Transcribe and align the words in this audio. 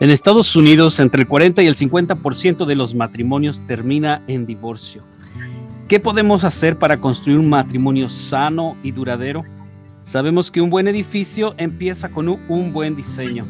En 0.00 0.10
Estados 0.10 0.54
Unidos, 0.54 1.00
entre 1.00 1.22
el 1.22 1.26
40 1.26 1.60
y 1.64 1.66
el 1.66 1.74
50% 1.74 2.66
de 2.66 2.76
los 2.76 2.94
matrimonios 2.94 3.66
termina 3.66 4.22
en 4.28 4.46
divorcio. 4.46 5.02
¿Qué 5.88 5.98
podemos 5.98 6.44
hacer 6.44 6.78
para 6.78 7.00
construir 7.00 7.36
un 7.36 7.48
matrimonio 7.48 8.08
sano 8.08 8.76
y 8.84 8.92
duradero? 8.92 9.42
Sabemos 10.02 10.52
que 10.52 10.60
un 10.60 10.70
buen 10.70 10.86
edificio 10.86 11.54
empieza 11.58 12.10
con 12.10 12.28
un, 12.28 12.72
buen 12.72 12.94
diseño, 12.94 13.44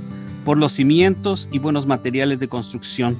por 0.46 0.56
los 0.56 0.72
cimientos 0.72 1.50
y 1.52 1.58
buenos 1.58 1.86
materiales 1.86 2.38
de 2.38 2.48
construcción. 2.48 3.18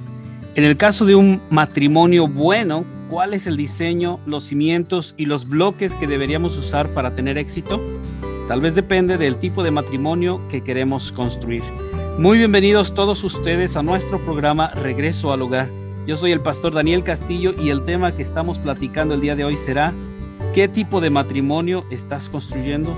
En 0.59 0.65
el 0.65 0.75
caso 0.75 1.05
de 1.05 1.15
un 1.15 1.41
matrimonio 1.49 2.27
bueno, 2.27 2.83
¿cuál 3.09 3.33
es 3.33 3.47
el 3.47 3.55
diseño, 3.55 4.19
los 4.25 4.43
cimientos 4.43 5.15
y 5.15 5.25
los 5.25 5.47
bloques 5.47 5.95
que 5.95 6.05
deberíamos 6.05 6.57
usar 6.57 6.93
para 6.93 7.15
tener 7.15 7.37
éxito? 7.37 7.79
Tal 8.49 8.59
vez 8.59 8.75
depende 8.75 9.17
del 9.17 9.37
tipo 9.37 9.63
de 9.63 9.71
matrimonio 9.71 10.45
que 10.49 10.61
queremos 10.61 11.13
construir. 11.13 11.63
Muy 12.17 12.39
bienvenidos 12.39 12.93
todos 12.93 13.23
ustedes 13.23 13.77
a 13.77 13.83
nuestro 13.83 14.19
programa 14.19 14.71
Regreso 14.71 15.31
al 15.31 15.43
Hogar. 15.43 15.69
Yo 16.05 16.17
soy 16.17 16.33
el 16.33 16.41
pastor 16.41 16.73
Daniel 16.73 17.05
Castillo 17.05 17.53
y 17.57 17.69
el 17.69 17.85
tema 17.85 18.11
que 18.11 18.21
estamos 18.21 18.59
platicando 18.59 19.13
el 19.13 19.21
día 19.21 19.37
de 19.37 19.45
hoy 19.45 19.55
será 19.55 19.93
¿qué 20.53 20.67
tipo 20.67 20.99
de 20.99 21.09
matrimonio 21.09 21.85
estás 21.89 22.27
construyendo? 22.27 22.93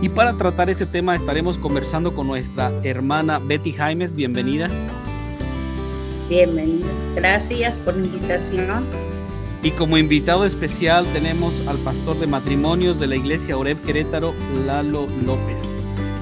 Y 0.00 0.08
para 0.08 0.38
tratar 0.38 0.70
este 0.70 0.86
tema 0.86 1.14
estaremos 1.14 1.58
conversando 1.58 2.14
con 2.14 2.26
nuestra 2.26 2.72
hermana 2.82 3.38
Betty 3.38 3.72
Jaimes. 3.72 4.14
Bienvenida. 4.14 4.70
Bienvenida. 6.32 6.86
Gracias 7.14 7.78
por 7.78 7.94
la 7.94 8.06
invitación. 8.06 8.86
Y 9.62 9.70
como 9.72 9.98
invitado 9.98 10.46
especial 10.46 11.04
tenemos 11.12 11.62
al 11.66 11.76
pastor 11.76 12.18
de 12.18 12.26
matrimonios 12.26 12.98
de 12.98 13.06
la 13.06 13.16
iglesia 13.16 13.58
Oreb 13.58 13.78
Querétaro, 13.82 14.32
Lalo 14.66 15.08
López. 15.26 15.60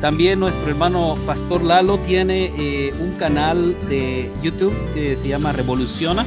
También 0.01 0.41
nuestro 0.41 0.69
hermano 0.69 1.17
Pastor 1.27 1.63
Lalo 1.63 1.97
tiene 1.99 2.53
eh, 2.59 2.93
un 2.99 3.13
canal 3.21 3.77
de 3.89 4.29
YouTube 4.43 4.75
que 4.95 5.15
se 5.15 5.29
llama 5.29 5.53
Revoluciona, 5.53 6.27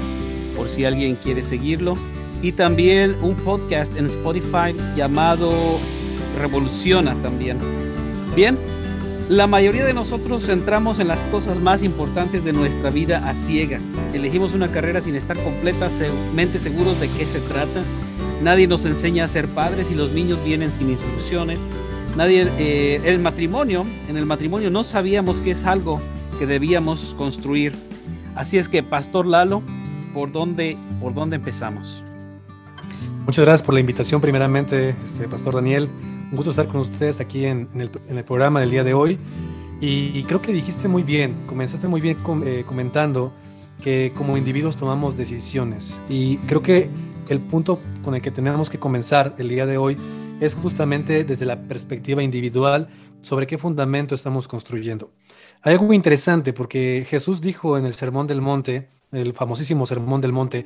por 0.56 0.70
si 0.70 0.86
alguien 0.86 1.18
quiere 1.18 1.44
seguirlo. 1.44 1.96
Y 2.42 2.54
también 2.54 3.18
un 3.22 3.36
podcast 3.36 3.98
en 3.98 4.06
Spotify 4.06 4.74
llamado 4.96 5.52
Revoluciona 6.40 7.22
también. 7.22 7.58
Bien, 8.34 8.58
la 9.30 9.48
mayoría 9.48 9.86
de 9.86 9.94
nosotros 9.94 10.46
centramos 10.46 11.00
en 11.00 11.08
las 11.08 11.24
cosas 11.26 11.60
más 11.60 11.82
importantes 11.82 12.44
de 12.44 12.52
nuestra 12.52 12.90
vida 12.90 13.24
a 13.26 13.34
ciegas. 13.34 13.86
Elegimos 14.14 14.54
una 14.54 14.70
carrera 14.70 15.02
sin 15.02 15.16
estar 15.16 15.38
completamente 15.42 16.60
seguros 16.60 17.00
de 17.00 17.10
qué 17.10 17.26
se 17.26 17.40
trata. 17.40 17.84
Nadie 18.42 18.68
nos 18.68 18.86
enseña 18.86 19.24
a 19.24 19.28
ser 19.28 19.48
padres 19.48 19.90
y 19.92 19.96
los 19.96 20.12
niños 20.12 20.44
vienen 20.44 20.70
sin 20.70 20.90
instrucciones. 20.90 21.70
Nadie, 22.18 22.48
eh, 22.60 23.02
el 23.06 23.20
matrimonio, 23.20 23.86
en 24.10 24.18
el 24.18 24.26
matrimonio 24.26 24.70
no 24.70 24.84
sabíamos 24.84 25.40
que 25.40 25.52
es 25.52 25.64
algo 25.64 26.02
que 26.38 26.46
debíamos 26.46 27.16
construir. 27.18 27.74
Así 28.36 28.58
es 28.58 28.68
que, 28.68 28.84
Pastor 28.84 29.26
Lalo, 29.26 29.64
¿por 30.14 30.32
dónde, 30.32 30.78
por 31.00 31.14
dónde 31.14 31.38
empezamos? 31.38 32.04
Muchas 33.26 33.46
gracias 33.46 33.64
por 33.64 33.74
la 33.74 33.80
invitación, 33.80 34.20
primeramente, 34.20 34.96
este, 35.04 35.30
Pastor 35.30 35.56
Daniel. 35.56 35.90
Un 36.34 36.38
gusto 36.38 36.50
estar 36.50 36.68
con 36.68 36.82
ustedes 36.82 37.20
aquí 37.20 37.46
en, 37.46 37.70
el, 37.76 38.24
programa 38.24 38.60
del 38.60 38.72
día 38.72 38.84
de 38.84 38.96
hoy. 38.96 39.20
Y, 39.80 40.24
creo 40.24 40.42
que 40.42 40.52
dijiste 40.52 40.88
muy 40.88 41.04
bien, 41.04 41.46
comenzaste 41.46 41.88
muy 41.88 42.02
bien 42.02 42.18
eh, 42.44 42.64
comentando 42.66 43.32
que 43.84 44.12
como 44.18 44.36
individuos 44.36 44.76
tomamos 44.76 45.16
decisiones. 45.16 46.02
Y 46.10 46.38
creo 46.38 46.64
que 46.64 46.90
el 47.30 47.40
punto 47.40 47.80
con 48.04 48.16
el 48.16 48.24
que 48.24 48.32
tenemos 48.32 48.72
que 48.72 48.80
comenzar 48.80 49.36
el 49.38 49.48
día 49.48 49.68
de 49.68 49.78
hoy 49.78 49.96
es 50.40 50.56
justamente 50.56 51.24
desde 51.24 51.46
la 51.46 51.68
perspectiva 51.68 52.24
individual 52.24 52.88
sobre 53.22 53.46
qué 53.46 53.60
fundamento 53.60 54.16
estamos 54.16 54.48
construyendo. 54.48 55.12
Hay 55.62 55.74
algo 55.74 55.94
interesante 55.94 56.52
porque 56.52 57.06
Jesús 57.08 57.42
dijo 57.42 57.78
en 57.78 57.86
el 57.86 57.94
Sermón 57.94 58.26
del 58.26 58.42
Monte, 58.42 58.90
el 59.12 59.34
famosísimo 59.34 59.86
Sermón 59.86 60.20
del 60.20 60.32
Monte, 60.32 60.66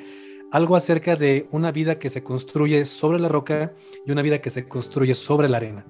algo 0.51 0.75
acerca 0.75 1.15
de 1.15 1.47
una 1.51 1.71
vida 1.71 1.99
que 1.99 2.09
se 2.09 2.23
construye 2.23 2.85
sobre 2.85 3.19
la 3.19 3.29
roca 3.29 3.73
y 4.05 4.11
una 4.11 4.21
vida 4.21 4.39
que 4.39 4.49
se 4.49 4.67
construye 4.67 5.13
sobre 5.13 5.49
la 5.49 5.57
arena. 5.57 5.85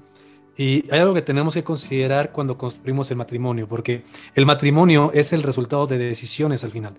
Y 0.58 0.92
hay 0.92 1.00
algo 1.00 1.14
que 1.14 1.22
tenemos 1.22 1.54
que 1.54 1.64
considerar 1.64 2.32
cuando 2.32 2.58
construimos 2.58 3.12
el 3.12 3.18
matrimonio, 3.18 3.68
porque 3.68 4.04
el 4.34 4.46
matrimonio 4.46 5.12
es 5.14 5.32
el 5.34 5.44
resultado 5.44 5.86
de 5.86 6.00
decisiones 6.00 6.64
al 6.64 6.72
final. 6.72 6.96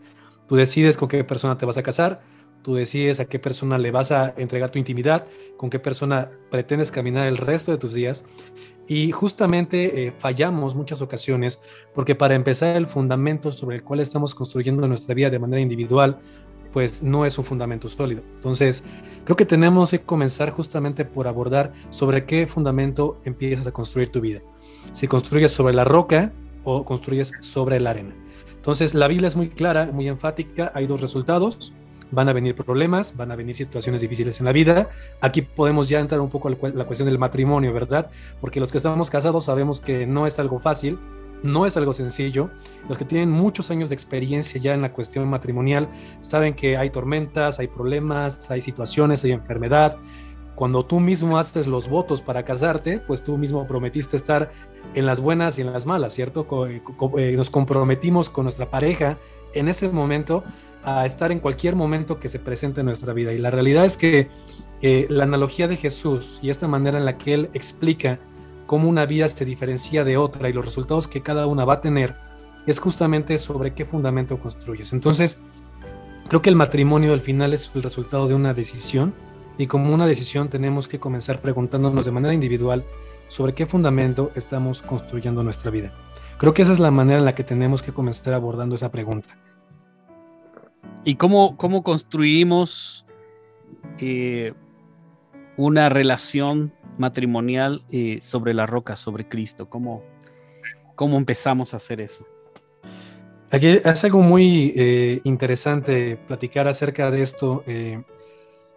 Tú 0.47 0.55
decides 0.55 0.97
con 0.97 1.09
qué 1.09 1.25
persona 1.25 1.59
te 1.59 1.67
vas 1.67 1.77
a 1.77 1.83
casar, 1.83 2.21
Tú 2.63 2.75
decides 2.75 3.21
a 3.21 3.27
qué 3.27 3.39
persona 3.39 3.79
le 3.79 3.91
vas 3.91 4.11
a 4.11 4.35
entregar 4.37 4.71
tu 4.71 4.79
intimidad, 4.79 5.27
con 5.57 5.71
qué 5.71 5.79
persona 5.79 6.31
pretendes 6.51 6.91
caminar 6.91 7.27
el 7.27 7.37
resto 7.37 7.71
de 7.71 7.79
tus 7.79 7.95
días. 7.95 8.25
Y 8.89 9.13
justamente 9.13 10.07
eh, 10.07 10.13
fallamos 10.17 10.75
muchas 10.75 11.03
ocasiones 11.03 11.61
porque 11.95 12.15
para 12.15 12.35
empezar 12.35 12.75
el 12.77 12.87
fundamento 12.87 13.53
sobre 13.53 13.77
el 13.77 13.85
cual 13.85 14.01
estamos 14.01 14.35
construyendo 14.35 14.87
nuestra 14.89 15.15
vida 15.15 15.31
de 15.31 15.39
manera 15.39 15.61
individual, 15.61 16.19
pues 16.73 17.03
no 17.03 17.25
es 17.25 17.39
un 17.39 17.45
fundamento 17.45 17.89
sólido. 17.89 18.23
Entonces, 18.37 18.84
creo 19.25 19.37
que 19.37 19.47
tenemos 19.47 19.91
que 19.91 20.01
comenzar 20.01 20.51
justamente 20.51 21.05
por 21.05 21.29
abordar 21.29 21.73
sobre 21.91 22.25
qué 22.25 22.47
fundamento 22.47 23.19
empiezas 23.25 23.67
a 23.67 23.73
construir 23.73 24.11
tu 24.11 24.21
vida. 24.21 24.41
Si 24.93 25.09
construyes 25.09 25.53
sobre 25.53 25.75
la 25.75 25.84
roca 25.84 26.33
o 26.65 26.84
construyes 26.84 27.33
sobre 27.41 27.81
la 27.81 27.91
arena. 27.91 28.15
Entonces, 28.55 28.95
la 28.95 29.09
Biblia 29.09 29.28
es 29.28 29.37
muy 29.37 29.49
clara, 29.49 29.91
muy 29.93 30.09
enfática, 30.09 30.73
hay 30.75 30.87
dos 30.87 31.01
resultados 31.01 31.73
van 32.11 32.28
a 32.28 32.33
venir 32.33 32.55
problemas, 32.55 33.17
van 33.17 33.31
a 33.31 33.37
venir 33.37 33.55
situaciones 33.57 34.01
difíciles 34.01 34.41
en 34.41 34.47
la 34.47 34.53
vida. 34.53 34.89
Aquí 35.21 35.43
podemos 35.43 35.89
ya 35.89 36.01
entrar 36.01 36.21
un 36.21 36.31
poco 36.31 36.49
a 36.49 36.51
la 36.51 36.84
cuestión 36.84 37.07
del 37.07 37.19
matrimonio, 37.19 37.73
¿verdad? 37.73 38.11
Porque 38.41 38.61
los 38.61 38.73
que 38.73 38.78
estamos 38.78 39.11
casados 39.11 39.45
sabemos 39.45 39.81
que 39.81 40.07
no 40.07 40.27
es 40.27 40.39
algo 40.39 40.59
fácil, 40.59 40.99
no 41.43 41.66
es 41.66 41.76
algo 41.76 41.93
sencillo. 41.93 42.50
Los 42.88 42.99
que 42.99 43.04
tienen 43.04 43.31
muchos 43.31 43.71
años 43.71 43.88
de 43.88 43.94
experiencia 43.94 44.60
ya 44.60 44.75
en 44.75 44.82
la 44.82 44.93
cuestión 44.93 45.28
matrimonial 45.28 45.88
saben 46.21 46.54
que 46.54 46.76
hay 46.76 46.91
tormentas, 46.91 47.59
hay 47.59 47.69
problemas, 47.69 48.50
hay 48.50 48.60
situaciones, 48.60 49.25
hay 49.25 49.32
enfermedad. 49.32 49.98
Cuando 50.54 50.84
tú 50.84 50.98
mismo 50.98 51.38
haces 51.38 51.69
los 51.69 51.88
votos 51.88 52.21
para 52.21 52.44
casarte, 52.44 52.98
pues 52.98 53.22
tú 53.22 53.38
mismo 53.38 53.66
prometiste 53.66 54.16
estar 54.16 54.50
en 54.94 55.06
las 55.06 55.21
buenas 55.21 55.59
y 55.59 55.60
en 55.60 55.72
las 55.72 55.87
malas, 55.87 56.12
¿cierto? 56.12 56.66
Eh, 56.66 57.34
nos 57.37 57.50
comprometimos 57.50 58.28
con 58.28 58.44
nuestra 58.44 58.69
pareja 58.69 59.19
en 59.54 59.69
ese 59.69 59.88
momento 59.88 60.43
a 60.82 61.06
estar 61.06 61.31
en 61.31 61.41
cualquier 61.41 61.77
momento 61.77 62.19
que 62.19 62.28
se 62.28 62.38
presente 62.38 62.81
en 62.81 62.87
nuestra 62.87 63.12
vida. 63.12 63.32
Y 63.32 63.38
la 63.38 63.50
realidad 63.50 63.84
es 63.84 63.97
que 63.97 64.31
eh, 64.82 65.06
la 65.10 65.25
analogía 65.25 65.69
de 65.69 65.77
Jesús 65.77 66.38
y 66.43 66.50
esta 66.50 66.66
manera 66.66 66.98
en 66.98 67.04
la 67.04 67.19
que 67.19 67.34
Él 67.34 67.50
explica 67.53 68.19
cómo 68.69 68.87
una 68.91 69.06
vida 69.06 69.27
se 69.31 69.47
diferencia 69.47 70.05
de 70.05 70.19
otra 70.19 70.51
y 70.51 70.53
los 70.53 70.62
resultados 70.62 71.09
que 71.09 71.23
cada 71.23 71.47
una 71.47 71.65
va 71.65 71.75
a 71.75 71.81
tener, 71.81 72.15
es 72.67 72.79
justamente 72.79 73.39
sobre 73.39 73.73
qué 73.73 73.87
fundamento 73.87 74.39
construyes. 74.39 74.93
Entonces, 74.93 75.41
creo 76.29 76.43
que 76.43 76.51
el 76.51 76.55
matrimonio 76.55 77.15
al 77.15 77.23
final 77.23 77.55
es 77.55 77.71
el 77.75 77.83
resultado 77.83 78.28
de 78.28 78.34
una 78.34 78.53
decisión 78.53 79.15
y 79.57 79.69
como 79.69 79.95
una 79.95 80.07
decisión 80.07 80.51
tenemos 80.51 80.87
que 80.87 81.01
comenzar 81.01 81.41
preguntándonos 81.41 82.05
de 82.05 82.12
manera 82.12 82.34
individual 82.34 82.84
sobre 83.28 83.55
qué 83.55 83.65
fundamento 83.65 84.33
estamos 84.34 84.83
construyendo 84.83 85.43
nuestra 85.43 85.71
vida. 85.71 85.95
Creo 86.37 86.53
que 86.53 86.61
esa 86.61 86.75
es 86.75 86.78
la 86.78 86.91
manera 86.91 87.21
en 87.21 87.25
la 87.25 87.34
que 87.34 87.45
tenemos 87.45 87.81
que 87.81 87.95
comenzar 87.95 88.34
abordando 88.34 88.75
esa 88.75 88.93
pregunta. 88.93 89.39
¿Y 91.05 91.15
cómo, 91.15 91.57
cómo 91.57 91.83
construimos 91.83 93.07
eh, 93.99 94.53
una 95.57 95.89
relación 95.89 96.75
matrimonial 96.98 97.84
eh, 97.91 98.19
sobre 98.22 98.54
la 98.54 98.66
roca, 98.66 98.97
sobre 98.97 99.28
Cristo? 99.28 99.69
¿Cómo, 99.69 100.03
¿Cómo 100.94 101.16
empezamos 101.16 101.75
a 101.75 101.78
hacer 101.78 102.00
eso? 102.00 102.26
Aquí 103.50 103.66
es 103.66 104.04
algo 104.04 104.20
muy 104.20 104.75
eh, 104.76 105.20
interesante 105.25 106.16
platicar 106.26 106.69
acerca 106.69 107.10
de 107.10 107.22
esto. 107.22 107.64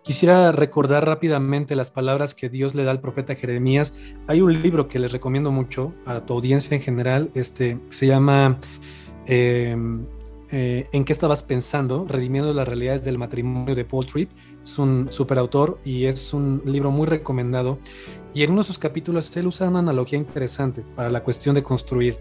quisiera 0.02 0.52
recordar 0.52 1.06
rápidamente 1.06 1.76
las 1.76 1.92
palabras 1.92 2.34
que 2.34 2.50
Dios 2.50 2.74
le 2.74 2.84
da 2.84 2.92
al 2.92 3.02
profeta 3.02 3.36
Jeremías. 3.36 4.16
Hay 4.28 4.42
un 4.42 4.62
libro 4.62 4.88
que 4.88 5.00
les 5.00 5.12
recomiendo 5.12 5.52
mucho 5.52 5.94
a 6.06 6.22
tu 6.26 6.34
audiencia 6.34 6.76
en 6.76 6.82
general, 6.82 7.30
este, 7.36 7.80
se 7.90 8.08
llama 8.08 8.58
eh, 10.54 10.90
en 10.92 11.06
qué 11.06 11.14
estabas 11.14 11.44
pensando, 11.44 12.06
redimiendo 12.10 12.54
las 12.54 12.68
realidades 12.68 13.06
del 13.06 13.18
matrimonio 13.18 13.74
de 13.74 13.86
Paul 13.86 14.06
Tripp. 14.06 14.32
Es 14.64 14.78
un 14.78 15.08
superautor 15.12 15.80
y 15.84 16.06
es 16.06 16.34
un 16.34 16.62
libro 16.66 16.92
muy 16.92 17.08
recomendado. 17.08 17.80
Y 18.34 18.44
en 18.44 18.52
uno 18.52 18.62
de 18.62 18.68
sus 18.68 18.80
capítulos 18.80 19.36
él 19.36 19.48
usa 19.48 19.68
una 19.68 19.80
analogía 19.80 20.20
interesante 20.20 20.84
para 20.96 21.10
la 21.10 21.24
cuestión 21.24 21.56
de 21.56 21.64
construir, 21.64 22.18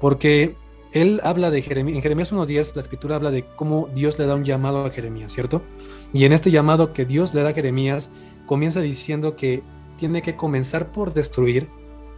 porque 0.00 0.56
él 0.92 1.20
habla 1.22 1.50
de 1.50 1.62
Jeremías, 1.62 1.96
en 1.96 2.02
Jeremías 2.02 2.32
1.10 2.32 2.74
la 2.74 2.80
escritura 2.80 3.16
habla 3.16 3.30
de 3.30 3.44
cómo 3.44 3.88
Dios 3.94 4.18
le 4.18 4.26
da 4.26 4.34
un 4.34 4.44
llamado 4.44 4.84
a 4.84 4.90
Jeremías, 4.90 5.32
¿cierto? 5.32 5.62
Y 6.12 6.24
en 6.24 6.32
este 6.32 6.50
llamado 6.50 6.92
que 6.92 7.04
Dios 7.04 7.34
le 7.34 7.42
da 7.42 7.50
a 7.50 7.52
Jeremías, 7.54 8.10
comienza 8.46 8.80
diciendo 8.80 9.36
que 9.36 9.62
tiene 9.98 10.22
que 10.22 10.36
comenzar 10.36 10.92
por 10.92 11.12
destruir 11.12 11.68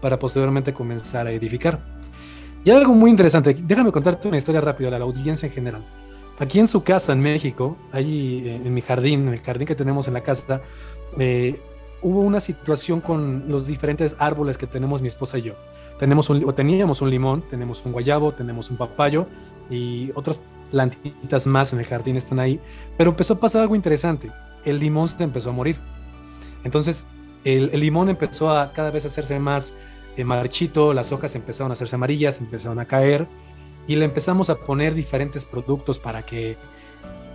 para 0.00 0.18
posteriormente 0.18 0.72
comenzar 0.72 1.26
a 1.26 1.32
edificar. 1.32 1.98
Y 2.64 2.70
algo 2.70 2.94
muy 2.94 3.10
interesante, 3.10 3.54
déjame 3.54 3.92
contarte 3.92 4.28
una 4.28 4.36
historia 4.36 4.60
rápida 4.60 4.88
a 4.88 4.98
la 4.98 5.04
audiencia 5.04 5.46
en 5.46 5.52
general. 5.52 5.84
Aquí 6.38 6.58
en 6.60 6.68
su 6.68 6.82
casa 6.82 7.12
en 7.12 7.20
México, 7.20 7.76
ahí 7.92 8.42
eh, 8.46 8.60
en 8.64 8.74
mi 8.74 8.80
jardín, 8.80 9.28
en 9.28 9.34
el 9.34 9.40
jardín 9.40 9.66
que 9.66 9.74
tenemos 9.74 10.08
en 10.08 10.14
la 10.14 10.20
casa, 10.22 10.60
eh, 11.18 11.60
hubo 12.02 12.20
una 12.20 12.40
situación 12.40 13.00
con 13.00 13.44
los 13.48 13.66
diferentes 13.66 14.16
árboles 14.18 14.56
que 14.56 14.66
tenemos 14.66 15.02
mi 15.02 15.08
esposa 15.08 15.38
y 15.38 15.42
yo. 15.42 15.54
Tenemos 15.98 16.30
un, 16.30 16.44
o 16.44 16.54
teníamos 16.54 17.02
un 17.02 17.10
limón, 17.10 17.42
tenemos 17.42 17.84
un 17.84 17.92
guayabo, 17.92 18.32
tenemos 18.32 18.70
un 18.70 18.76
papayo 18.76 19.26
y 19.68 20.12
otras 20.14 20.38
plantitas 20.70 21.46
más 21.46 21.72
en 21.72 21.80
el 21.80 21.86
jardín 21.86 22.16
están 22.16 22.38
ahí. 22.38 22.60
Pero 22.96 23.10
empezó 23.10 23.34
a 23.34 23.40
pasar 23.40 23.62
algo 23.62 23.74
interesante. 23.74 24.30
El 24.64 24.78
limón 24.78 25.08
se 25.08 25.24
empezó 25.24 25.50
a 25.50 25.52
morir. 25.52 25.76
Entonces, 26.62 27.06
el, 27.44 27.80
limón 27.80 28.08
empezó 28.08 28.50
a 28.50 28.72
cada 28.72 28.90
vez 28.90 29.04
hacerse 29.04 29.38
más 29.38 29.74
eh, 30.16 30.24
marchito, 30.24 30.92
las 30.92 31.10
hojas 31.12 31.34
empezaron 31.34 31.72
a 31.72 31.74
hacerse 31.74 31.96
amarillas, 31.96 32.40
empezaron 32.40 32.78
a 32.78 32.84
caer 32.84 33.26
y 33.88 33.96
le 33.96 34.04
empezamos 34.04 34.50
a 34.50 34.58
poner 34.58 34.94
diferentes 34.94 35.44
productos 35.44 35.98
para 35.98 36.24
que 36.24 36.56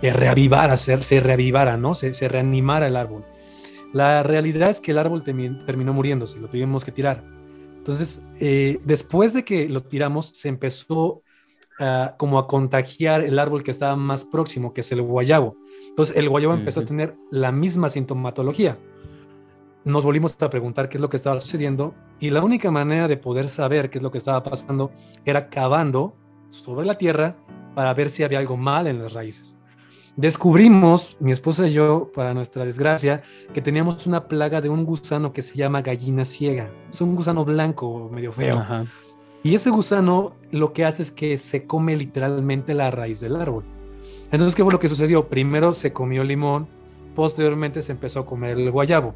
eh, 0.00 0.12
reavivara, 0.12 0.76
se, 0.76 1.02
se 1.02 1.20
reavivara, 1.20 1.76
¿no? 1.76 1.94
Se, 1.94 2.14
se 2.14 2.28
reanimara 2.28 2.86
el 2.86 2.96
árbol. 2.96 3.24
La 3.92 4.22
realidad 4.22 4.70
es 4.70 4.80
que 4.80 4.92
el 4.92 4.98
árbol 4.98 5.22
terminó 5.22 5.92
muriéndose, 5.92 6.38
lo 6.38 6.48
tuvimos 6.48 6.84
que 6.84 6.92
tirar. 6.92 7.22
Entonces, 7.76 8.22
eh, 8.40 8.80
después 8.84 9.32
de 9.32 9.44
que 9.44 9.68
lo 9.68 9.82
tiramos, 9.82 10.28
se 10.28 10.48
empezó 10.48 11.20
como 12.18 12.38
a 12.38 12.46
contagiar 12.46 13.24
el 13.24 13.36
árbol 13.36 13.64
que 13.64 13.72
estaba 13.72 13.96
más 13.96 14.24
próximo, 14.24 14.72
que 14.72 14.82
es 14.82 14.92
el 14.92 15.02
guayabo. 15.02 15.56
Entonces, 15.88 16.16
el 16.16 16.28
guayabo 16.28 16.54
empezó 16.54 16.80
a 16.80 16.84
tener 16.84 17.14
la 17.32 17.50
misma 17.50 17.88
sintomatología. 17.88 18.78
Nos 19.84 20.04
volvimos 20.04 20.40
a 20.40 20.50
preguntar 20.50 20.88
qué 20.88 20.98
es 20.98 21.00
lo 21.00 21.10
que 21.10 21.16
estaba 21.16 21.38
sucediendo 21.40 21.94
y 22.20 22.30
la 22.30 22.44
única 22.44 22.70
manera 22.70 23.08
de 23.08 23.16
poder 23.16 23.48
saber 23.48 23.90
qué 23.90 23.98
es 23.98 24.02
lo 24.02 24.12
que 24.12 24.18
estaba 24.18 24.42
pasando 24.44 24.92
era 25.24 25.48
cavando 25.48 26.14
sobre 26.50 26.86
la 26.86 26.94
tierra 26.94 27.36
para 27.74 27.92
ver 27.94 28.10
si 28.10 28.22
había 28.22 28.38
algo 28.38 28.56
mal 28.56 28.86
en 28.86 29.02
las 29.02 29.12
raíces. 29.12 29.56
Descubrimos, 30.16 31.16
mi 31.18 31.32
esposa 31.32 31.66
y 31.66 31.72
yo, 31.72 32.12
para 32.14 32.34
nuestra 32.34 32.64
desgracia, 32.64 33.22
que 33.52 33.60
teníamos 33.60 34.06
una 34.06 34.28
plaga 34.28 34.60
de 34.60 34.68
un 34.68 34.84
gusano 34.84 35.32
que 35.32 35.42
se 35.42 35.56
llama 35.56 35.82
gallina 35.82 36.24
ciega. 36.24 36.70
Es 36.88 37.00
un 37.00 37.16
gusano 37.16 37.44
blanco, 37.44 38.08
medio 38.12 38.32
feo. 38.32 38.64
Y 39.42 39.56
ese 39.56 39.70
gusano 39.70 40.34
lo 40.52 40.72
que 40.72 40.84
hace 40.84 41.02
es 41.02 41.10
que 41.10 41.36
se 41.36 41.66
come 41.66 41.96
literalmente 41.96 42.74
la 42.74 42.92
raíz 42.92 43.20
del 43.20 43.34
árbol. 43.34 43.64
Entonces, 44.30 44.54
¿qué 44.54 44.62
fue 44.62 44.72
lo 44.72 44.78
que 44.78 44.88
sucedió? 44.88 45.28
Primero 45.28 45.74
se 45.74 45.92
comió 45.92 46.22
limón, 46.22 46.68
posteriormente 47.16 47.82
se 47.82 47.92
empezó 47.92 48.20
a 48.20 48.26
comer 48.26 48.58
el 48.58 48.70
guayabo. 48.70 49.14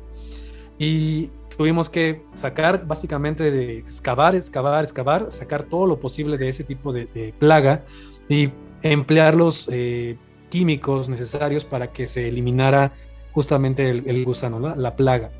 Y 0.79 1.31
tuvimos 1.57 1.91
que 1.91 2.23
sacar, 2.35 2.87
básicamente, 2.87 3.51
de 3.51 3.79
excavar, 3.79 4.35
excavar, 4.35 4.85
excavar, 4.85 5.33
sacar 5.33 5.65
todo 5.65 5.87
lo 5.87 5.99
posible 5.99 6.39
de 6.39 6.49
ese 6.49 6.65
tipo 6.65 6.93
de, 6.93 7.35
plaga 7.39 7.85
y 8.29 8.51
emplearlos 8.83 9.69
eh, 9.73 10.17
químicos 10.51 11.09
necesarios 11.09 11.65
para 11.65 11.91
que 11.91 12.07
se 12.07 12.29
eliminara 12.29 12.93
justamente 13.33 13.91
el, 13.91 14.25
gusano, 14.25 14.61
la 14.61 14.97
plaga. 14.97 15.31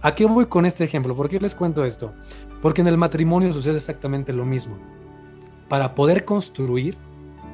¿A 0.00 0.14
qué 0.14 0.26
voy 0.26 0.46
con 0.46 0.64
este 0.64 0.84
ejemplo? 0.84 1.16
¿Por 1.16 1.28
qué 1.28 1.40
les 1.40 1.54
cuento 1.54 1.84
esto? 1.84 2.12
Porque 2.62 2.80
en 2.80 2.86
el 2.86 2.96
matrimonio 2.96 3.52
sucede 3.52 3.76
exactamente 3.76 4.32
lo 4.32 4.44
mismo. 4.44 4.78
Para 5.68 5.94
poder 5.94 6.24
construir, 6.24 6.96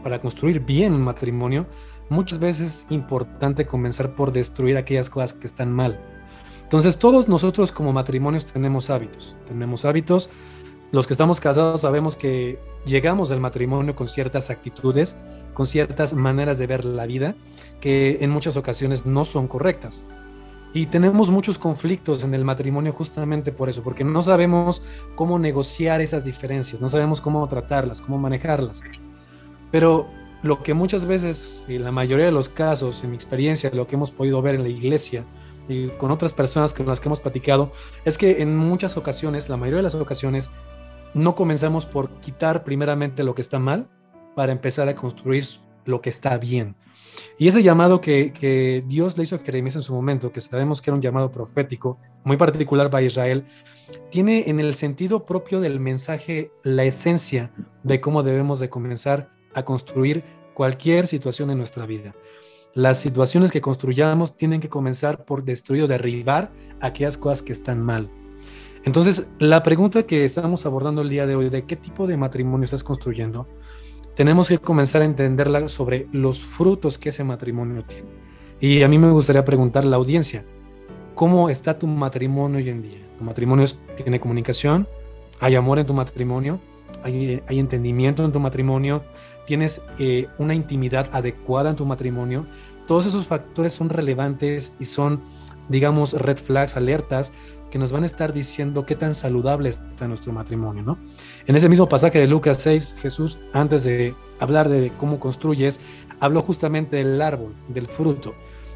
para 0.03 0.21
construir 0.21 0.61
bien 0.61 0.93
un 0.93 1.03
matrimonio, 1.03 1.67
muchas 2.11 2.39
veces 2.39 2.85
es 2.85 2.87
importante 2.91 3.67
comenzar 3.67 4.15
por 4.15 4.31
destruir 4.31 4.77
aquellas 4.77 5.09
cosas 5.09 5.33
que 5.33 5.47
están 5.47 5.73
mal. 5.73 5.99
Entonces 6.65 6.99
todos 6.99 7.29
nosotros 7.29 7.73
como 7.73 7.93
matrimonios 7.93 8.45
tenemos 8.45 8.91
hábitos, 8.91 9.37
tenemos 9.47 9.85
hábitos. 9.85 10.29
Los 10.93 11.07
que 11.07 11.15
estamos 11.15 11.41
casados 11.41 11.81
sabemos 11.81 12.17
que 12.17 12.59
llegamos 12.85 13.31
al 13.31 13.41
matrimonio 13.41 13.95
con 13.95 14.09
ciertas 14.09 14.51
actitudes 14.51 15.17
con 15.55 15.67
ciertas 15.67 16.13
maneras 16.13 16.59
de 16.59 16.67
ver 16.67 16.85
la 16.85 17.07
vida 17.07 17.35
que 17.81 18.19
en 18.21 18.31
muchas 18.31 18.57
ocasiones 18.57 19.07
no 19.07 19.25
son 19.25 19.49
correctas. 19.49 20.05
Y 20.75 20.87
tenemos 20.87 21.31
muchos 21.31 21.57
conflictos 21.57 22.25
en 22.25 22.35
el 22.35 22.45
matrimonio 22.45 22.93
justamente 22.93 23.53
por 23.53 23.69
eso, 23.69 23.83
porque 23.83 24.03
no 24.03 24.25
sabemos 24.25 24.83
cómo 25.15 25.39
negociar 25.39 26.01
esas 26.01 26.25
diferencias, 26.25 26.83
no 26.83 26.89
sabemos 26.89 27.21
cómo 27.21 27.47
tratarlas, 27.47 28.01
cómo 28.01 28.19
manejarlas. 28.19 28.83
Pero 29.71 30.09
lo 30.43 30.65
que 30.65 30.75
muchas 30.75 31.05
veces, 31.05 31.65
y 31.69 31.79
la 31.79 31.93
mayoría 31.93 32.27
de 32.27 32.33
los 32.33 32.49
casos, 32.49 33.05
en 33.05 33.11
mi 33.11 33.17
experiencia, 33.17 33.71
lo 33.73 33.87
que 33.87 33.95
hemos 33.95 34.11
podido 34.11 34.43
ver 34.43 34.57
en 34.57 34.65
la 34.65 34.69
iglesia 34.69 35.23
y 35.69 35.89
con 35.89 36.11
otras 36.11 36.33
personas 36.33 36.73
con 36.73 36.87
las 36.87 37.01
que 37.01 37.09
hemos 37.09 37.21
platicado, 37.21 37.73
es 38.05 38.19
que 38.19 38.43
en 38.43 38.57
muchas 38.57 38.97
ocasiones, 38.97 39.49
la 39.49 39.57
mayoría 39.57 39.79
de 39.79 39.85
las 39.85 39.95
ocasiones, 39.95 40.51
no 41.15 41.35
comenzamos 41.35 41.87
por 41.87 42.11
quitar 42.21 42.65
primeramente 42.65 43.25
lo 43.25 43.35
que 43.35 43.43
está 43.43 43.59
mal, 43.59 43.89
para 44.35 44.53
empezar 44.53 44.89
a 44.89 44.97
construir 44.97 45.47
lo 45.85 46.01
que 46.01 46.11
está 46.11 46.39
bien. 46.39 46.77
Y 47.39 47.49
ese 47.49 47.63
llamado 47.63 48.01
que, 48.01 48.83
Dios 48.87 49.17
le 49.17 49.25
hizo 49.25 49.37
a 49.37 49.41
Jeremías 49.41 49.77
en 49.77 49.83
su 49.83 49.95
momento, 49.95 50.33
que 50.33 50.41
sabemos 50.41 50.81
que 50.81 50.91
era 50.91 50.97
un 50.97 51.03
llamado 51.03 51.31
profético, 51.31 51.99
muy 52.25 52.37
particular 52.37 52.91
para 52.91 53.03
Israel, 53.03 53.45
tiene 54.11 54.49
en 54.49 54.61
el 54.61 54.75
sentido 54.75 55.25
propio 55.25 55.61
del 55.61 55.81
mensaje 55.81 56.51
la 56.63 56.85
esencia 56.85 57.51
de 57.83 58.01
cómo 58.01 58.23
debemos 58.23 58.61
de 58.61 58.71
comenzar 58.71 59.31
a 59.55 59.65
construir 59.65 60.25
cualquier 60.55 61.07
situación 61.07 61.51
en 61.51 61.59
nuestra 61.59 61.87
vida. 61.87 62.15
Las 62.75 63.01
situaciones 63.01 63.53
que 63.53 63.61
construyamos 63.61 64.37
tienen 64.37 64.61
que 64.61 64.69
comenzar 64.69 65.25
por 65.25 65.45
destruir 65.45 65.85
o 65.85 65.87
derribar 65.87 66.51
aquellas 66.81 67.17
cosas 67.17 67.41
que 67.41 67.53
están 67.53 67.81
mal. 67.81 68.11
Entonces, 68.85 69.29
la 69.39 69.63
pregunta 69.63 70.03
que 70.03 70.25
estamos 70.25 70.67
abordando 70.67 71.03
el 71.03 71.09
día 71.09 71.25
de 71.25 71.37
hoy, 71.37 71.51
de 71.51 71.65
qué 71.67 71.77
tipo 71.77 72.07
de 72.09 72.17
matrimonio 72.17 72.65
estás 72.65 72.83
construyendo, 72.83 73.47
tenemos 74.17 74.49
que 74.49 74.59
comenzar 74.59 75.03
a 75.03 75.05
entenderla 75.05 75.69
sobre 75.69 76.09
los 76.11 76.45
frutos 76.45 76.99
que 76.99 77.11
ese 77.11 77.23
matrimonio 77.23 77.85
tiene. 77.85 78.09
Y 78.61 78.83
a 78.83 78.89
mí 78.89 78.99
me 78.99 79.11
gustaría 79.11 79.45
preguntar 79.45 79.85
a 79.85 79.87
la 79.87 79.97
audiencia, 79.97 80.45
¿cómo 81.15 81.49
está 81.51 81.79
tu 81.79 81.87
matrimonio 81.87 82.59
hoy 82.59 82.69
en 82.71 82.83
día? 82.83 82.99
¿Tu 83.19 83.25
matrimonio 83.25 83.67
tiene 83.97 84.19
comunicación? 84.19 84.89
¿Hay 85.39 85.55
amor 85.55 85.79
en 85.79 85.87
tu 85.87 85.95
matrimonio? 85.95 86.59
¿Hay, 87.05 87.43
entendimiento 87.59 88.25
en 88.25 88.33
tu 88.33 88.41
matrimonio? 88.41 89.03
¿Tienes 89.47 89.83
eh, 89.99 90.27
una 90.39 90.55
intimidad 90.55 91.09
adecuada 91.13 91.71
en 91.71 91.77
tu 91.77 91.85
matrimonio? 91.85 92.47
Todos 92.89 93.07
esos 93.07 93.27
factores 93.27 93.75
son 93.75 93.91
relevantes 93.91 94.73
y 94.81 94.87
son, 94.87 95.21
digamos, 95.69 96.15
red 96.15 96.39
flags, 96.39 96.77
alertas 96.77 97.33
que 97.71 97.79
nos 97.79 97.93
van 97.93 98.05
a 98.05 98.07
estar 98.07 98.33
diciendo 98.33 98.87
qué 98.87 98.95
tan 98.95 99.15
saludable 99.15 99.69
está 99.69 100.07
nuestro 100.07 100.33
matrimonio, 100.33 100.83
¿no? 100.83 100.99
En 101.47 101.57
ese 101.57 101.69
mismo 101.69 101.89
pasaje 101.89 102.21
de 102.21 102.27
Lucas 102.29 102.59
6, 102.63 102.95
Jesús, 103.03 103.39
antes 103.53 103.83
de 103.83 104.15
hablar 104.39 104.69
de 104.69 104.93
cómo 104.97 105.19
construyes, 105.19 105.81
habló 106.21 106.41
justamente 106.41 106.97
del 106.97 107.21
árbol, 107.21 107.53
del 107.69 107.87
fruto. 107.87 108.35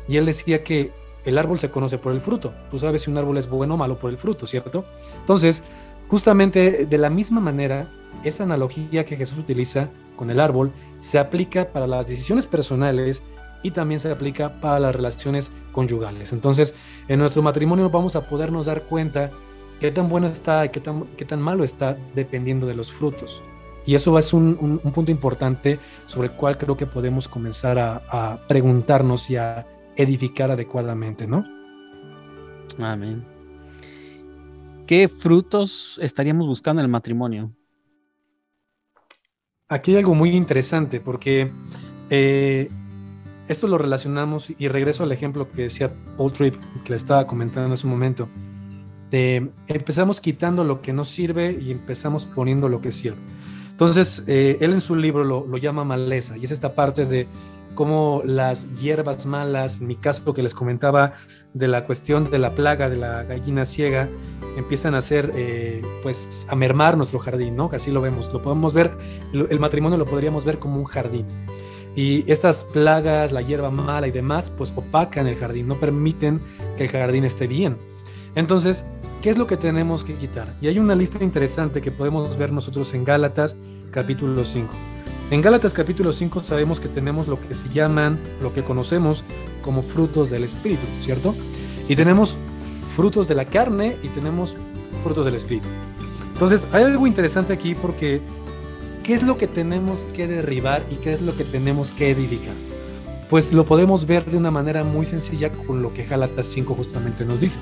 Y 0.09 0.17
él 0.17 0.27
decía 0.27 0.65
que 0.65 0.91
el 1.25 1.39
árbol 1.39 1.61
se 1.61 1.71
conoce 1.71 1.97
por 1.97 2.13
el 2.13 2.21
fruto. 2.21 2.53
Tú 2.71 2.79
sabes 2.79 3.03
si 3.03 3.11
un 3.11 3.19
árbol 3.19 3.39
es 3.39 3.49
bueno 3.49 3.75
o 3.75 3.77
malo 3.77 3.99
por 3.99 4.11
el 4.11 4.17
fruto, 4.17 4.47
¿cierto? 4.47 4.85
Entonces, 5.21 5.63
justamente 6.09 6.87
de 6.87 6.99
la 6.99 7.09
misma 7.09 7.41
manera, 7.41 7.87
esa 8.29 8.45
analogía 8.45 9.05
que 9.05 9.17
Jesús 9.17 9.39
utiliza 9.39 9.89
con 10.17 10.31
el 10.31 10.41
árbol 10.41 10.73
se 11.01 11.19
aplica 11.19 11.69
para 11.69 11.87
las 11.87 12.09
decisiones 12.09 12.47
personales 12.47 13.23
y 13.63 13.71
también 13.71 14.01
se 14.01 14.11
aplica 14.11 14.61
para 14.61 14.79
las 14.79 14.95
relaciones 14.95 15.51
conyugales. 15.73 16.33
Entonces, 16.33 16.75
en 17.09 17.19
nuestro 17.19 17.43
matrimonio 17.43 17.91
vamos 17.91 18.17
a 18.17 18.29
podernos 18.29 18.67
dar 18.67 18.83
cuenta 18.83 19.31
qué 19.81 19.91
tan 19.91 20.09
bueno 20.09 20.27
está 20.27 20.65
y 20.65 20.69
qué 20.71 20.81
tan, 20.81 21.05
qué 21.17 21.25
tan 21.25 21.41
malo 21.41 21.65
está 21.65 21.97
dependiendo 22.15 22.67
de 22.67 22.75
los 22.75 22.93
frutos. 22.93 23.41
Y 23.87 23.95
eso 23.95 24.19
es 24.19 24.33
un, 24.35 24.81
punto 24.95 25.11
importante 25.11 25.79
sobre 26.07 26.29
el 26.29 26.35
cual 26.35 26.59
creo 26.59 26.77
que 26.77 26.85
podemos 26.85 27.27
comenzar 27.27 27.79
a, 27.79 28.03
a, 28.11 28.39
preguntarnos 28.47 29.31
y 29.31 29.37
a 29.37 29.67
edificar 29.97 30.51
adecuadamente, 30.51 31.27
¿no? 31.27 31.45
Amén. 32.79 33.25
¿Qué 34.87 35.09
frutos 35.09 35.99
estaríamos 36.03 36.47
buscando 36.47 36.81
en 36.81 36.85
el 36.85 36.91
matrimonio? 36.91 37.51
Aquí 39.71 39.91
hay 39.91 39.99
algo 39.99 40.15
muy 40.15 40.31
interesante 40.31 40.99
porque 40.99 41.53
eh, 42.09 42.71
esto 43.49 43.67
lo 43.67 43.77
relacionamos 43.77 44.51
y 44.57 44.67
regreso 44.69 45.03
al 45.03 45.13
ejemplo 45.13 45.51
que 45.51 45.63
decía 45.63 45.93
Paul 46.17 46.33
Tripp, 46.33 46.55
que 46.85 46.91
le 46.91 46.97
estaba 46.97 47.27
comentando 47.27 47.75
en 47.75 47.79
un 47.85 47.91
momento. 47.91 48.31
Empezamos 49.11 50.23
quitando 50.23 50.65
lo 50.65 50.81
que 50.81 50.95
no 50.95 51.05
sirve 51.05 51.53
y 51.53 51.71
empezamos 51.71 52.25
poniendo 52.25 52.71
lo 52.71 52.81
que 52.81 52.91
sirve. 52.91 53.19
Entonces, 53.71 54.25
eh, 54.27 54.57
él 54.63 54.73
en 54.73 54.81
su 54.81 54.97
libro 54.97 55.23
lo, 55.23 55.57
llama 55.59 55.85
maleza 55.85 56.39
y 56.39 56.45
es 56.45 56.51
esta 56.51 56.75
parte 56.75 57.05
de 57.05 57.27
cómo 57.79 58.23
las 58.25 58.75
hierbas 58.75 59.25
malas, 59.25 59.81
en 59.81 59.87
mi 59.87 59.95
caso 59.95 60.35
que 60.35 60.43
les 60.43 60.53
comentaba 60.53 61.13
de 61.55 61.69
la 61.69 61.87
cuestión 61.87 62.29
de 62.29 62.41
la 62.41 62.53
plaga 62.57 62.91
de 62.91 62.97
la 62.97 63.23
gallina 63.23 63.65
ciega, 63.65 64.09
empiezan 64.57 64.97
a 64.97 64.99
hacer, 64.99 65.31
eh, 65.37 65.81
pues, 66.03 66.49
a 66.51 66.57
mermar 66.57 66.97
nuestro 66.97 67.21
jardín, 67.21 67.55
¿no? 67.55 67.71
Así 67.73 67.93
lo 67.93 68.01
vemos, 68.01 68.33
lo 68.33 68.43
podemos 68.43 68.75
ver, 68.75 68.99
el 69.33 69.61
matrimonio 69.61 69.97
lo 69.97 70.07
podríamos 70.07 70.45
ver 70.45 70.59
como 70.59 70.77
un 70.81 70.87
jardín. 70.87 71.25
Y 71.95 72.29
estas 72.29 72.65
plagas, 72.65 73.31
la 73.31 73.43
hierba 73.43 73.71
mala 73.71 74.09
y 74.09 74.11
demás, 74.11 74.51
pues 74.51 74.73
opacan 74.75 75.29
el 75.29 75.37
jardín, 75.37 75.69
no 75.69 75.79
permiten 75.79 76.41
que 76.77 76.83
el 76.83 76.91
jardín 76.91 77.23
esté 77.23 77.47
bien. 77.47 77.77
Entonces, 78.35 78.87
¿qué 79.23 79.31
es 79.31 79.39
lo 79.39 79.47
que 79.47 79.57
tenemos 79.57 80.03
que 80.03 80.15
quitar? 80.15 80.53
Y 80.61 80.67
hay 80.67 80.81
una 80.81 80.97
lista 80.97 81.23
interesante 81.23 81.81
que 81.81 81.93
podemos 81.93 82.37
ver 82.37 82.51
nosotros 82.51 82.93
en 82.95 83.05
Gálatas 83.05 83.57
capítulo 83.93 84.45
5. 84.45 84.67
En 85.31 85.43
Gálatas 85.43 85.75
capítulo 85.75 86.15
5 86.15 86.43
sabemos 86.43 86.81
que 86.81 86.89
tenemos 86.89 87.29
lo 87.29 87.39
que 87.39 87.53
se 87.53 87.69
llaman, 87.69 88.19
lo 88.41 88.55
que 88.55 88.63
conocemos 88.63 89.25
como 89.61 89.83
frutos 89.83 90.31
del 90.31 90.43
Espíritu, 90.43 90.87
¿cierto? 91.01 91.35
Y 91.87 91.97
tenemos 91.97 92.39
frutos 92.97 93.29
de 93.29 93.35
la 93.35 93.45
carne 93.45 93.99
y 94.03 94.09
tenemos 94.09 94.57
frutos 95.05 95.27
del 95.27 95.35
Espíritu. 95.35 95.67
Entonces, 96.33 96.67
hay 96.73 96.85
algo 96.85 97.07
interesante 97.07 97.53
aquí 97.53 97.75
porque 97.75 98.23
¿qué 99.05 99.13
es 99.13 99.23
lo 99.23 99.37
que 99.37 99.47
tenemos 99.47 100.07
que 100.15 100.27
derribar 100.27 100.83
y 100.91 100.95
qué 100.97 101.11
es 101.11 101.21
lo 101.21 101.37
que 101.37 101.45
tenemos 101.45 101.93
que 101.93 102.11
edificar? 102.11 102.55
Pues 103.29 103.53
lo 103.53 103.67
podemos 103.67 104.07
ver 104.07 104.25
de 104.25 104.39
una 104.39 104.51
manera 104.51 104.83
muy 104.83 105.05
sencilla 105.05 105.51
con 105.51 105.83
lo 105.83 105.93
que 105.93 106.05
Gálatas 106.05 106.47
5 106.47 106.75
justamente 106.75 107.27
nos 107.27 107.43
dice. 107.43 107.59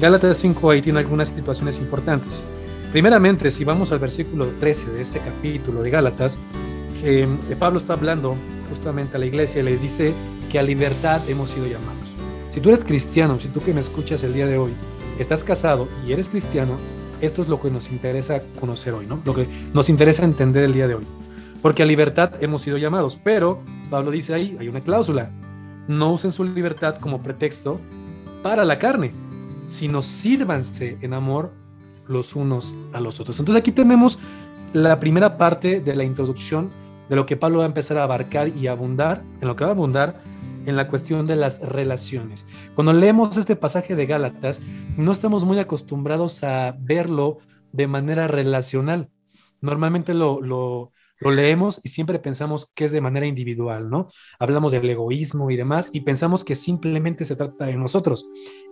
Gálatas 0.00 0.38
5 0.38 0.70
ahí 0.70 0.80
tiene 0.80 1.00
algunas 1.00 1.28
situaciones 1.28 1.78
importantes. 1.78 2.42
Primeramente, 2.90 3.50
si 3.50 3.64
vamos 3.64 3.92
al 3.92 3.98
versículo 3.98 4.46
13 4.58 4.92
de 4.92 5.02
ese 5.02 5.18
capítulo 5.18 5.82
de 5.82 5.90
Gálatas, 5.90 6.38
eh, 7.02 7.26
Pablo 7.58 7.78
está 7.78 7.94
hablando 7.94 8.36
justamente 8.68 9.16
a 9.16 9.18
la 9.18 9.26
iglesia 9.26 9.60
y 9.60 9.64
les 9.64 9.80
dice 9.80 10.14
que 10.50 10.58
a 10.58 10.62
libertad 10.62 11.20
hemos 11.28 11.50
sido 11.50 11.66
llamados. 11.66 12.12
Si 12.50 12.60
tú 12.60 12.68
eres 12.68 12.84
cristiano, 12.84 13.40
si 13.40 13.48
tú 13.48 13.60
que 13.60 13.72
me 13.72 13.80
escuchas 13.80 14.22
el 14.24 14.34
día 14.34 14.46
de 14.46 14.58
hoy, 14.58 14.72
estás 15.18 15.42
casado 15.42 15.88
y 16.06 16.12
eres 16.12 16.28
cristiano, 16.28 16.76
esto 17.20 17.42
es 17.42 17.48
lo 17.48 17.60
que 17.60 17.70
nos 17.70 17.90
interesa 17.90 18.42
conocer 18.60 18.92
hoy, 18.94 19.06
¿no? 19.06 19.20
Lo 19.24 19.34
que 19.34 19.46
nos 19.72 19.88
interesa 19.88 20.24
entender 20.24 20.64
el 20.64 20.74
día 20.74 20.88
de 20.88 20.96
hoy. 20.96 21.04
Porque 21.62 21.82
a 21.82 21.86
libertad 21.86 22.42
hemos 22.42 22.62
sido 22.62 22.76
llamados, 22.76 23.18
pero 23.22 23.62
Pablo 23.88 24.10
dice 24.10 24.34
ahí, 24.34 24.56
hay 24.58 24.68
una 24.68 24.80
cláusula, 24.80 25.30
no 25.88 26.12
usen 26.12 26.32
su 26.32 26.44
libertad 26.44 26.98
como 26.98 27.22
pretexto 27.22 27.80
para 28.42 28.64
la 28.64 28.78
carne, 28.78 29.12
sino 29.68 30.02
sírvanse 30.02 30.98
en 31.00 31.14
amor 31.14 31.52
los 32.08 32.34
unos 32.34 32.74
a 32.92 33.00
los 33.00 33.20
otros. 33.20 33.38
Entonces 33.38 33.60
aquí 33.60 33.72
tenemos 33.72 34.18
la 34.72 34.98
primera 34.98 35.38
parte 35.38 35.80
de 35.80 35.94
la 35.94 36.04
introducción 36.04 36.70
de 37.08 37.16
lo 37.16 37.26
que 37.26 37.36
Pablo 37.36 37.58
va 37.58 37.64
a 37.64 37.68
empezar 37.68 37.98
a 37.98 38.04
abarcar 38.04 38.48
y 38.48 38.66
abundar, 38.66 39.22
en 39.40 39.48
lo 39.48 39.56
que 39.56 39.64
va 39.64 39.70
a 39.70 39.74
abundar 39.74 40.20
en 40.66 40.76
la 40.76 40.88
cuestión 40.88 41.26
de 41.26 41.36
las 41.36 41.60
relaciones. 41.60 42.46
Cuando 42.74 42.92
leemos 42.92 43.36
este 43.36 43.56
pasaje 43.56 43.96
de 43.96 44.06
Gálatas, 44.06 44.60
no 44.96 45.12
estamos 45.12 45.44
muy 45.44 45.58
acostumbrados 45.58 46.44
a 46.44 46.76
verlo 46.78 47.38
de 47.72 47.86
manera 47.86 48.28
relacional. 48.28 49.10
Normalmente 49.60 50.14
lo, 50.14 50.40
lo, 50.40 50.92
lo 51.22 51.30
leemos 51.30 51.80
y 51.82 51.88
siempre 51.88 52.18
pensamos 52.18 52.70
que 52.74 52.84
es 52.84 52.92
de 52.92 53.00
manera 53.00 53.26
individual, 53.26 53.88
¿no? 53.88 54.08
Hablamos 54.38 54.72
del 54.72 54.88
egoísmo 54.88 55.50
y 55.50 55.56
demás 55.56 55.90
y 55.92 56.00
pensamos 56.00 56.44
que 56.44 56.54
simplemente 56.54 57.24
se 57.24 57.36
trata 57.36 57.66
de 57.66 57.76
nosotros 57.76 58.26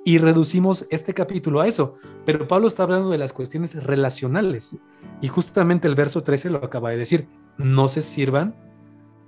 y 0.04 0.18
reducimos 0.18 0.86
este 0.90 1.14
capítulo 1.14 1.60
a 1.60 1.68
eso, 1.68 1.94
pero 2.24 2.48
Pablo 2.48 2.66
está 2.66 2.82
hablando 2.82 3.10
de 3.10 3.18
las 3.18 3.32
cuestiones 3.32 3.82
relacionales 3.84 4.76
y 5.20 5.28
justamente 5.28 5.88
el 5.88 5.94
verso 5.94 6.22
13 6.22 6.50
lo 6.50 6.64
acaba 6.64 6.90
de 6.90 6.96
decir, 6.96 7.28
no 7.56 7.88
se 7.88 8.02
sirvan, 8.02 8.56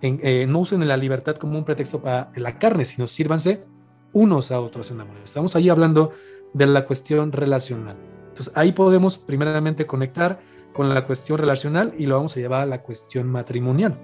eh, 0.01 0.47
no 0.49 0.59
usen 0.61 0.87
la 0.89 0.97
libertad 0.97 1.37
como 1.37 1.59
un 1.59 1.65
pretexto 1.65 2.03
para 2.03 2.33
la 2.35 2.59
carne, 2.59 2.85
sino 2.85 3.07
sírvanse 3.07 3.65
unos 4.13 4.51
a 4.51 4.61
otros 4.61 4.91
en 4.91 5.01
amor. 5.01 5.17
Estamos 5.25 5.55
ahí 5.55 5.69
hablando 5.69 6.13
de 6.53 6.67
la 6.67 6.85
cuestión 6.85 7.33
relacional. 7.33 7.97
Entonces 8.29 8.53
ahí 8.57 8.73
podemos 8.73 9.19
primeramente 9.19 9.87
conectar 9.87 10.41
con 10.73 10.93
la 10.93 11.07
cuestión 11.07 11.39
relacional 11.39 11.95
y 11.99 12.07
lo 12.07 12.17
vamos 12.17 12.37
a 12.37 12.41
llevar 12.41 12.63
a 12.63 12.67
la 12.67 12.83
cuestión 12.83 13.29
matrimonial. 13.29 13.99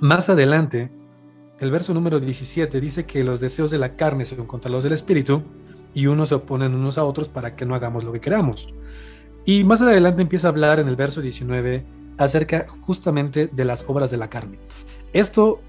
Más 0.00 0.28
adelante, 0.28 0.90
el 1.58 1.70
verso 1.70 1.94
número 1.94 2.20
17 2.20 2.80
dice 2.80 3.06
que 3.06 3.24
los 3.24 3.40
deseos 3.40 3.70
de 3.70 3.78
la 3.78 3.96
carne 3.96 4.24
son 4.24 4.46
contra 4.46 4.70
los 4.70 4.84
del 4.84 4.92
espíritu 4.92 5.42
y 5.94 6.06
unos 6.06 6.28
se 6.28 6.34
oponen 6.34 6.74
unos 6.74 6.98
a 6.98 7.04
otros 7.04 7.28
para 7.28 7.56
que 7.56 7.64
no 7.64 7.74
hagamos 7.74 8.04
lo 8.04 8.12
que 8.12 8.20
queramos. 8.20 8.74
Y 9.44 9.64
más 9.64 9.80
adelante 9.80 10.22
empieza 10.22 10.48
a 10.48 10.50
hablar 10.50 10.80
en 10.80 10.88
el 10.88 10.96
verso 10.96 11.20
19 11.22 11.84
acerca 12.18 12.66
justamente 12.80 13.46
de 13.46 13.64
las 13.64 13.84
obras 13.88 14.10
de 14.10 14.16
la 14.16 14.28
carne. 14.28 14.58
Esto 15.12 15.60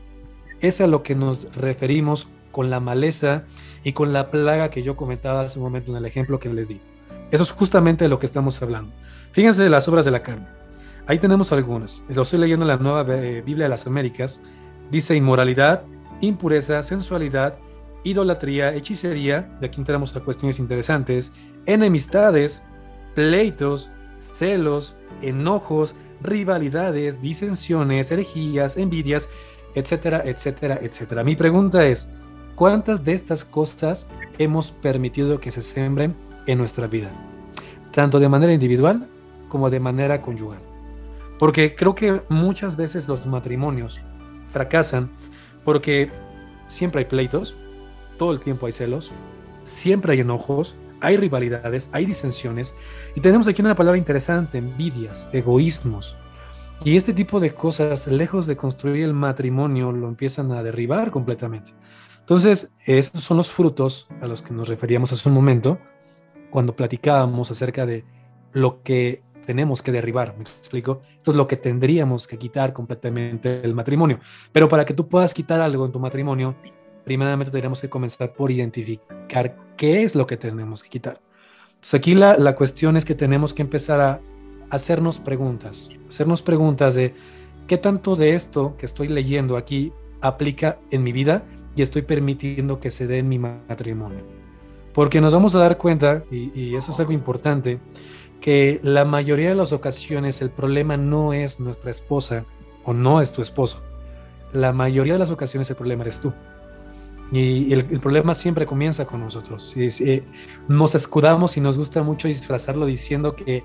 es 0.59 0.81
a 0.81 0.87
lo 0.87 1.03
que 1.03 1.15
nos 1.15 1.55
referimos 1.55 2.27
con 2.51 2.69
la 2.69 2.79
maleza 2.79 3.45
y 3.83 3.93
con 3.93 4.13
la 4.13 4.31
plaga 4.31 4.69
que 4.69 4.83
yo 4.83 4.95
comentaba 4.95 5.41
hace 5.41 5.59
un 5.59 5.65
momento 5.65 5.91
en 5.91 5.97
el 5.97 6.05
ejemplo 6.05 6.39
que 6.39 6.49
les 6.49 6.69
di. 6.69 6.81
Eso 7.31 7.43
es 7.43 7.51
justamente 7.51 8.05
de 8.05 8.09
lo 8.09 8.19
que 8.19 8.25
estamos 8.25 8.61
hablando. 8.61 8.93
Fíjense 9.31 9.63
de 9.63 9.69
las 9.69 9.87
obras 9.87 10.05
de 10.05 10.11
la 10.11 10.23
carne. 10.23 10.47
Ahí 11.07 11.19
tenemos 11.19 11.51
algunas. 11.51 12.03
Lo 12.09 12.21
estoy 12.23 12.39
leyendo 12.39 12.63
en 12.63 12.67
la 12.67 12.77
nueva 12.77 13.05
eh, 13.15 13.41
Biblia 13.41 13.65
de 13.65 13.69
las 13.69 13.87
Américas. 13.87 14.41
Dice 14.91 15.15
inmoralidad, 15.15 15.83
impureza, 16.21 16.81
sensualidad, 16.83 17.57
idolatría, 18.03 18.73
hechicería. 18.73 19.57
De 19.59 19.67
aquí 19.67 19.79
entramos 19.79 20.15
a 20.15 20.21
cuestiones 20.21 20.59
interesantes. 20.59 21.31
Enemistades, 21.65 22.61
pleitos, 23.15 23.89
celos, 24.19 24.95
enojos, 25.21 25.95
rivalidades, 26.21 27.21
disensiones, 27.21 28.11
herejías, 28.11 28.77
envidias, 28.77 29.27
etcétera, 29.75 30.23
etcétera, 30.25 30.79
etcétera. 30.81 31.23
Mi 31.23 31.35
pregunta 31.35 31.85
es, 31.85 32.09
¿cuántas 32.55 33.03
de 33.03 33.13
estas 33.13 33.45
cosas 33.45 34.07
hemos 34.37 34.71
permitido 34.71 35.39
que 35.39 35.51
se 35.51 35.61
sembren 35.61 36.15
en 36.47 36.57
nuestra 36.57 36.87
vida? 36.87 37.11
Tanto 37.91 38.19
de 38.19 38.29
manera 38.29 38.53
individual 38.53 39.07
como 39.49 39.69
de 39.69 39.79
manera 39.79 40.21
conyugal. 40.21 40.59
Porque 41.37 41.75
creo 41.75 41.93
que 41.93 42.21
muchas 42.29 42.75
veces 42.75 43.07
los 43.07 43.25
matrimonios 43.27 44.01
fracasan 44.51 45.09
porque 45.63 46.09
siempre 46.67 46.99
hay 46.99 47.05
pleitos, 47.05 47.55
todo 48.17 48.31
el 48.31 48.39
tiempo 48.39 48.65
hay 48.65 48.71
celos, 48.71 49.11
siempre 49.63 50.13
hay 50.13 50.21
enojos, 50.21 50.75
hay 51.01 51.17
rivalidades, 51.17 51.89
hay 51.91 52.05
disensiones, 52.05 52.73
y 53.15 53.21
tenemos 53.21 53.47
aquí 53.47 53.61
una 53.61 53.75
palabra 53.75 53.97
interesante, 53.97 54.57
envidias, 54.57 55.27
egoísmos. 55.31 56.15
Y 56.83 56.95
este 56.95 57.13
tipo 57.13 57.39
de 57.39 57.53
cosas, 57.53 58.07
lejos 58.07 58.47
de 58.47 58.55
construir 58.55 59.03
el 59.03 59.13
matrimonio, 59.13 59.91
lo 59.91 60.07
empiezan 60.07 60.51
a 60.51 60.63
derribar 60.63 61.11
completamente. 61.11 61.73
Entonces, 62.19 62.73
estos 62.85 63.23
son 63.23 63.37
los 63.37 63.51
frutos 63.51 64.07
a 64.21 64.27
los 64.27 64.41
que 64.41 64.53
nos 64.53 64.69
referíamos 64.69 65.11
hace 65.11 65.27
un 65.29 65.35
momento, 65.35 65.79
cuando 66.49 66.75
platicábamos 66.75 67.51
acerca 67.51 67.85
de 67.85 68.03
lo 68.53 68.81
que 68.83 69.21
tenemos 69.45 69.81
que 69.81 69.91
derribar, 69.91 70.35
¿me 70.35 70.43
explico? 70.43 71.01
Esto 71.17 71.31
es 71.31 71.37
lo 71.37 71.47
que 71.47 71.55
tendríamos 71.55 72.27
que 72.27 72.37
quitar 72.37 72.73
completamente 72.73 73.61
del 73.61 73.73
matrimonio. 73.73 74.19
Pero 74.51 74.67
para 74.67 74.85
que 74.85 74.93
tú 74.93 75.07
puedas 75.07 75.33
quitar 75.33 75.61
algo 75.61 75.85
en 75.85 75.91
tu 75.91 75.99
matrimonio, 75.99 76.55
primeramente 77.05 77.51
tendríamos 77.51 77.79
que 77.79 77.89
comenzar 77.89 78.33
por 78.33 78.51
identificar 78.51 79.55
qué 79.77 80.03
es 80.03 80.15
lo 80.15 80.27
que 80.27 80.35
tenemos 80.35 80.83
que 80.83 80.89
quitar. 80.89 81.21
Entonces 81.69 81.93
aquí 81.93 82.13
la, 82.13 82.37
la 82.37 82.55
cuestión 82.55 82.97
es 82.97 83.05
que 83.05 83.15
tenemos 83.15 83.53
que 83.53 83.61
empezar 83.61 84.01
a 84.01 84.19
hacernos 84.69 85.19
preguntas, 85.19 85.89
hacernos 86.09 86.41
preguntas 86.41 86.95
de 86.95 87.13
qué 87.67 87.77
tanto 87.77 88.17
de 88.17 88.33
esto 88.33 88.75
que 88.77 88.85
estoy 88.85 89.07
leyendo 89.07 89.55
aquí 89.55 89.93
aplica 90.19 90.77
en 90.91 91.03
mi 91.03 91.13
vida 91.13 91.45
y 91.75 91.83
estoy 91.83 92.01
permitiendo 92.01 92.79
que 92.79 92.91
se 92.91 93.07
dé 93.07 93.19
en 93.19 93.29
mi 93.29 93.39
matrimonio. 93.39 94.36
Porque 94.97 95.21
nos 95.21 95.31
vamos 95.31 95.53
a 95.53 95.59
dar 95.59 95.77
cuenta, 95.77 96.23
y, 96.31 96.59
y 96.59 96.75
eso 96.75 96.91
es 96.91 96.99
algo 96.99 97.11
importante, 97.11 97.77
que 98.41 98.79
la 98.81 99.05
mayoría 99.05 99.49
de 99.49 99.53
las 99.53 99.71
ocasiones 99.71 100.41
el 100.41 100.49
problema 100.49 100.97
no 100.97 101.33
es 101.33 101.59
nuestra 101.59 101.91
esposa 101.91 102.45
o 102.83 102.93
no 102.93 103.21
es 103.21 103.31
tu 103.31 103.43
esposo. 103.43 103.79
La 104.53 104.73
mayoría 104.73 105.13
de 105.13 105.19
las 105.19 105.29
ocasiones 105.29 105.69
el 105.69 105.75
problema 105.75 106.01
eres 106.01 106.19
tú. 106.19 106.33
Y 107.31 107.71
el, 107.73 107.85
problema 107.99 108.33
siempre 108.33 108.65
comienza 108.65 109.05
con 109.05 109.19
nosotros. 109.19 109.69
Si, 109.69 110.23
nos 110.67 110.95
escudamos 110.95 111.57
y 111.57 111.61
nos 111.61 111.77
gusta 111.77 112.01
mucho 112.01 112.27
disfrazarlo 112.27 112.87
diciendo 112.87 113.35
que 113.35 113.63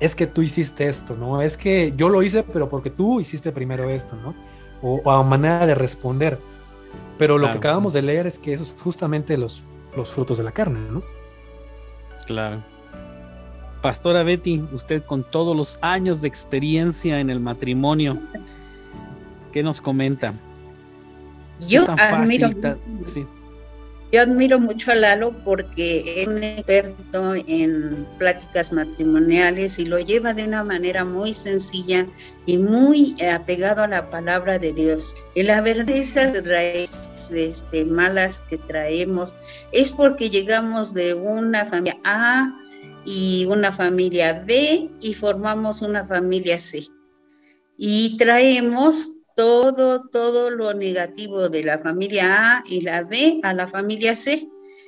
es 0.00 0.14
que 0.14 0.26
tú 0.26 0.40
hiciste 0.40 0.88
esto, 0.88 1.14
¿no? 1.14 1.42
Es 1.42 1.58
que 1.58 1.92
yo 1.94 2.08
lo 2.08 2.22
hice, 2.22 2.42
pero 2.42 2.70
porque 2.70 2.88
tú 2.88 3.20
hiciste 3.20 3.52
primero 3.52 3.90
esto, 3.90 4.16
¿no? 4.16 4.34
O, 4.80 5.10
a 5.10 5.22
manera 5.24 5.66
de 5.66 5.74
responder. 5.74 6.38
Pero 7.18 7.36
lo 7.36 7.50
que 7.50 7.58
acabamos 7.58 7.92
de 7.92 8.00
leer 8.00 8.26
es 8.26 8.38
que 8.38 8.54
eso 8.54 8.62
es 8.62 8.74
justamente 8.82 9.36
los, 9.36 9.62
los 9.96 10.10
frutos 10.10 10.38
de 10.38 10.44
la 10.44 10.52
carne, 10.52 10.80
¿no? 10.90 11.02
Claro. 12.26 12.62
Pastora 13.82 14.22
Betty, 14.22 14.62
usted 14.72 15.02
con 15.04 15.24
todos 15.24 15.56
los 15.56 15.78
años 15.80 16.20
de 16.20 16.28
experiencia 16.28 17.20
en 17.20 17.30
el 17.30 17.40
matrimonio, 17.40 18.18
¿qué 19.52 19.62
nos 19.62 19.80
comenta? 19.80 20.34
Yo 21.66 21.84
admiro, 21.90 22.50
yo 24.12 24.22
admiro 24.22 24.58
mucho 24.58 24.90
a 24.90 24.96
Lalo 24.96 25.32
porque 25.44 26.22
es 26.22 26.26
un 26.26 26.42
experto 26.42 27.34
en 27.34 28.06
pláticas 28.18 28.72
matrimoniales 28.72 29.78
y 29.78 29.84
lo 29.84 30.00
lleva 30.00 30.34
de 30.34 30.44
una 30.44 30.64
manera 30.64 31.04
muy 31.04 31.32
sencilla 31.32 32.06
y 32.44 32.58
muy 32.58 33.14
apegado 33.32 33.82
a 33.82 33.86
la 33.86 34.10
palabra 34.10 34.58
de 34.58 34.72
Dios. 34.72 35.14
Y 35.34 35.44
la 35.44 35.60
verdad, 35.60 35.90
esas 35.90 36.44
raíces 36.44 37.30
este, 37.30 37.84
malas 37.84 38.42
que 38.50 38.58
traemos 38.58 39.36
es 39.72 39.92
porque 39.92 40.28
llegamos 40.28 40.92
de 40.92 41.14
una 41.14 41.66
familia 41.66 41.98
A 42.04 42.52
y 43.04 43.46
una 43.48 43.72
familia 43.72 44.44
B 44.44 44.90
y 45.00 45.14
formamos 45.14 45.82
una 45.82 46.04
familia 46.04 46.58
C. 46.58 46.84
Y 47.76 48.16
traemos 48.16 49.19
todo, 49.40 50.02
todo 50.02 50.50
lo 50.50 50.74
negativo 50.74 51.48
de 51.48 51.64
la 51.64 51.78
familia 51.78 52.58
A 52.58 52.64
y 52.66 52.82
la 52.82 53.04
B 53.04 53.40
a 53.42 53.54
la 53.54 53.66
familia 53.66 54.14
C. 54.14 54.46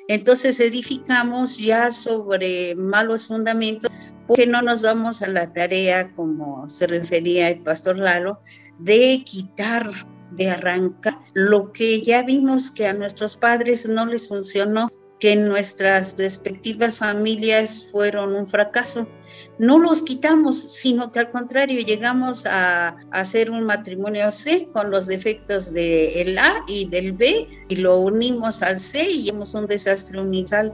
Entonces 0.09 0.61
edificamos 0.61 1.57
ya 1.57 1.91
sobre 1.91 2.75
malos 2.75 3.29
fundamentos 3.29 3.91
porque 4.27 4.47
no 4.47 4.61
nos 4.61 4.83
damos 4.83 5.23
a 5.23 5.29
la 5.29 5.51
tarea, 5.55 6.13
como 6.15 6.69
se 6.69 6.87
refería 6.87 7.49
el 7.49 7.63
pastor 7.63 7.97
Lalo, 7.97 8.41
de 8.79 9.23
quitar, 9.25 9.91
de 10.33 10.51
arrancar 10.51 11.19
lo 11.33 11.73
que 11.73 12.03
ya 12.03 12.23
vimos 12.23 12.71
que 12.71 12.87
a 12.87 12.93
nuestros 12.93 13.39
padres 13.39 13.89
no 13.89 14.05
les 14.05 14.29
funcionó, 14.29 14.91
que 15.19 15.35
nuestras 15.35 16.15
respectivas 16.19 16.99
familias 16.99 17.89
fueron 17.91 18.35
un 18.35 18.47
fracaso 18.47 19.09
no 19.59 19.79
los 19.79 20.03
quitamos, 20.03 20.57
sino 20.57 21.13
que 21.13 21.21
al 21.21 21.31
contrario 21.31 21.81
llegamos 21.81 22.47
a, 22.47 22.97
hacer 23.11 23.51
un 23.51 23.65
matrimonio 23.65 24.31
C 24.31 24.69
con 24.73 24.91
los 24.91 25.07
defectos 25.07 25.73
del 25.73 26.39
A 26.39 26.65
y 26.69 26.87
del 26.87 27.13
B 27.13 27.49
y 27.69 27.77
lo 27.77 27.99
unimos 27.99 28.63
al 28.63 28.81
C 28.81 29.09
y 29.11 29.29
hemos 29.29 29.55
un 29.55 29.67
desastre 29.67 30.21
universal. 30.21 30.73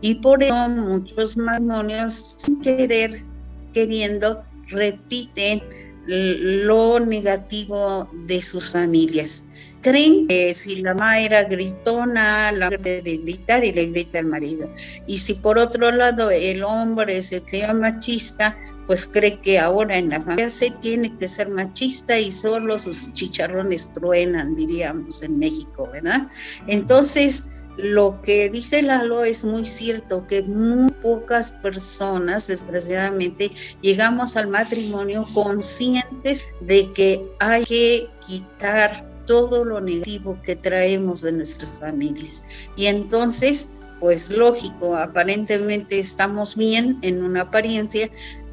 Y 0.00 0.16
por 0.16 0.42
eso 0.42 0.68
muchos 0.68 1.36
matrimonios 1.36 2.36
sin 2.38 2.60
querer, 2.60 3.24
queriendo, 3.72 4.42
repiten 4.68 5.62
lo 6.06 7.00
negativo 7.00 8.08
de 8.26 8.40
sus 8.40 8.70
familias 8.70 9.44
creen 9.88 10.26
que 10.26 10.54
si 10.54 10.76
la 10.76 10.94
mamá 10.94 11.20
era 11.20 11.44
gritona, 11.44 12.52
la 12.52 12.68
de 12.68 13.20
gritar 13.24 13.64
y 13.64 13.72
le 13.72 13.86
grita 13.86 14.18
al 14.18 14.26
marido. 14.26 14.70
Y 15.06 15.18
si 15.18 15.34
por 15.34 15.58
otro 15.58 15.90
lado 15.90 16.30
el 16.30 16.62
hombre 16.62 17.22
se 17.22 17.42
crea 17.42 17.72
machista, 17.72 18.56
pues 18.86 19.06
cree 19.06 19.40
que 19.40 19.58
ahora 19.58 19.96
en 19.96 20.10
la 20.10 20.20
familia 20.22 20.50
se 20.50 20.70
tiene 20.80 21.16
que 21.18 21.28
ser 21.28 21.48
machista 21.50 22.18
y 22.18 22.32
solo 22.32 22.78
sus 22.78 23.12
chicharrones 23.12 23.90
truenan, 23.90 24.56
diríamos 24.56 25.22
en 25.22 25.38
México, 25.38 25.88
¿verdad? 25.92 26.28
Entonces, 26.66 27.48
lo 27.76 28.20
que 28.22 28.50
dice 28.50 28.82
Lalo 28.82 29.24
es 29.24 29.44
muy 29.44 29.64
cierto, 29.64 30.26
que 30.26 30.42
muy 30.42 30.90
pocas 31.02 31.52
personas, 31.52 32.48
desgraciadamente, 32.48 33.52
llegamos 33.82 34.36
al 34.36 34.48
matrimonio 34.48 35.24
conscientes 35.32 36.44
de 36.62 36.92
que 36.92 37.24
hay 37.38 37.64
que 37.64 38.10
quitar 38.26 39.07
todo 39.28 39.62
lo 39.62 39.80
negativo 39.80 40.38
que 40.42 40.56
traemos 40.56 41.20
de 41.20 41.32
nuestras 41.32 41.78
familias. 41.78 42.44
Y 42.76 42.86
entonces, 42.86 43.70
pues 44.00 44.30
lógico, 44.30 44.96
aparentemente 44.96 45.98
estamos 45.98 46.56
bien 46.56 46.98
en 47.02 47.22
una 47.22 47.42
apariencia, 47.42 48.08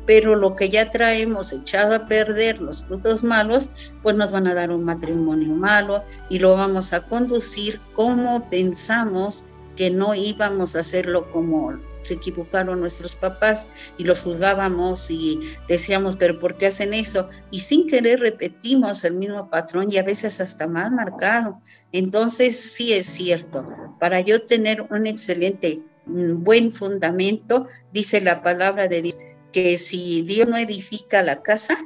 pero 0.05 0.35
lo 0.35 0.55
que 0.55 0.69
ya 0.69 0.91
traemos 0.91 1.53
echado 1.53 1.95
a 1.95 2.07
perder, 2.07 2.61
los 2.61 2.85
frutos 2.85 3.23
malos, 3.23 3.69
pues 4.03 4.15
nos 4.15 4.31
van 4.31 4.47
a 4.47 4.53
dar 4.53 4.69
un 4.69 4.83
matrimonio 4.83 5.53
malo 5.53 6.03
y 6.29 6.39
lo 6.39 6.55
vamos 6.55 6.93
a 6.93 7.01
conducir 7.01 7.79
como 7.95 8.47
pensamos 8.49 9.45
que 9.77 9.89
no 9.89 10.13
íbamos 10.13 10.75
a 10.75 10.81
hacerlo 10.81 11.31
como 11.31 11.73
se 12.05 12.15
equivocaron 12.15 12.79
nuestros 12.79 13.15
papás 13.15 13.67
y 13.97 14.03
los 14.03 14.21
juzgábamos 14.21 15.09
y 15.09 15.39
decíamos, 15.67 16.15
pero 16.15 16.39
¿por 16.39 16.57
qué 16.57 16.67
hacen 16.67 16.93
eso? 16.93 17.29
Y 17.51 17.59
sin 17.59 17.87
querer 17.87 18.19
repetimos 18.19 19.03
el 19.03 19.15
mismo 19.15 19.49
patrón 19.49 19.87
y 19.91 19.97
a 19.97 20.03
veces 20.03 20.41
hasta 20.41 20.67
más 20.67 20.91
marcado. 20.91 21.61
Entonces 21.91 22.59
sí 22.59 22.93
es 22.93 23.05
cierto, 23.05 23.67
para 23.99 24.21
yo 24.21 24.45
tener 24.45 24.81
un 24.81 25.07
excelente, 25.07 25.81
buen 26.05 26.71
fundamento, 26.71 27.67
dice 27.91 28.21
la 28.21 28.43
palabra 28.43 28.87
de 28.87 29.01
Dios, 29.01 29.17
que 29.51 29.77
si 29.77 30.21
Dios 30.21 30.47
no 30.47 30.57
edifica 30.57 31.23
la 31.23 31.41
casa, 31.41 31.77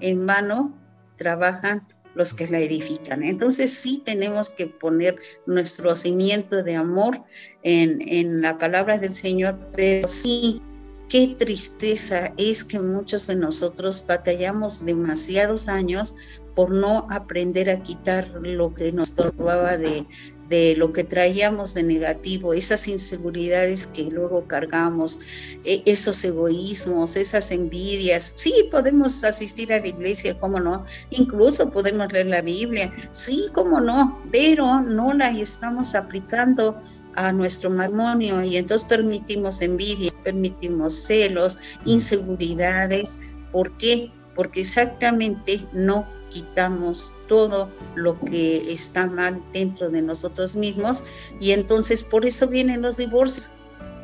en 0.00 0.26
vano 0.26 0.76
trabajan 1.16 1.86
los 2.18 2.34
que 2.34 2.48
la 2.48 2.58
edifican. 2.58 3.22
Entonces 3.22 3.72
sí 3.72 4.02
tenemos 4.04 4.50
que 4.50 4.66
poner 4.66 5.16
nuestro 5.46 5.94
cimiento 5.96 6.62
de 6.64 6.74
amor 6.74 7.22
en, 7.62 8.02
en 8.06 8.42
la 8.42 8.58
palabra 8.58 8.98
del 8.98 9.14
Señor, 9.14 9.56
pero 9.74 10.08
sí 10.08 10.60
qué 11.08 11.34
tristeza 11.38 12.34
es 12.36 12.64
que 12.64 12.80
muchos 12.80 13.28
de 13.28 13.36
nosotros 13.36 14.04
batallamos 14.06 14.84
demasiados 14.84 15.68
años 15.68 16.16
por 16.54 16.70
no 16.70 17.06
aprender 17.08 17.70
a 17.70 17.82
quitar 17.82 18.28
lo 18.42 18.74
que 18.74 18.92
nos 18.92 19.14
torbaba 19.14 19.76
de, 19.76 20.04
de 20.48 20.74
lo 20.76 20.92
que 20.92 21.04
traíamos 21.04 21.74
de 21.74 21.82
negativo, 21.82 22.54
esas 22.54 22.88
inseguridades 22.88 23.86
que 23.86 24.04
luego 24.04 24.46
cargamos, 24.46 25.20
e, 25.64 25.82
esos 25.84 26.24
egoísmos, 26.24 27.16
esas 27.16 27.50
envidias. 27.50 28.32
Sí, 28.34 28.52
podemos 28.70 29.24
asistir 29.24 29.72
a 29.72 29.78
la 29.78 29.88
iglesia, 29.88 30.38
cómo 30.38 30.58
no, 30.58 30.84
incluso 31.10 31.70
podemos 31.70 32.10
leer 32.12 32.26
la 32.26 32.40
Biblia, 32.40 32.92
sí, 33.10 33.48
cómo 33.52 33.80
no, 33.80 34.18
pero 34.32 34.80
no 34.80 35.12
la 35.12 35.30
estamos 35.30 35.94
aplicando 35.94 36.80
a 37.14 37.32
nuestro 37.32 37.68
matrimonio 37.68 38.42
y 38.44 38.56
entonces 38.56 38.86
permitimos 38.86 39.60
envidia, 39.60 40.12
permitimos 40.22 40.94
celos, 40.94 41.58
inseguridades. 41.84 43.20
¿Por 43.50 43.76
qué? 43.76 44.10
Porque 44.36 44.60
exactamente 44.60 45.60
no 45.72 46.06
quitamos 46.30 47.12
todo 47.26 47.68
lo 47.94 48.18
que 48.20 48.72
está 48.72 49.06
mal 49.06 49.42
dentro 49.52 49.90
de 49.90 50.02
nosotros 50.02 50.54
mismos 50.54 51.04
y 51.40 51.52
entonces 51.52 52.02
por 52.02 52.24
eso 52.24 52.48
vienen 52.48 52.82
los 52.82 52.96
divorcios, 52.96 53.52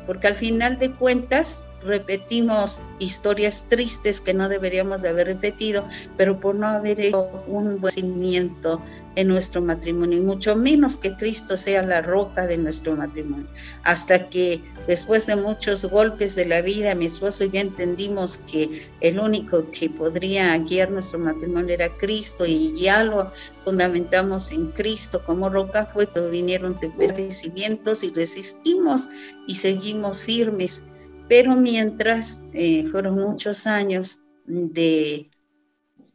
porque 0.05 0.27
al 0.27 0.35
final 0.35 0.77
de 0.77 0.91
cuentas 0.91 1.65
repetimos 1.85 2.81
historias 2.99 3.67
tristes 3.69 4.19
que 4.19 4.33
no 4.33 4.49
deberíamos 4.49 5.01
de 5.01 5.09
haber 5.09 5.27
repetido, 5.27 5.87
pero 6.17 6.39
por 6.39 6.55
no 6.55 6.67
haber 6.67 6.99
hecho 6.99 7.29
un 7.47 7.79
buen 7.79 7.93
cimiento 7.93 8.81
en 9.15 9.29
nuestro 9.29 9.61
matrimonio, 9.61 10.17
y 10.17 10.21
mucho 10.21 10.55
menos 10.55 10.97
que 10.97 11.15
Cristo 11.15 11.55
sea 11.55 11.81
la 11.83 12.01
roca 12.01 12.47
de 12.47 12.57
nuestro 12.57 12.95
matrimonio. 12.95 13.47
Hasta 13.83 14.29
que 14.29 14.61
después 14.87 15.25
de 15.25 15.37
muchos 15.37 15.85
golpes 15.85 16.35
de 16.35 16.45
la 16.45 16.61
vida, 16.61 16.95
mi 16.95 17.05
esposo 17.05 17.45
y 17.45 17.51
yo 17.51 17.61
entendimos 17.61 18.39
que 18.39 18.89
el 19.01 19.19
único 19.19 19.71
que 19.71 19.89
podría 19.89 20.57
guiar 20.57 20.91
nuestro 20.91 21.19
matrimonio 21.19 21.75
era 21.75 21.89
Cristo 21.97 22.45
y 22.45 22.73
ya 22.75 23.03
lo 23.03 23.31
fundamentamos 23.63 24.51
en 24.51 24.67
Cristo 24.71 25.23
como 25.25 25.49
roca, 25.49 25.85
fue 25.93 26.07
cuando 26.07 26.29
vinieron 26.29 26.79
tempestades 26.79 27.45
y 27.45 27.49
vientos 27.49 28.03
y 28.03 28.11
resistimos 28.11 29.07
y 29.47 29.55
seguimos 29.55 30.23
firmes. 30.23 30.83
Pero 31.27 31.55
mientras 31.55 32.43
eh, 32.53 32.87
fueron 32.91 33.15
muchos 33.15 33.65
años 33.65 34.19
de 34.45 35.29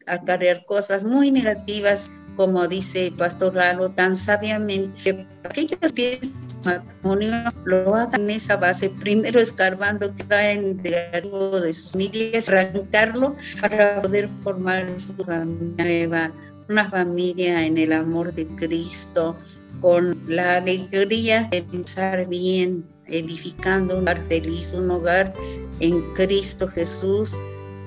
acarrear 0.06 0.64
cosas 0.66 1.04
muy 1.04 1.30
negativas, 1.30 2.10
como 2.36 2.66
dice 2.66 3.08
el 3.08 3.14
pastor 3.14 3.54
Ralo 3.54 3.90
tan 3.90 4.16
sabiamente, 4.16 5.26
aquellas 5.42 5.92
piezas 5.92 6.64
de 6.64 6.78
matrimonio 6.78 7.32
lo 7.64 7.94
hagan 7.94 8.22
en 8.22 8.30
esa 8.30 8.56
base, 8.56 8.88
primero 8.88 9.40
escarbando 9.40 10.14
que 10.14 10.24
traen 10.24 10.76
de 10.78 10.90
de 10.90 11.74
sus 11.74 11.92
familias, 11.92 12.48
arrancarlo 12.48 13.36
para 13.60 14.00
poder 14.00 14.28
formar 14.28 14.88
su 14.98 15.14
familia 15.16 15.84
nueva, 15.84 16.32
una 16.68 16.88
familia 16.88 17.64
en 17.64 17.76
el 17.76 17.92
amor 17.92 18.32
de 18.32 18.46
Cristo, 18.56 19.36
con 19.80 20.18
la 20.28 20.56
alegría 20.56 21.48
de 21.50 21.62
pensar 21.62 22.28
bien, 22.28 22.84
edificando 23.10 23.96
un 23.96 24.02
hogar 24.02 24.24
feliz, 24.28 24.74
un 24.74 24.90
hogar 24.90 25.32
en 25.80 26.02
Cristo 26.14 26.68
Jesús, 26.68 27.36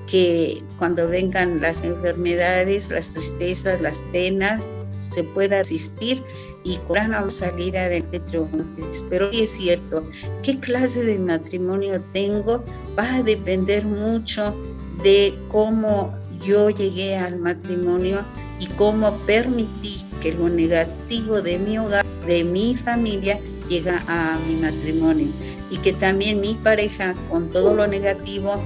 que 0.06 0.62
cuando 0.78 1.08
vengan 1.08 1.60
las 1.60 1.82
enfermedades, 1.82 2.90
las 2.90 3.12
tristezas, 3.12 3.80
las 3.80 4.02
penas, 4.12 4.68
se 4.98 5.24
pueda 5.24 5.60
asistir 5.60 6.22
y 6.64 6.78
vamos 6.88 7.42
a 7.42 7.46
salir 7.48 7.76
adelante 7.76 8.20
triunfantes. 8.20 9.04
Pero 9.10 9.30
es 9.30 9.50
cierto, 9.50 10.02
qué 10.42 10.58
clase 10.60 11.04
de 11.04 11.18
matrimonio 11.18 12.02
tengo 12.12 12.64
va 12.98 13.16
a 13.16 13.22
depender 13.22 13.84
mucho 13.84 14.54
de 15.02 15.34
cómo 15.50 16.14
yo 16.42 16.70
llegué 16.70 17.16
al 17.16 17.38
matrimonio 17.38 18.24
y 18.60 18.66
cómo 18.68 19.16
permití 19.26 20.04
que 20.20 20.32
lo 20.32 20.48
negativo 20.48 21.40
de 21.42 21.58
mi 21.58 21.78
hogar, 21.78 22.04
de 22.26 22.44
mi 22.44 22.76
familia, 22.76 23.40
llega 23.68 24.02
a 24.08 24.38
mi 24.46 24.56
matrimonio 24.56 25.28
y 25.70 25.76
que 25.78 25.92
también 25.92 26.40
mi 26.40 26.54
pareja 26.54 27.14
con 27.30 27.50
todo 27.50 27.74
lo 27.74 27.86
negativo 27.86 28.56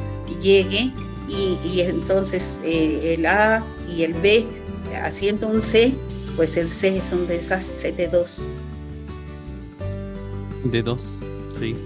llegue 0.41 0.93
y, 1.29 1.81
entonces 1.81 2.59
eh, 2.65 3.15
el 3.15 3.27
A 3.27 3.65
y 3.95 4.03
el 4.03 4.15
B 4.15 4.47
haciendo 5.03 5.49
un 5.49 5.61
C, 5.61 5.95
pues 6.37 6.57
el 6.57 6.71
C 6.71 6.97
es 6.97 7.13
un 7.13 7.27
desastre 7.27 7.93
de 7.93 8.09
dos. 8.09 8.51
De 10.65 10.83
dos, 10.83 11.05
sí. 11.59 11.77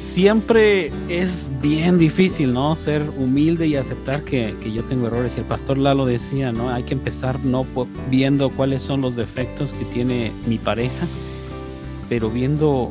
Siempre 0.00 0.90
es 1.10 1.50
bien 1.60 1.98
difícil, 1.98 2.54
¿no? 2.54 2.74
Ser 2.74 3.02
humilde 3.18 3.66
y 3.66 3.76
aceptar 3.76 4.24
que, 4.24 4.54
que 4.62 4.72
yo 4.72 4.82
tengo 4.84 5.08
errores. 5.08 5.34
Y 5.36 5.40
el 5.40 5.44
pastor 5.44 5.76
Lalo 5.76 6.06
decía, 6.06 6.52
¿no? 6.52 6.70
Hay 6.70 6.84
que 6.84 6.94
empezar 6.94 7.38
no 7.44 7.66
viendo 8.10 8.48
cuáles 8.48 8.82
son 8.82 9.02
los 9.02 9.14
defectos 9.14 9.74
que 9.74 9.84
tiene 9.84 10.32
mi 10.46 10.56
pareja, 10.56 11.06
pero 12.08 12.30
viendo 12.30 12.90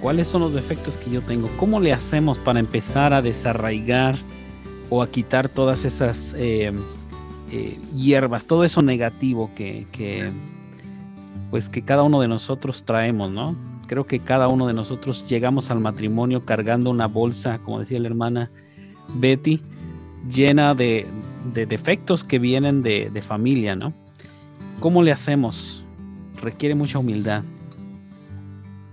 cuáles 0.00 0.28
son 0.28 0.42
los 0.42 0.52
defectos 0.52 0.96
que 0.96 1.10
yo 1.10 1.22
tengo. 1.22 1.48
¿Cómo 1.56 1.80
le 1.80 1.92
hacemos 1.92 2.38
para 2.38 2.60
empezar 2.60 3.12
a 3.12 3.22
desarraigar 3.22 4.16
o 4.88 5.02
a 5.02 5.10
quitar 5.10 5.48
todas 5.48 5.84
esas 5.84 6.34
eh, 6.36 6.72
eh, 7.52 7.78
hierbas, 7.94 8.44
todo 8.44 8.64
eso 8.64 8.80
negativo 8.80 9.50
que, 9.54 10.32
pues 11.50 11.68
que 11.68 11.82
cada 11.82 12.02
uno 12.04 12.20
de 12.20 12.28
nosotros 12.28 12.84
traemos, 12.84 13.30
¿no? 13.30 13.56
Creo 13.88 14.06
que 14.06 14.20
cada 14.20 14.46
uno 14.46 14.68
de 14.68 14.72
nosotros 14.72 15.26
llegamos 15.28 15.70
al 15.70 15.80
matrimonio 15.80 16.44
cargando 16.44 16.90
una 16.90 17.06
bolsa, 17.06 17.58
como 17.58 17.80
decía 17.80 17.98
la 17.98 18.06
hermana 18.06 18.50
Betty, 19.14 19.60
llena 20.28 20.76
de, 20.76 21.06
defectos 21.52 22.22
que 22.22 22.38
vienen 22.38 22.82
de, 22.82 23.22
familia, 23.22 23.74
¿no? 23.74 23.92
¿Cómo 24.78 25.02
le 25.02 25.10
hacemos? 25.10 25.84
Requiere 26.40 26.76
mucha 26.76 26.98
humildad. 26.98 27.42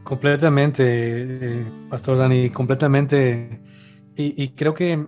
Completamente, 0.07 0.83
eh, 0.85 1.65
Pastor 1.89 2.17
Dani, 2.17 2.49
completamente. 2.49 3.59
Y, 4.15 4.47
creo 4.55 4.73
que 4.73 5.05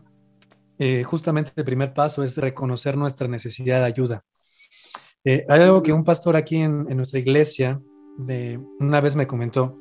eh, 0.77 1.03
justamente 1.03 1.53
el 1.55 1.63
primer 1.63 1.93
paso 1.93 2.21
es 2.21 2.35
reconocer 2.35 2.97
nuestra 2.97 3.29
necesidad 3.29 3.79
de 3.79 3.85
ayuda. 3.85 4.25
Eh, 5.23 5.45
hay 5.47 5.62
algo 5.62 5.81
que 5.81 5.93
un 5.93 6.03
pastor 6.03 6.35
aquí 6.35 6.57
en, 6.57 6.83
nuestra 6.97 7.17
iglesia 7.17 7.81
una 8.81 8.99
vez 8.99 9.15
me 9.15 9.25
comentó, 9.25 9.73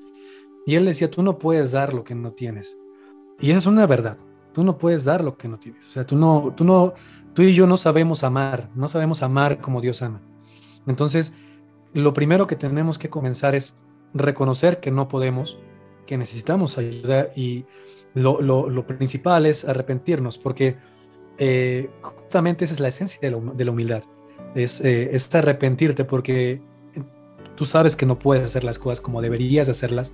y 0.65 0.77
él 0.77 0.85
decía, 0.85 1.11
tú 1.11 1.25
no 1.25 1.37
puedes 1.37 1.73
dar 1.73 1.95
lo 1.95 2.05
que 2.05 2.15
no 2.15 2.31
tienes. 2.31 2.79
Y 3.41 3.51
esa 3.51 3.59
es 3.59 3.67
una 3.67 3.89
verdad. 3.89 4.19
Tú 4.55 4.63
no 4.63 4.79
puedes 4.79 5.05
dar 5.05 5.25
lo 5.25 5.37
que 5.37 5.49
no 5.49 5.59
tienes. 5.59 5.89
O 5.89 5.91
sea, 5.91 6.07
tú 6.07 6.15
no, 6.15 6.55
tú 6.57 6.63
no, 6.63 6.95
tú 7.35 7.43
y 7.43 7.55
yo 7.55 7.67
no 7.67 7.77
sabemos 7.77 8.23
amar, 8.23 8.71
no 8.77 8.87
sabemos 8.87 9.25
amar 9.25 9.61
como 9.61 9.81
Dios 9.81 10.01
ama. 10.01 10.23
Entonces, 10.87 11.33
lo 11.93 12.15
primero 12.15 12.47
que 12.47 12.55
tenemos 12.55 13.01
que 13.01 13.11
comenzar 13.11 13.57
es 13.57 13.75
reconocer 14.15 14.81
que 14.81 14.91
no 14.91 15.09
podemos, 15.09 15.59
que 16.07 16.17
necesitamos 16.17 16.79
ayuda 16.79 17.31
y 17.37 17.65
lo, 18.15 18.41
lo, 18.41 18.87
principal 18.87 19.47
es 19.47 19.65
arrepentirnos, 19.65 20.39
porque 20.39 20.77
eh, 21.39 21.91
justamente 22.01 22.65
esa 22.65 22.75
es 22.75 22.81
la 22.81 22.89
esencia 22.89 23.21
de, 23.21 23.41
de 23.55 23.65
la 23.65 23.71
humildad, 23.71 24.03
es, 24.55 24.81
eh, 24.81 25.17
arrepentirte 25.33 26.05
porque 26.05 26.61
tú 27.57 27.65
sabes 27.65 27.97
que 27.97 28.07
no 28.07 28.19
puedes 28.19 28.47
hacer 28.47 28.65
las 28.65 28.79
cosas 28.79 29.01
como 29.01 29.21
deberías 29.21 29.69
hacerlas. 29.69 30.13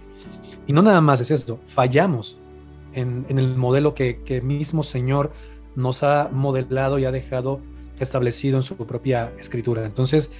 Y 0.66 0.72
no 0.72 0.82
nada 0.82 1.00
más 1.00 1.20
es 1.20 1.30
eso, 1.30 1.60
fallamos 1.68 2.38
en, 2.94 3.26
el 3.28 3.56
modelo 3.56 3.94
que, 3.94 4.22
que 4.22 4.40
mismo 4.40 4.82
Señor 4.82 5.32
nos 5.76 6.02
ha 6.02 6.28
modelado 6.32 6.98
y 6.98 7.04
ha 7.04 7.12
dejado 7.12 7.60
establecido 8.00 8.56
en 8.56 8.62
su 8.62 8.76
propia 8.76 9.32
escritura. 9.38 9.84
Entonces, 9.84 10.30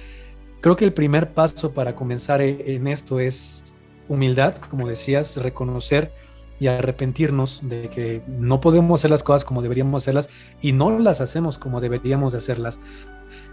creo 0.65 0.75
que 0.75 0.85
el 0.85 0.93
primer 0.93 1.31
paso 1.31 1.73
para 1.73 1.93
comenzar 1.93 2.41
e, 2.41 2.73
en 2.73 2.87
esto 2.87 3.19
es 3.19 3.75
humildad, 4.09 4.55
como 4.55 4.87
decías, 4.87 5.37
reconocer 5.37 6.11
y 6.59 6.65
arrepentirnos 6.65 7.69
de 7.69 7.87
que 7.89 8.23
no 8.27 8.61
podemos 8.61 8.99
hacer 8.99 9.11
las 9.11 9.23
cosas 9.23 9.45
como 9.45 9.61
deberíamos 9.61 10.01
hacerlas 10.01 10.27
y 10.63 10.71
no 10.71 10.97
las 10.97 11.21
hacemos 11.21 11.59
como 11.59 11.81
deberíamos 11.81 12.33
hacerlas. 12.33 12.79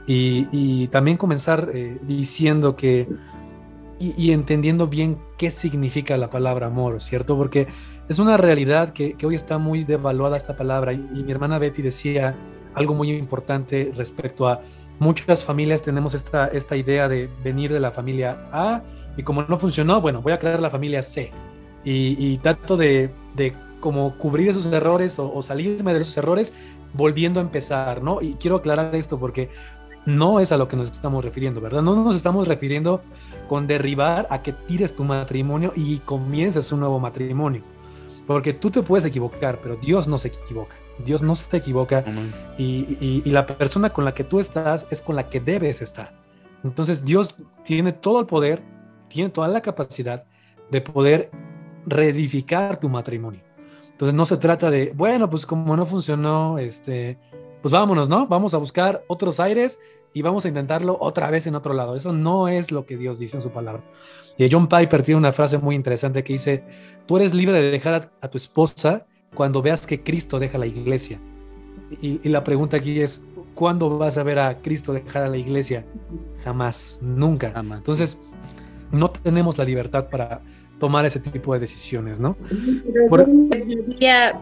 Y, 0.06 0.86
también 0.86 1.18
comenzar 1.18 1.70
eh, 1.74 1.98
diciendo 2.00 2.76
que 2.76 3.06
y, 4.00 4.32
entendiendo 4.32 4.86
bien 4.86 5.18
qué 5.36 5.50
significa 5.50 6.16
la 6.16 6.30
palabra 6.30 6.68
amor, 6.68 7.02
¿cierto? 7.02 7.36
Porque 7.36 7.68
es 8.08 8.18
una 8.20 8.38
realidad 8.38 8.94
que, 8.94 9.18
hoy 9.22 9.34
está 9.34 9.58
muy 9.58 9.84
devaluada 9.84 10.38
esta 10.38 10.56
palabra 10.56 10.94
y, 10.94 10.96
mi 10.98 11.30
hermana 11.30 11.58
Betty 11.58 11.82
decía 11.82 12.34
algo 12.72 12.94
muy 12.94 13.10
importante 13.10 13.92
respecto 13.94 14.48
a 14.48 14.62
muchas 14.98 15.44
familias 15.44 15.82
tenemos 15.82 16.14
esta, 16.14 16.48
esta 16.48 16.76
idea 16.76 17.08
de 17.08 17.28
venir 17.42 17.72
de 17.72 17.80
la 17.80 17.90
familia 17.90 18.48
A 18.52 18.82
y 19.16 19.22
como 19.22 19.42
no 19.42 19.58
funcionó, 19.58 20.00
bueno, 20.00 20.22
voy 20.22 20.32
a 20.32 20.38
crear 20.38 20.60
la 20.60 20.70
familia 20.70 21.02
C 21.02 21.30
y, 21.84 22.36
trato 22.38 22.76
de, 22.76 23.10
de 23.34 23.52
como 23.80 24.16
cubrir 24.16 24.48
esos 24.48 24.72
errores 24.72 25.18
o, 25.18 25.32
o, 25.34 25.42
salirme 25.42 25.92
de 25.92 26.00
esos 26.00 26.16
errores 26.16 26.54
volviendo 26.94 27.40
a 27.40 27.42
empezar, 27.42 28.02
¿no? 28.02 28.22
Y 28.22 28.34
quiero 28.34 28.56
aclarar 28.56 28.94
esto 28.94 29.18
porque 29.18 29.48
no 30.06 30.40
es 30.40 30.52
a 30.52 30.56
lo 30.56 30.68
que 30.68 30.76
nos 30.76 30.90
estamos 30.90 31.24
refiriendo, 31.24 31.60
¿verdad? 31.60 31.82
No 31.82 31.94
nos 31.96 32.16
estamos 32.16 32.48
refiriendo 32.48 33.02
con 33.48 33.66
derribar 33.66 34.26
a 34.30 34.42
que 34.42 34.52
tires 34.52 34.94
tu 34.94 35.04
matrimonio 35.04 35.72
y 35.76 35.98
comiences 35.98 36.72
un 36.72 36.80
nuevo 36.80 36.98
matrimonio. 36.98 37.62
Porque 38.26 38.52
tú 38.52 38.70
te 38.70 38.82
puedes 38.82 39.04
equivocar, 39.04 39.58
pero 39.62 39.76
Dios 39.76 40.06
no 40.06 40.18
se 40.18 40.28
equivoca. 40.28 40.74
Dios 41.02 41.22
no 41.22 41.34
se 41.34 41.56
equivoca 41.56 42.04
y, 42.58 43.22
la 43.30 43.46
persona 43.46 43.90
con 43.90 44.04
la 44.04 44.14
que 44.14 44.24
tú 44.24 44.40
estás 44.40 44.86
es 44.90 45.00
con 45.00 45.16
la 45.16 45.28
que 45.28 45.40
debes 45.40 45.82
estar. 45.82 46.12
Entonces 46.64 47.04
Dios 47.04 47.34
tiene 47.64 47.92
todo 47.92 48.20
el 48.20 48.26
poder, 48.26 48.62
tiene 49.08 49.30
toda 49.30 49.48
la 49.48 49.60
capacidad 49.60 50.24
de 50.70 50.80
poder 50.80 51.30
reedificar 51.86 52.78
tu 52.78 52.88
matrimonio. 52.88 53.42
Entonces 53.90 54.14
no 54.14 54.24
se 54.24 54.36
trata 54.36 54.70
de, 54.70 54.92
bueno, 54.94 55.28
pues 55.28 55.44
como 55.44 55.76
no 55.76 55.84
funcionó, 55.86 56.58
este, 56.58 57.18
pues 57.60 57.72
vámonos, 57.72 58.08
¿no? 58.08 58.26
Vamos 58.26 58.54
a 58.54 58.58
buscar 58.58 59.04
otros 59.06 59.38
aires 59.38 59.78
y 60.14 60.22
vamos 60.22 60.44
a 60.44 60.48
intentarlo 60.48 60.96
otra 61.00 61.30
vez 61.30 61.46
en 61.46 61.54
otro 61.54 61.74
lado. 61.74 61.96
Eso 61.96 62.12
no 62.12 62.48
es 62.48 62.70
lo 62.70 62.84
que 62.84 62.96
Dios 62.96 63.18
dice 63.18 63.36
en 63.36 63.42
su 63.42 63.50
palabra. 63.50 63.82
Y 64.36 64.48
John 64.50 64.68
Piper 64.68 65.02
tiene 65.02 65.18
una 65.18 65.32
frase 65.32 65.58
muy 65.58 65.74
interesante 65.74 66.22
que 66.22 66.34
dice, 66.34 66.64
tú 67.06 67.16
eres 67.16 67.34
libre 67.34 67.60
de 67.60 67.70
dejar 67.70 68.10
a, 68.20 68.28
tu 68.28 68.36
esposa 68.36 69.06
cuando 69.34 69.62
veas 69.62 69.86
que 69.86 70.02
Cristo 70.02 70.38
deja 70.38 70.58
la 70.58 70.66
iglesia. 70.66 71.18
Y, 72.00 72.26
la 72.28 72.42
pregunta 72.42 72.78
aquí 72.78 73.00
es, 73.00 73.22
¿cuándo 73.54 73.98
vas 73.98 74.16
a 74.16 74.22
ver 74.22 74.38
a 74.38 74.56
Cristo 74.58 74.92
dejar 74.92 75.24
a 75.24 75.28
la 75.28 75.36
iglesia? 75.36 75.84
Jamás, 76.42 76.98
nunca. 77.02 77.50
Jamás. 77.52 77.80
Entonces, 77.80 78.16
no 78.90 79.10
tenemos 79.10 79.58
la 79.58 79.64
libertad 79.64 80.08
para 80.08 80.40
tomar 80.78 81.06
ese 81.06 81.20
tipo 81.20 81.54
de 81.54 81.60
decisiones, 81.60 82.18
¿no? 82.18 82.36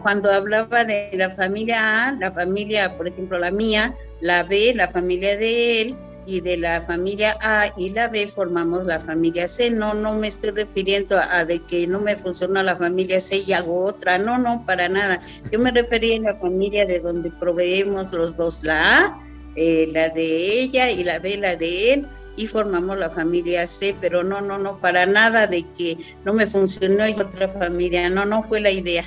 Cuando 0.01 0.31
hablaba 0.31 0.85
de 0.85 1.11
la 1.13 1.29
familia 1.35 2.07
A, 2.07 2.11
la 2.13 2.31
familia, 2.31 2.97
por 2.97 3.07
ejemplo, 3.07 3.37
la 3.37 3.51
mía, 3.51 3.93
la 4.21 4.43
B, 4.43 4.73
la 4.75 4.87
familia 4.87 5.37
de 5.37 5.81
él, 5.81 5.95
y 6.25 6.41
de 6.41 6.57
la 6.57 6.81
familia 6.81 7.37
A 7.41 7.65
y 7.77 7.89
la 7.89 8.07
B 8.07 8.27
formamos 8.27 8.85
la 8.85 8.99
familia 8.99 9.47
C. 9.47 9.71
No, 9.71 9.93
no 9.93 10.13
me 10.15 10.27
estoy 10.27 10.51
refiriendo 10.51 11.17
a, 11.17 11.45
de 11.45 11.59
que 11.59 11.87
no 11.87 11.99
me 11.99 12.15
funciona 12.15 12.63
la 12.63 12.75
familia 12.75 13.19
C 13.19 13.43
y 13.45 13.53
hago 13.53 13.85
otra. 13.85 14.17
No, 14.17 14.37
no, 14.37 14.65
para 14.65 14.89
nada. 14.89 15.21
Yo 15.51 15.59
me 15.59 15.71
refería 15.71 16.17
a 16.17 16.33
la 16.33 16.39
familia 16.39 16.85
de 16.85 16.99
donde 16.99 17.31
proveemos 17.31 18.13
los 18.13 18.37
dos, 18.37 18.63
la 18.63 19.05
A, 19.05 19.23
eh, 19.55 19.89
la 19.91 20.09
de 20.09 20.61
ella 20.61 20.91
y 20.91 21.03
la 21.03 21.19
B, 21.19 21.37
la 21.37 21.55
de 21.55 21.93
él 21.93 22.07
y 22.37 22.47
formamos 22.47 22.97
la 22.97 23.09
familia 23.09 23.67
C, 23.67 23.95
pero 23.99 24.23
no, 24.23 24.41
no, 24.41 24.57
no, 24.57 24.79
para 24.79 25.05
nada 25.05 25.47
de 25.47 25.63
que 25.77 25.97
no 26.23 26.33
me 26.33 26.47
funcionó 26.47 27.07
y 27.07 27.13
otra 27.13 27.49
familia, 27.49 28.09
no, 28.09 28.25
no 28.25 28.43
fue 28.43 28.61
la 28.61 28.71
idea. 28.71 29.03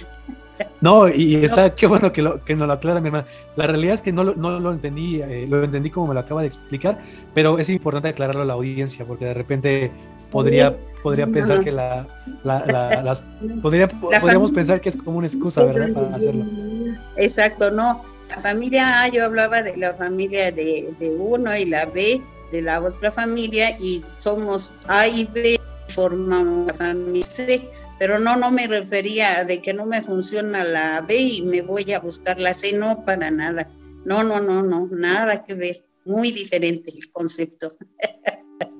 No, 0.84 1.08
y 1.08 1.36
está, 1.36 1.74
qué 1.74 1.86
bueno 1.86 2.12
que, 2.12 2.20
lo, 2.20 2.44
que 2.44 2.54
nos 2.54 2.66
lo 2.66 2.74
aclara 2.74 3.00
mi 3.00 3.06
hermana. 3.06 3.24
La 3.56 3.66
realidad 3.66 3.94
es 3.94 4.02
que 4.02 4.12
no, 4.12 4.22
no 4.22 4.60
lo 4.60 4.70
entendí, 4.70 5.22
eh, 5.22 5.46
lo 5.48 5.64
entendí 5.64 5.88
como 5.88 6.08
me 6.08 6.14
lo 6.14 6.20
acaba 6.20 6.42
de 6.42 6.48
explicar, 6.48 6.98
pero 7.32 7.58
es 7.58 7.70
importante 7.70 8.08
aclararlo 8.08 8.42
a 8.42 8.44
la 8.44 8.52
audiencia, 8.52 9.06
porque 9.06 9.24
de 9.24 9.32
repente 9.32 9.90
podría, 10.30 10.76
podría 11.02 11.26
pensar 11.26 11.64
que 11.64 11.72
la, 11.72 12.06
las, 12.42 13.24
podría, 13.62 13.88
podríamos 13.88 14.52
pensar 14.52 14.82
que 14.82 14.90
es 14.90 14.96
como 14.96 15.16
una 15.16 15.26
excusa, 15.26 15.62
¿verdad? 15.64 15.90
Para 15.94 16.16
hacerlo. 16.16 16.44
Exacto, 17.16 17.70
no. 17.70 18.04
La 18.28 18.38
familia 18.38 19.04
A, 19.04 19.08
yo 19.08 19.24
hablaba 19.24 19.62
de 19.62 19.78
la 19.78 19.94
familia 19.94 20.52
de, 20.52 20.92
de 20.98 21.10
uno 21.18 21.56
y 21.56 21.64
la 21.64 21.86
B, 21.86 22.20
de 22.52 22.60
la 22.60 22.82
otra 22.82 23.10
familia 23.10 23.74
y 23.80 24.04
somos 24.18 24.74
A 24.88 25.08
y 25.08 25.24
B, 25.32 25.58
formamos 25.88 26.66
la 26.66 26.74
familia 26.74 27.24
C, 27.24 27.70
pero 27.98 28.18
no, 28.18 28.36
no 28.36 28.50
me 28.50 28.66
refería 28.66 29.40
a 29.40 29.44
de 29.44 29.60
que 29.60 29.72
no 29.72 29.86
me 29.86 30.02
funciona 30.02 30.64
la 30.64 31.00
B 31.00 31.16
y 31.16 31.42
me 31.42 31.62
voy 31.62 31.92
a 31.92 32.00
buscar 32.00 32.40
la 32.40 32.54
C, 32.54 32.76
no, 32.76 33.04
para 33.04 33.30
nada. 33.30 33.68
No, 34.04 34.22
no, 34.22 34.40
no, 34.40 34.62
no, 34.62 34.88
nada 34.90 35.44
que 35.44 35.54
ver. 35.54 35.84
Muy 36.04 36.32
diferente 36.32 36.92
el 36.94 37.10
concepto. 37.10 37.76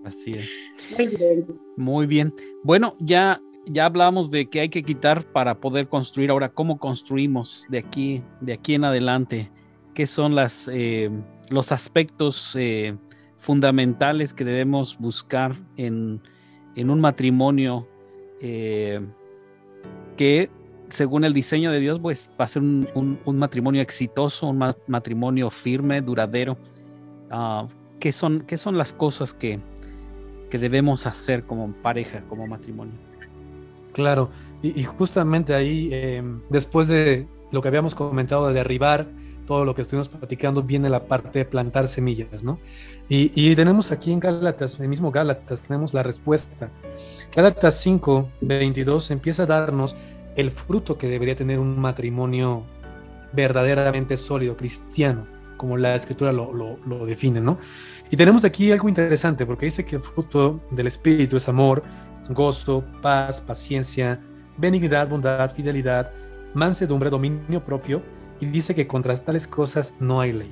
Así 0.04 0.34
es. 0.34 0.50
Muy 0.96 1.06
bien. 1.06 1.46
Muy 1.76 2.06
bien. 2.06 2.34
Bueno, 2.62 2.94
ya, 3.00 3.40
ya 3.66 3.86
hablamos 3.86 4.30
de 4.30 4.50
que 4.50 4.60
hay 4.60 4.68
que 4.68 4.82
quitar 4.82 5.24
para 5.24 5.60
poder 5.60 5.88
construir. 5.88 6.30
Ahora, 6.30 6.50
¿cómo 6.50 6.78
construimos 6.78 7.64
de 7.70 7.78
aquí, 7.78 8.22
de 8.40 8.52
aquí 8.52 8.74
en 8.74 8.84
adelante? 8.84 9.50
¿Qué 9.94 10.06
son 10.06 10.34
las, 10.34 10.68
eh, 10.70 11.10
los 11.48 11.72
aspectos 11.72 12.54
eh, 12.56 12.94
fundamentales 13.38 14.32
que 14.32 14.44
debemos 14.44 14.98
buscar 14.98 15.56
en, 15.76 16.22
un 16.76 17.00
matrimonio 17.00 17.86
eh, 18.40 19.00
que 20.16 20.50
según 20.90 21.24
el 21.24 21.34
diseño 21.34 21.72
de 21.72 21.80
Dios, 21.80 21.98
pues 22.00 22.30
va 22.38 22.44
a 22.44 22.48
ser 22.48 22.62
un, 22.62 23.18
matrimonio 23.26 23.82
exitoso, 23.82 24.48
un 24.48 24.74
matrimonio 24.86 25.50
firme, 25.50 26.00
duradero. 26.00 26.56
Ah, 27.30 27.66
¿qué, 27.98 28.12
son, 28.12 28.44
¿Qué 28.46 28.56
son 28.56 28.78
las 28.78 28.92
cosas 28.92 29.34
que, 29.34 29.58
que 30.50 30.58
debemos 30.58 31.06
hacer 31.06 31.44
como 31.44 31.72
pareja, 31.72 32.22
como 32.28 32.46
matrimonio? 32.46 32.94
Claro, 33.92 34.30
y, 34.62 34.82
justamente 34.84 35.54
ahí, 35.54 35.88
eh, 35.92 36.22
después 36.48 36.88
de 36.88 37.26
lo 37.54 37.62
que 37.62 37.68
habíamos 37.68 37.94
comentado 37.94 38.48
de 38.48 38.54
derribar 38.54 39.06
todo 39.46 39.64
lo 39.64 39.74
que 39.74 39.82
estuvimos 39.82 40.08
platicando, 40.08 40.62
viene 40.62 40.88
la 40.88 41.04
parte 41.04 41.40
de 41.40 41.44
plantar 41.44 41.86
semillas, 41.88 42.42
¿no? 42.42 42.58
Y, 43.08 43.54
tenemos 43.54 43.92
aquí 43.92 44.12
en 44.12 44.20
Gálatas, 44.20 44.80
el 44.80 44.88
mismo 44.88 45.10
Gálatas, 45.10 45.60
tenemos 45.60 45.92
la 45.92 46.02
respuesta. 46.02 46.70
Gálatas 47.34 47.78
5, 47.80 48.30
22 48.40 49.10
empieza 49.10 49.42
a 49.42 49.46
darnos 49.46 49.94
el 50.36 50.50
fruto 50.50 50.96
que 50.96 51.08
debería 51.08 51.36
tener 51.36 51.58
un 51.58 51.78
matrimonio 51.78 52.64
verdaderamente 53.32 54.16
sólido, 54.16 54.56
cristiano, 54.56 55.26
como 55.58 55.76
la 55.76 55.94
escritura 55.94 56.32
lo, 56.32 57.06
define, 57.06 57.40
¿no? 57.40 57.58
Y 58.10 58.16
tenemos 58.16 58.44
aquí 58.44 58.72
algo 58.72 58.88
interesante, 58.88 59.44
porque 59.44 59.66
dice 59.66 59.84
que 59.84 59.96
el 59.96 60.02
fruto 60.02 60.60
del 60.70 60.86
Espíritu 60.86 61.36
es 61.36 61.48
amor, 61.48 61.82
gozo, 62.30 62.84
paz, 63.02 63.40
paciencia, 63.40 64.18
benignidad, 64.56 65.08
bondad, 65.08 65.54
fidelidad, 65.54 66.10
mansedumbre, 66.54 67.10
dominio 67.10 67.64
propio, 67.64 68.02
y 68.40 68.46
dice 68.46 68.74
que 68.74 68.86
contra 68.86 69.16
tales 69.16 69.46
cosas 69.46 69.94
no 70.00 70.20
hay 70.20 70.32
ley. 70.32 70.50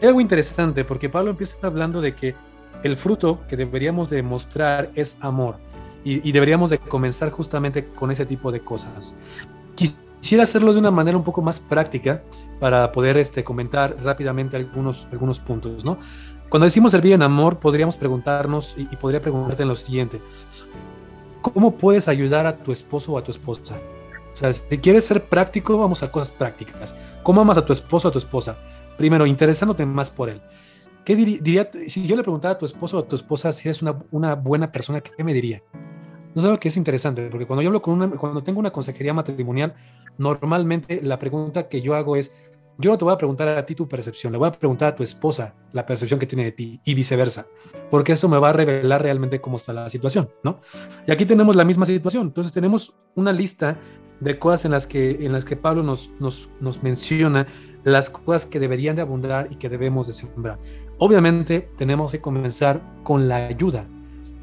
Es 0.00 0.08
algo 0.08 0.20
interesante 0.20 0.84
porque 0.84 1.08
Pablo 1.08 1.30
empieza 1.30 1.56
hablando 1.62 2.00
de 2.00 2.14
que 2.14 2.34
el 2.82 2.96
fruto 2.96 3.40
que 3.48 3.56
deberíamos 3.56 4.10
de 4.10 4.22
mostrar 4.22 4.90
es 4.94 5.16
amor 5.20 5.56
y, 6.04 6.32
deberíamos 6.32 6.68
de 6.68 6.78
comenzar 6.78 7.30
justamente 7.30 7.86
con 7.86 8.10
ese 8.10 8.26
tipo 8.26 8.52
de 8.52 8.60
cosas. 8.60 9.16
Quisiera 9.74 10.42
hacerlo 10.42 10.74
de 10.74 10.78
una 10.78 10.90
manera 10.90 11.16
un 11.16 11.24
poco 11.24 11.40
más 11.40 11.58
práctica 11.58 12.22
para 12.60 12.92
poder 12.92 13.16
este, 13.16 13.42
comentar 13.42 13.96
rápidamente 14.02 14.56
algunos, 14.56 15.06
algunos 15.10 15.40
puntos, 15.40 15.82
¿no? 15.82 15.96
Cuando 16.50 16.64
decimos 16.64 16.92
servir 16.92 17.14
en 17.14 17.22
amor, 17.22 17.58
podríamos 17.58 17.96
preguntarnos 17.96 18.74
y, 18.76 18.82
y 18.82 18.96
podría 18.96 19.22
preguntarte 19.22 19.62
en 19.62 19.68
lo 19.68 19.76
siguiente. 19.76 20.20
¿Cómo 21.40 21.74
puedes 21.74 22.06
ayudar 22.06 22.46
a 22.46 22.58
tu 22.58 22.70
esposo 22.70 23.12
o 23.12 23.18
a 23.18 23.24
tu 23.24 23.30
esposa? 23.30 23.74
O 24.34 24.36
sea, 24.36 24.52
si 24.52 24.78
quieres 24.78 25.04
ser 25.04 25.24
práctico, 25.24 25.78
vamos 25.78 26.02
a 26.02 26.10
cosas 26.10 26.30
prácticas. 26.30 26.94
¿Cómo 27.22 27.40
amas 27.40 27.56
a 27.56 27.64
tu 27.64 27.72
esposo 27.72 28.08
o 28.08 28.10
a 28.10 28.12
tu 28.12 28.18
esposa? 28.18 28.56
Primero, 28.98 29.26
interesándote 29.26 29.86
más 29.86 30.10
por 30.10 30.28
él. 30.28 30.42
¿Qué 31.04 31.14
diría, 31.14 31.70
si 31.86 32.06
yo 32.06 32.16
le 32.16 32.22
preguntara 32.22 32.54
a 32.54 32.58
tu 32.58 32.64
esposo 32.64 32.98
o 32.98 33.00
a 33.00 33.08
tu 33.08 33.14
esposa 33.14 33.52
si 33.52 33.68
eres 33.68 33.82
una, 33.82 33.98
una 34.10 34.34
buena 34.34 34.72
persona, 34.72 35.00
¿qué 35.00 35.22
me 35.22 35.34
diría? 35.34 35.62
No 36.34 36.42
sé 36.42 36.48
lo 36.48 36.58
que 36.58 36.68
es 36.68 36.76
interesante, 36.76 37.28
porque 37.30 37.46
cuando 37.46 37.62
yo 37.62 37.68
hablo 37.68 37.80
con 37.80 37.94
una, 37.94 38.10
cuando 38.10 38.42
tengo 38.42 38.58
una 38.58 38.72
consejería 38.72 39.14
matrimonial, 39.14 39.74
normalmente 40.18 41.00
la 41.02 41.18
pregunta 41.18 41.68
que 41.68 41.80
yo 41.80 41.94
hago 41.94 42.16
es, 42.16 42.32
yo 42.78 42.90
no 42.90 42.98
te 42.98 43.04
voy 43.04 43.14
a 43.14 43.18
preguntar 43.18 43.48
a 43.48 43.64
ti 43.64 43.74
tu 43.74 43.88
percepción, 43.88 44.32
le 44.32 44.38
voy 44.38 44.48
a 44.48 44.52
preguntar 44.52 44.92
a 44.92 44.96
tu 44.96 45.02
esposa 45.02 45.54
la 45.72 45.86
percepción 45.86 46.18
que 46.18 46.26
tiene 46.26 46.44
de 46.44 46.52
ti 46.52 46.80
y 46.84 46.94
viceversa, 46.94 47.46
porque 47.90 48.12
eso 48.12 48.28
me 48.28 48.38
va 48.38 48.50
a 48.50 48.52
revelar 48.52 49.02
realmente 49.02 49.40
cómo 49.40 49.56
está 49.56 49.72
la 49.72 49.88
situación, 49.90 50.28
¿no? 50.42 50.60
Y 51.06 51.12
aquí 51.12 51.24
tenemos 51.24 51.56
la 51.56 51.64
misma 51.64 51.86
situación, 51.86 52.28
entonces 52.28 52.52
tenemos 52.52 52.94
una 53.14 53.32
lista 53.32 53.78
de 54.20 54.38
cosas 54.38 54.64
en 54.64 54.72
las 54.72 54.86
que, 54.86 55.24
en 55.26 55.32
las 55.32 55.44
que 55.44 55.56
Pablo 55.56 55.82
nos, 55.82 56.12
nos, 56.18 56.50
nos 56.60 56.82
menciona 56.82 57.46
las 57.84 58.10
cosas 58.10 58.46
que 58.46 58.58
deberían 58.58 58.96
de 58.96 59.02
abundar 59.02 59.48
y 59.50 59.56
que 59.56 59.68
debemos 59.68 60.06
de 60.06 60.12
sembrar. 60.12 60.58
Obviamente 60.98 61.68
tenemos 61.76 62.12
que 62.12 62.20
comenzar 62.20 62.80
con 63.02 63.28
la 63.28 63.46
ayuda. 63.46 63.86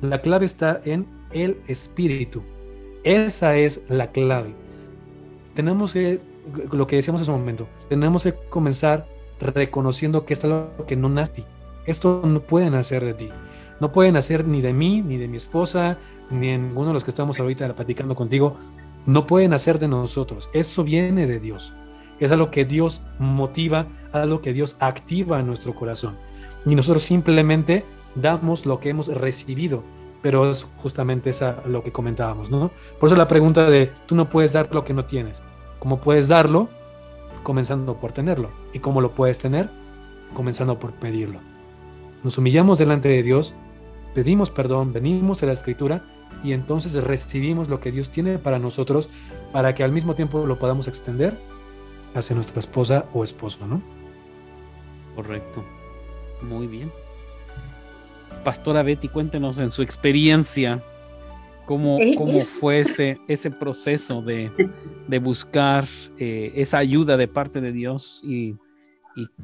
La 0.02 0.22
clave 0.22 0.46
está 0.46 0.82
en 0.86 1.08
el 1.32 1.62
espíritu. 1.68 2.44
Esa 3.04 3.58
es 3.58 3.82
la 3.90 4.12
clave. 4.12 4.54
Tenemos 5.56 5.94
que, 5.94 6.22
lo 6.72 6.88
que 6.88 6.96
decíamos 6.96 7.22
hace 7.22 7.32
un 7.32 7.40
momento, 7.40 7.68
tenemos 7.90 8.24
que 8.24 8.34
comenzar 8.34 9.08
reconociendo 9.40 10.26
que 10.26 10.34
esto 10.34 10.48
es 10.48 10.54
lo 10.78 10.86
que 10.86 10.96
no 10.96 11.10
nace. 11.10 11.44
Esto 11.86 12.22
no 12.26 12.42
pueden 12.42 12.76
hacer 12.76 13.04
de 13.04 13.14
ti. 13.14 13.30
No 13.80 13.92
pueden 13.92 14.16
hacer 14.16 14.48
ni 14.48 14.62
de 14.62 14.74
mí, 14.74 15.02
ni 15.02 15.18
de 15.18 15.28
mi 15.28 15.38
esposa, 15.38 15.98
ni 16.30 16.48
de 16.48 16.58
ninguno 16.60 16.90
de 16.90 16.94
los 16.94 17.04
que 17.04 17.10
estamos 17.10 17.40
ahorita 17.40 17.74
platicando 17.74 18.16
contigo. 18.16 18.56
No 19.08 19.26
pueden 19.26 19.54
hacer 19.54 19.80
de 19.80 19.88
nosotros. 19.88 20.50
Eso 20.54 20.84
viene 20.84 21.26
de 21.26 21.40
Dios 21.40 21.74
es 22.26 22.32
algo 22.32 22.52
que 22.52 22.66
Dios 22.66 23.02
motiva, 23.18 23.88
algo 24.14 24.42
que 24.42 24.54
Dios 24.54 24.76
activa 24.80 25.40
en 25.40 25.48
nuestro 25.48 25.74
corazón. 25.74 26.18
Y 26.66 26.76
nosotros 26.76 27.04
simplemente 27.04 27.84
damos 28.14 28.68
lo 28.68 28.80
que 28.80 28.90
hemos 28.90 29.08
recibido, 29.08 29.84
pero 30.22 30.50
es 30.50 30.64
justamente 30.78 31.32
esa 31.32 31.64
lo 31.66 31.84
que 31.84 31.92
comentábamos, 31.92 32.52
¿no? 32.52 32.70
Por 33.00 33.08
eso 33.08 33.16
la 33.16 33.28
pregunta 33.28 33.68
de 33.70 33.92
tú 34.06 34.16
no 34.16 34.30
puedes 34.30 34.54
dar 34.54 34.70
lo 34.72 34.86
que 34.86 34.94
no 34.94 35.06
tienes. 35.06 35.42
¿Cómo 35.82 36.00
puedes 36.00 36.28
darlo? 36.28 36.70
Comenzando 37.42 37.96
por 37.96 38.12
tenerlo. 38.12 38.52
¿Y 38.72 38.78
cómo 38.78 39.02
lo 39.02 39.14
puedes 39.14 39.40
tener? 39.40 39.68
Comenzando 40.36 40.78
por 40.78 40.94
pedirlo. 40.94 41.40
Nos 42.24 42.38
humillamos 42.38 42.78
delante 42.78 43.10
de 43.10 43.24
Dios, 43.24 43.56
pedimos 44.14 44.52
perdón, 44.52 44.94
venimos 44.94 45.42
a 45.42 45.48
la 45.48 45.54
escritura 45.54 46.04
y 46.44 46.54
entonces 46.54 46.94
recibimos 47.04 47.68
lo 47.68 47.80
que 47.80 47.92
Dios 47.92 48.12
tiene 48.12 48.38
para 48.38 48.60
nosotros 48.60 49.10
para 49.52 49.74
que 49.74 49.84
al 49.84 49.92
mismo 49.92 50.14
tiempo 50.14 50.46
lo 50.46 50.60
podamos 50.60 50.88
extender 50.88 51.36
hacia 52.14 52.36
nuestra 52.36 52.60
esposa 52.60 53.06
o 53.12 53.24
esposo, 53.24 53.66
¿no? 53.66 53.82
Correcto. 55.16 55.64
Muy 56.44 56.68
bien. 56.68 56.92
Pastora 58.44 58.84
Betty, 58.84 59.08
cuéntenos 59.08 59.58
en 59.58 59.72
su 59.72 59.82
experiencia 59.82 60.80
cómo, 61.66 61.98
cómo 62.18 62.40
fue 62.60 62.78
ese, 62.78 63.20
ese 63.28 63.50
proceso 63.50 64.22
de, 64.22 64.52
buscar 65.20 65.88
eh, 66.18 66.52
esa 66.56 66.78
ayuda 66.78 67.18
de 67.18 67.28
parte 67.28 67.62
de 67.62 67.72
Dios 67.72 68.22
y, 68.24 68.58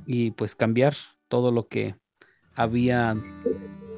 y 0.05 0.31
pues 0.31 0.55
cambiar 0.55 0.95
todo 1.27 1.51
lo 1.51 1.67
que 1.67 1.95
había 2.55 3.15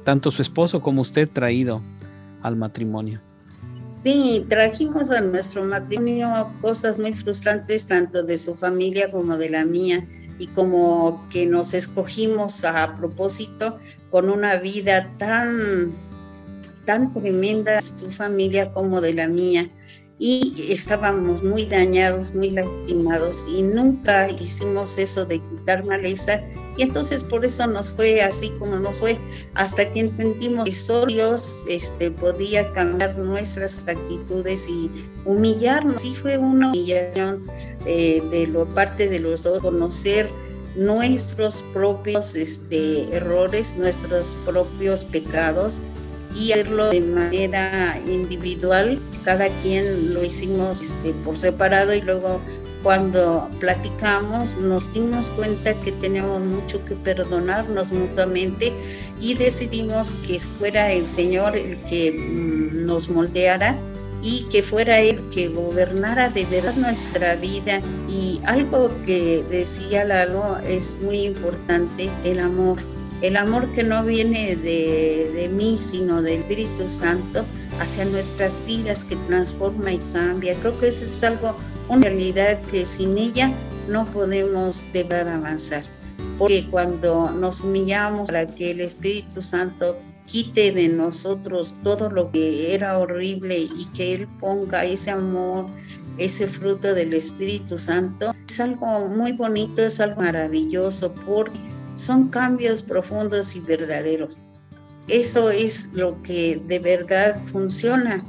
tanto 0.04 0.30
su 0.30 0.42
esposo 0.42 0.80
como 0.80 1.02
usted 1.02 1.28
traído 1.28 1.82
al 2.42 2.56
matrimonio. 2.56 3.20
Sí, 4.02 4.46
trajimos 4.48 5.10
a 5.10 5.20
nuestro 5.20 5.62
matrimonio 5.62 6.50
cosas 6.62 6.98
muy 6.98 7.12
frustrantes, 7.12 7.86
tanto 7.86 8.22
de 8.22 8.38
su 8.38 8.54
familia 8.54 9.10
como 9.10 9.36
de 9.36 9.50
la 9.50 9.64
mía, 9.66 10.08
y 10.38 10.46
como 10.46 11.26
que 11.28 11.44
nos 11.44 11.74
escogimos 11.74 12.64
a 12.64 12.96
propósito 12.96 13.78
con 14.10 14.30
una 14.30 14.56
vida 14.56 15.14
tan, 15.18 15.94
tan 16.86 17.12
tremenda, 17.12 17.82
su 17.82 18.10
familia 18.10 18.72
como 18.72 19.02
de 19.02 19.12
la 19.12 19.28
mía 19.28 19.70
y 20.22 20.52
estábamos 20.68 21.42
muy 21.42 21.64
dañados, 21.64 22.34
muy 22.34 22.50
lastimados 22.50 23.46
y 23.48 23.62
nunca 23.62 24.28
hicimos 24.28 24.98
eso 24.98 25.24
de 25.24 25.38
quitar 25.38 25.82
maleza 25.82 26.42
y 26.76 26.82
entonces 26.82 27.24
por 27.24 27.42
eso 27.42 27.66
nos 27.66 27.94
fue 27.94 28.20
así 28.20 28.50
como 28.58 28.76
nos 28.76 29.00
fue 29.00 29.18
hasta 29.54 29.90
que 29.90 30.00
entendimos 30.00 30.66
que 30.66 30.74
solo 30.74 31.06
Dios 31.06 31.64
este, 31.68 32.10
podía 32.10 32.70
cambiar 32.74 33.16
nuestras 33.18 33.82
actitudes 33.88 34.68
y 34.68 34.90
humillarnos. 35.24 36.04
Y 36.04 36.14
fue 36.14 36.36
una 36.36 36.68
humillación 36.68 37.50
eh, 37.86 38.22
de 38.30 38.46
lo 38.46 38.72
parte 38.74 39.08
de 39.08 39.20
los 39.20 39.42
dos, 39.42 39.60
conocer 39.60 40.30
nuestros 40.76 41.64
propios 41.72 42.34
este, 42.34 43.14
errores, 43.16 43.74
nuestros 43.76 44.36
propios 44.44 45.04
pecados 45.06 45.82
y 46.34 46.52
hacerlo 46.52 46.90
de 46.90 47.00
manera 47.00 48.00
individual. 48.06 49.00
Cada 49.24 49.48
quien 49.60 50.14
lo 50.14 50.22
hicimos 50.22 50.82
este, 50.82 51.12
por 51.24 51.36
separado 51.36 51.94
y 51.94 52.00
luego 52.00 52.40
cuando 52.82 53.48
platicamos 53.58 54.56
nos 54.58 54.92
dimos 54.92 55.30
cuenta 55.32 55.78
que 55.80 55.92
teníamos 55.92 56.40
mucho 56.40 56.82
que 56.86 56.96
perdonarnos 56.96 57.92
mutuamente 57.92 58.72
y 59.20 59.34
decidimos 59.34 60.14
que 60.26 60.40
fuera 60.40 60.90
el 60.90 61.06
Señor 61.06 61.56
el 61.56 61.78
que 61.84 62.12
mm, 62.12 62.86
nos 62.86 63.10
moldeara 63.10 63.78
y 64.22 64.42
que 64.50 64.62
fuera 64.62 65.00
Él 65.00 65.20
que 65.30 65.48
gobernara 65.48 66.28
de 66.28 66.44
verdad 66.46 66.74
nuestra 66.76 67.36
vida. 67.36 67.80
Y 68.08 68.40
algo 68.46 68.90
que 69.04 69.44
decía 69.50 70.04
Lalo 70.04 70.58
es 70.58 70.98
muy 71.02 71.22
importante, 71.22 72.10
el 72.24 72.40
amor 72.40 72.78
el 73.22 73.36
amor 73.36 73.70
que 73.72 73.82
no 73.82 74.04
viene 74.04 74.56
de, 74.56 75.50
mí, 75.52 75.76
sino 75.78 76.22
del 76.22 76.40
Espíritu 76.40 76.88
Santo 76.88 77.44
hacia 77.78 78.04
nuestras 78.04 78.64
vidas 78.66 79.04
que 79.04 79.16
transforma 79.16 79.92
y 79.92 79.98
cambia. 80.12 80.54
Creo 80.60 80.78
que 80.80 80.88
eso 80.88 81.04
es 81.04 81.22
algo, 81.24 81.56
una 81.88 82.04
realidad 82.04 82.60
que 82.70 82.84
sin 82.86 83.18
ella 83.18 83.52
no 83.88 84.04
podemos 84.06 84.90
de 84.92 85.04
verdad 85.04 85.34
avanzar. 85.34 85.84
Porque 86.38 86.66
cuando 86.70 87.30
nos 87.30 87.60
humillamos 87.60 88.28
para 88.28 88.46
que 88.46 88.70
el 88.70 88.80
Espíritu 88.80 89.42
Santo 89.42 89.98
quite 90.24 90.72
de 90.72 90.88
nosotros 90.88 91.74
todo 91.82 92.08
lo 92.08 92.30
que 92.30 92.72
era 92.72 92.98
horrible 92.98 93.58
y 93.58 93.84
que 93.94 94.14
Él 94.14 94.28
ponga 94.38 94.84
ese 94.84 95.10
amor, 95.10 95.66
ese 96.18 96.46
fruto 96.46 96.94
del 96.94 97.12
Espíritu 97.14 97.78
Santo, 97.78 98.34
es 98.48 98.60
algo 98.60 99.08
muy 99.08 99.32
bonito, 99.32 99.82
es 99.82 100.00
algo 100.00 100.22
maravilloso, 100.22 101.12
porque 101.26 101.58
son 102.00 102.28
cambios 102.28 102.82
profundos 102.82 103.54
y 103.54 103.60
verdaderos. 103.60 104.40
Eso 105.08 105.50
es 105.50 105.90
lo 105.92 106.22
que 106.22 106.60
de 106.66 106.78
verdad 106.78 107.44
funciona. 107.46 108.24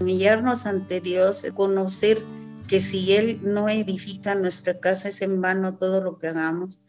Humillarnos 0.00 0.66
ante 0.66 1.00
Dios, 1.00 1.44
conocer 1.54 2.24
que 2.68 2.80
si 2.80 3.14
Él 3.14 3.40
no 3.42 3.68
edifica 3.68 4.34
nuestra 4.34 4.78
casa 4.78 5.08
es 5.08 5.22
en 5.22 5.40
vano 5.40 5.76
todo 5.76 6.00
lo 6.00 6.18
que 6.18 6.28
hagamos, 6.28 6.80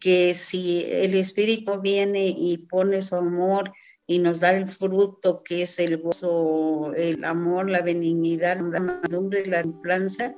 que 0.00 0.34
si 0.34 0.84
el 0.88 1.14
Espíritu 1.14 1.80
viene 1.80 2.34
y 2.36 2.58
pone 2.58 3.00
su 3.02 3.16
amor 3.16 3.72
y 4.06 4.18
nos 4.18 4.40
da 4.40 4.50
el 4.50 4.68
fruto 4.68 5.42
que 5.44 5.62
es 5.62 5.78
el 5.78 5.98
gozo, 5.98 6.92
el 6.96 7.24
amor, 7.24 7.70
la 7.70 7.82
benignidad, 7.82 8.58
la 8.60 8.80
madurez, 8.80 9.46
la 9.46 9.62
templanza, 9.62 10.34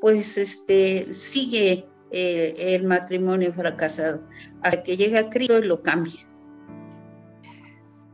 pues 0.00 0.36
este 0.36 1.12
sigue 1.14 1.86
eh, 2.10 2.74
el 2.74 2.84
matrimonio 2.84 3.52
fracasado, 3.52 4.20
hasta 4.62 4.82
que 4.82 4.96
llegue 4.96 5.18
a 5.18 5.30
Cristo 5.30 5.58
y 5.58 5.64
lo 5.64 5.82
cambie. 5.82 6.26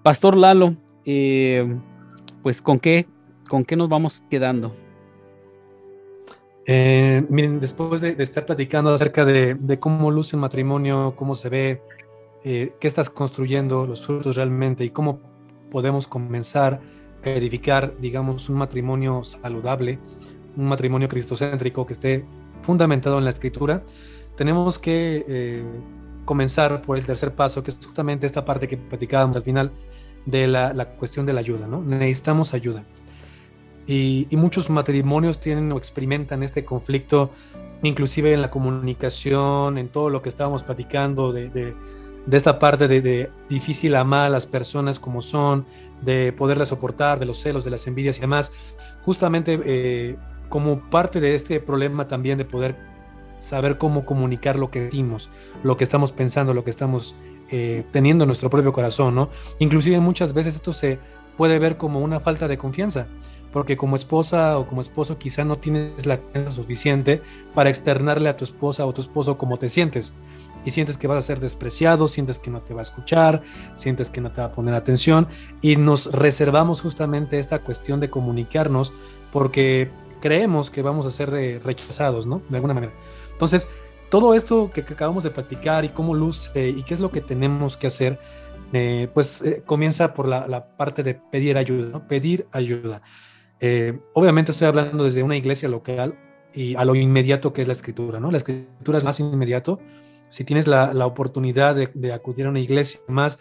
Pastor 0.03 0.37
Lalo, 0.37 0.77
eh, 1.05 1.67
pues 2.43 2.63
¿con 2.63 2.79
qué, 2.79 3.07
¿con 3.49 3.65
qué 3.65 3.77
nos 3.77 3.89
vamos 3.89 4.23
quedando? 4.31 4.77
Eh, 6.67 7.25
miren, 7.29 7.61
después 7.61 8.01
de, 8.01 8.17
estar 8.19 8.45
platicando 8.45 8.93
acerca 8.93 9.25
de, 9.25 9.79
cómo 9.81 10.11
luce 10.11 10.37
el 10.37 10.41
matrimonio, 10.41 11.15
cómo 11.17 11.35
se 11.35 11.49
ve, 11.49 11.83
qué 12.43 12.77
estás 12.83 13.11
construyendo, 13.11 13.87
los 13.87 14.07
frutos 14.07 14.37
realmente 14.37 14.85
y 14.85 14.91
cómo 14.91 15.21
podemos 15.71 16.07
comenzar 16.07 16.81
edificar, 17.35 17.97
digamos, 17.99 18.49
un 18.49 18.57
matrimonio 18.57 19.25
saludable, 19.25 19.99
un 20.57 20.67
matrimonio 20.67 21.09
cristocéntrico 21.09 21.87
que 21.87 21.93
esté 21.93 22.25
fundamentado 22.63 23.19
en 23.19 23.25
la 23.25 23.31
escritura, 23.31 23.83
tenemos 24.37 24.79
que 24.79 25.25
eh, 25.29 25.65
comenzar 26.25 26.83
por 26.83 26.99
el 26.99 27.07
tercer 27.07 27.35
paso, 27.35 27.63
que 27.63 27.71
es 27.71 27.79
justamente 27.83 28.27
esta 28.27 28.45
parte 28.45 28.69
que 28.69 28.77
platicábamos 28.77 29.37
al 29.37 29.43
final 29.43 29.73
de 30.27 30.47
la, 30.47 30.89
cuestión 30.99 31.25
de 31.25 31.33
la 31.33 31.41
ayuda, 31.41 31.67
¿no? 31.67 31.81
Necesitamos 31.83 32.53
ayuda. 32.53 32.85
Y, 33.87 34.27
muchos 34.33 34.69
matrimonios 34.69 35.41
tienen 35.41 35.71
o 35.73 35.79
experimentan 35.79 36.43
este 36.43 36.65
conflicto, 36.65 37.31
inclusive 37.83 38.35
en 38.35 38.43
la 38.43 38.51
comunicación, 38.51 39.79
en 39.79 39.89
todo 39.89 40.11
lo 40.11 40.21
que 40.21 40.29
estábamos 40.29 40.65
platicando 40.65 41.33
de, 41.33 41.75
esta 42.31 42.59
parte 42.59 42.89
de, 42.89 43.31
difícil 43.49 43.95
amar 43.95 44.27
a 44.27 44.29
las 44.29 44.47
personas 44.47 44.99
como 44.99 45.23
son, 45.23 45.65
de 46.03 46.33
poderlas 46.33 46.69
soportar, 46.69 47.21
de 47.21 47.27
los 47.27 47.39
celos, 47.39 47.65
de 47.65 47.71
las 47.71 47.87
envidias 47.87 48.19
y 48.19 48.23
demás, 48.23 48.51
justamente 49.03 49.61
eh, 49.65 50.17
como 50.49 50.81
parte 50.91 51.21
de 51.21 51.35
este 51.35 51.61
problema 51.61 52.09
también 52.09 52.39
de 52.39 52.45
poder 52.45 52.77
saber 53.39 53.79
cómo 53.79 54.05
comunicar 54.05 54.57
lo 54.57 54.71
que 54.71 54.81
decimos, 54.81 55.31
lo 55.63 55.77
que 55.77 55.85
estamos 55.85 56.13
pensando, 56.13 56.55
lo 56.55 56.65
que 56.65 56.71
estamos 56.71 57.17
eh, 57.51 57.85
teniendo 57.93 58.25
en 58.25 58.29
nuestro 58.29 58.51
propio 58.51 58.73
corazón, 58.73 59.15
¿no? 59.15 59.29
Inclusive 59.59 60.01
muchas 60.01 60.33
veces 60.33 60.57
esto 60.57 60.73
se 60.73 60.99
puede 61.37 61.59
ver 61.59 61.77
como 61.77 62.01
una 62.01 62.21
falta 62.21 62.49
de 62.49 62.59
confianza, 62.59 63.07
porque 63.53 63.77
como 63.77 63.97
esposa 63.97 64.59
o 64.59 64.67
como 64.67 64.81
esposo 64.81 65.19
quizá 65.19 65.45
no 65.45 65.59
tienes 65.59 66.07
la 66.07 66.19
confianza 66.19 66.55
suficiente 66.55 67.23
para 67.55 67.71
externarle 67.71 68.29
a 68.29 68.37
tu 68.37 68.45
esposa 68.45 68.85
o 68.87 68.93
tu 68.93 69.01
esposo 69.01 69.39
cómo 69.39 69.59
te 69.59 69.69
sientes. 69.69 70.13
Y 70.65 70.73
sientes 70.73 70.99
que 70.99 71.07
vas 71.07 71.19
a 71.19 71.23
ser 71.23 71.39
despreciado, 71.39 72.09
sientes 72.09 72.41
que 72.41 72.51
no 72.51 72.61
te 72.61 72.75
va 72.75 72.81
a 72.81 72.83
escuchar, 72.83 73.43
sientes 73.73 74.11
que 74.11 74.21
no 74.21 74.33
te 74.33 74.41
va 74.41 74.49
a 74.49 74.53
poner 74.53 74.75
atención 74.75 75.29
y 75.63 75.77
nos 75.77 76.11
reservamos 76.11 76.81
justamente 76.81 77.39
esta 77.39 77.61
cuestión 77.61 78.01
de 78.01 78.11
comunicarnos 78.11 78.93
porque 79.33 79.91
creemos 80.21 80.71
que 80.71 80.83
vamos 80.83 81.07
a 81.07 81.11
ser 81.11 81.31
rechazados, 81.65 82.27
¿no? 82.27 82.43
De 82.49 82.57
alguna 82.57 82.75
manera. 82.75 82.93
Entonces, 83.33 83.69
todo 84.09 84.35
esto 84.35 84.71
que, 84.73 84.81
acabamos 84.81 85.25
de 85.25 85.31
platicar 85.31 85.85
y 85.85 85.89
cómo 85.89 86.15
luce 86.15 86.69
y 86.69 86.83
qué 86.83 86.95
es 86.95 87.01
lo 87.01 87.11
que 87.11 87.21
tenemos 87.21 87.77
que 87.77 87.89
hacer, 87.89 88.19
eh, 88.73 89.09
pues 89.13 89.43
eh, 89.43 89.63
comienza 89.65 90.15
por 90.15 90.29
la, 90.29 90.77
parte 90.77 91.03
de 91.03 91.15
pedir 91.15 91.59
ayuda, 91.59 91.89
¿no? 91.91 92.07
Pedir 92.07 92.47
ayuda. 92.53 93.03
Eh, 93.61 93.99
obviamente 94.15 94.53
estoy 94.53 94.69
hablando 94.69 95.05
desde 95.05 95.23
una 95.23 95.37
iglesia 95.37 95.69
local 95.69 96.19
y 96.53 96.75
a 96.77 96.85
lo 96.85 96.95
inmediato 96.95 97.53
que 97.53 97.63
es 97.63 97.69
la 97.69 97.73
escritura, 97.73 98.21
¿no? 98.21 98.31
La 98.31 98.39
escritura 98.39 98.99
es 98.99 99.05
más 99.05 99.21
inmediato. 99.21 99.81
Si 100.29 100.45
tienes 100.45 100.67
la, 100.67 101.07
oportunidad 101.07 101.77
de, 101.77 102.13
acudir 102.13 102.47
a 102.47 102.51
una 102.51 102.61
iglesia 102.61 103.01
más, 103.07 103.39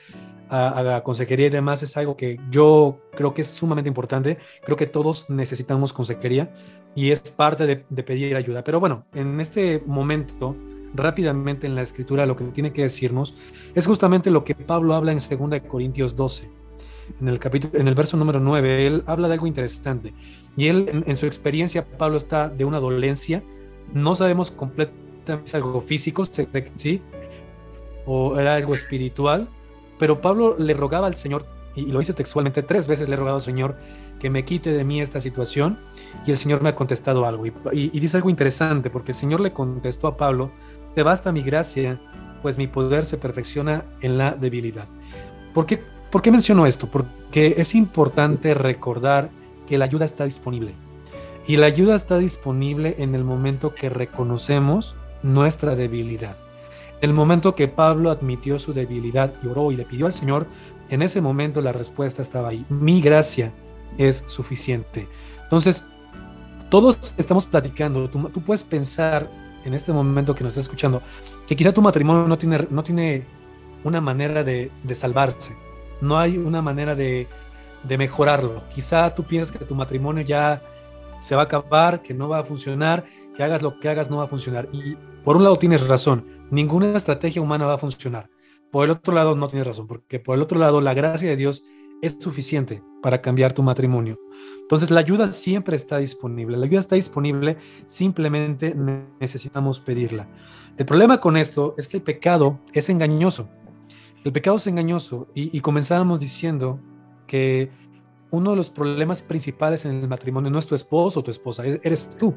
a, 0.49 0.95
a, 0.97 1.03
consejería 1.03 1.47
y 1.47 1.49
demás, 1.49 1.83
es 1.83 1.97
algo 1.97 2.15
que 2.15 2.39
yo 2.49 2.99
creo 3.15 3.33
que 3.33 3.41
es 3.41 3.47
sumamente 3.47 3.87
importante. 3.87 4.37
Creo 4.63 4.77
que 4.77 4.87
todos 4.87 5.29
necesitamos 5.29 5.93
consejería 5.93 6.51
y 6.95 7.11
es 7.11 7.19
parte 7.29 7.67
de, 7.67 8.03
pedir 8.03 8.35
ayuda. 8.35 8.63
Pero 8.63 8.79
bueno, 8.79 9.05
en 9.13 9.39
este 9.41 9.83
momento, 9.85 10.55
rápidamente 10.93 11.67
en 11.67 11.75
la 11.75 11.81
escritura, 11.81 12.25
lo 12.25 12.37
que 12.37 12.45
tiene 12.45 12.71
que 12.71 12.83
decirnos 12.83 13.35
es 13.75 13.85
justamente 13.85 14.31
lo 14.31 14.45
que 14.45 14.55
Pablo 14.55 14.95
habla 14.95 15.11
en 15.11 15.19
2 15.19 15.61
Corintios 15.67 16.15
12. 16.15 16.49
En 17.21 17.27
el, 17.27 17.37
capítulo, 17.37 17.79
en 17.79 17.87
el 17.87 17.93
verso 17.93 18.17
número 18.17 18.39
9, 18.39 18.87
él 18.87 19.03
habla 19.05 19.27
de 19.27 19.35
algo 19.35 19.45
interesante. 19.45 20.13
Y 20.55 20.69
él, 20.69 21.03
en, 21.05 21.15
su 21.15 21.25
experiencia, 21.25 21.85
Pablo 21.85 22.17
está 22.17 22.49
de 22.49 22.65
una 22.65 22.79
dolencia. 22.79 23.43
No 23.93 24.15
sabemos 24.15 24.49
completamente 24.49 25.05
si 25.43 25.49
es 25.49 25.55
algo 25.55 25.81
físico, 25.81 26.23
sí, 26.25 27.01
o 28.05 28.39
era 28.39 28.55
algo 28.55 28.73
espiritual. 28.73 29.49
Pero 29.99 30.21
Pablo 30.21 30.55
le 30.57 30.73
rogaba 30.73 31.07
al 31.07 31.15
Señor, 31.15 31.45
y 31.75 31.91
lo 31.91 31.99
dice 31.99 32.13
textualmente, 32.13 32.63
tres 32.63 32.87
veces 32.87 33.09
le 33.09 33.15
he 33.15 33.17
rogado 33.17 33.37
al 33.37 33.41
Señor 33.41 33.75
que 34.19 34.29
me 34.29 34.45
quite 34.45 34.71
de 34.71 34.83
mí 34.83 35.01
esta 35.01 35.19
situación 35.19 35.77
y 36.25 36.31
el 36.31 36.37
Señor 36.37 36.61
me 36.61 36.69
ha 36.69 36.75
contestado 36.75 37.25
algo. 37.25 37.45
Y, 37.45 37.99
dice 37.99 38.17
algo 38.17 38.29
interesante, 38.29 38.89
porque 38.89 39.11
el 39.11 39.17
Señor 39.17 39.41
le 39.41 39.51
contestó 39.51 40.07
a 40.07 40.17
Pablo, 40.17 40.51
te 40.95 41.03
basta 41.03 41.31
mi 41.31 41.43
gracia, 41.43 41.99
pues 42.41 42.57
mi 42.57 42.67
poder 42.67 43.05
se 43.05 43.17
perfecciona 43.17 43.83
en 44.01 44.17
la 44.17 44.31
debilidad. 44.31 44.85
¿Por 45.53 45.65
qué, 45.65 45.81
¿Por 46.11 46.21
qué 46.21 46.31
menciono 46.31 46.65
esto? 46.65 46.87
Porque 46.87 47.55
es 47.57 47.75
importante 47.75 48.53
recordar 48.53 49.29
que 49.67 49.77
la 49.77 49.85
ayuda 49.85 50.05
está 50.05 50.23
disponible. 50.23 50.71
Y 51.47 51.57
la 51.57 51.67
ayuda 51.67 51.95
está 51.95 52.17
disponible 52.17 52.95
en 52.99 53.13
el 53.15 53.23
momento 53.23 53.75
que 53.75 53.89
reconocemos 53.89 54.95
nuestra 55.21 55.75
debilidad. 55.75 56.37
El 57.05 57.13
momento 57.13 57.53
que 57.53 57.67
Pablo 57.67 58.09
admitió 58.09 58.57
su 58.57 58.73
debilidad 58.73 59.31
y 59.43 59.47
oró 59.47 59.71
y 59.71 59.75
le 59.75 59.85
pidió 59.85 60.07
al 60.07 60.11
Señor, 60.11 60.47
en 60.89 61.03
ese 61.03 61.21
momento 61.21 61.61
la 61.61 61.71
respuesta 61.71 62.23
estaba 62.23 62.49
ahí. 62.49 62.65
Mi 62.67 62.99
gracia 62.99 63.51
es 63.99 64.23
suficiente. 64.25 65.07
Entonces, 65.43 65.83
todos 66.71 66.97
estamos 67.15 67.45
platicando, 67.45 68.09
tú, 68.09 68.41
puedes 68.41 68.63
pensar 68.63 69.29
en 69.65 69.75
este 69.75 69.93
momento 69.93 70.33
que 70.33 70.43
nos 70.43 70.53
estás 70.53 70.65
escuchando, 70.65 71.03
que 71.47 71.55
quizá 71.55 71.71
tu 71.71 71.83
matrimonio 71.83 72.27
no 72.27 72.39
tiene, 72.39 72.65
no 72.71 72.83
tiene 72.83 73.23
una 73.83 74.01
manera 74.01 74.43
de, 74.43 74.71
salvarse, 74.95 75.55
no 76.01 76.17
hay 76.17 76.39
una 76.39 76.63
manera 76.63 76.95
de, 76.95 77.27
de, 77.83 77.97
mejorarlo. 77.99 78.63
Quizá 78.73 79.13
tú 79.13 79.25
piensas 79.25 79.55
que 79.55 79.63
tu 79.63 79.75
matrimonio 79.75 80.23
ya 80.23 80.59
se 81.25 81.35
va 81.35 81.41
a 81.41 81.45
acabar, 81.45 82.03
que 82.03 82.13
no 82.13 82.29
va 82.29 82.37
a 82.37 82.43
funcionar, 82.43 83.03
que 83.35 83.41
hagas 83.41 83.63
lo 83.63 83.79
que 83.79 83.89
hagas 83.89 84.11
no 84.11 84.17
va 84.17 84.25
a 84.25 84.27
funcionar. 84.27 84.69
Y 84.71 84.95
por 85.23 85.35
un 85.35 85.43
lado 85.43 85.55
tienes 85.55 85.87
razón, 85.87 86.23
ninguna 86.51 86.95
estrategia 86.95 87.41
humana 87.41 87.65
va 87.65 87.73
a 87.73 87.77
funcionar. 87.79 88.29
Por 88.71 88.85
el 88.85 88.91
otro 88.91 89.11
lado 89.15 89.35
no 89.35 89.47
tienes 89.47 89.65
razón, 89.65 89.87
porque 89.87 90.19
por 90.19 90.35
el 90.35 90.43
otro 90.43 90.59
lado 90.59 90.81
la 90.81 90.93
gracia 90.93 91.27
de 91.27 91.35
Dios 91.35 91.63
es 92.03 92.17
suficiente 92.19 92.83
para 93.01 93.23
cambiar 93.23 93.53
tu 93.53 93.63
matrimonio. 93.63 94.19
Entonces 94.61 94.91
la 94.91 94.99
ayuda 94.99 95.33
siempre 95.33 95.75
está 95.75 95.97
disponible. 95.97 96.57
La 96.57 96.65
ayuda 96.65 96.81
está 96.81 96.93
disponible, 96.93 97.57
simplemente 97.87 98.75
necesitamos 99.19 99.79
pedirla. 99.79 100.27
El 100.77 100.85
problema 100.85 101.19
con 101.19 101.37
esto 101.37 101.73
es 101.75 101.87
que 101.87 101.97
el 101.97 102.03
pecado 102.03 102.59
es 102.71 102.89
engañoso. 102.89 103.49
El 104.23 104.31
pecado 104.31 104.57
es 104.57 104.67
engañoso 104.67 105.27
y, 105.33 105.59
comenzábamos 105.61 106.19
diciendo 106.19 106.79
que 107.25 107.71
uno 108.35 108.51
de 108.51 108.55
los 108.57 108.69
problemas 108.69 109.21
principales 109.21 109.85
en 109.85 110.01
el 110.01 110.07
matrimonio 110.07 110.51
no 110.51 110.59
es 110.59 110.65
tu 110.65 110.75
esposo 110.75 111.19
o 111.19 111.23
tu 111.23 111.31
esposa, 111.31 111.65
eres 111.65 112.09
tú. 112.17 112.33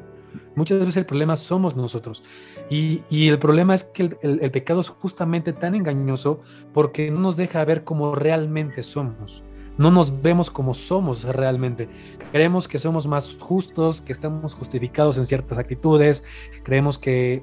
Muchas 0.55 0.79
veces 0.79 0.97
el 0.97 1.05
problema 1.05 1.35
somos 1.35 1.75
nosotros. 1.75 2.23
Y, 2.69 3.27
el 3.27 3.39
problema 3.39 3.73
es 3.73 3.83
que 3.83 4.03
el, 4.03 4.39
el, 4.41 4.51
pecado 4.51 4.81
es 4.81 4.89
justamente 4.89 5.53
tan 5.53 5.75
engañoso 5.75 6.41
porque 6.73 7.09
no 7.11 7.19
nos 7.19 7.37
deja 7.37 7.65
ver 7.65 7.83
cómo 7.83 8.15
realmente 8.15 8.83
somos 8.83 9.43
no 9.79 9.91
nos 9.91 10.21
vemos 10.21 10.51
como 10.51 10.73
somos 10.73 11.23
realmente. 11.23 11.87
Creemos 12.33 12.67
que 12.67 12.77
somos 12.79 13.07
más 13.07 13.37
justos, 13.39 14.01
que 14.01 14.11
estamos 14.11 14.53
justificados 14.53 15.17
en 15.17 15.25
ciertas 15.25 15.57
actitudes, 15.57 16.25
creemos 16.63 16.99
que, 16.99 17.41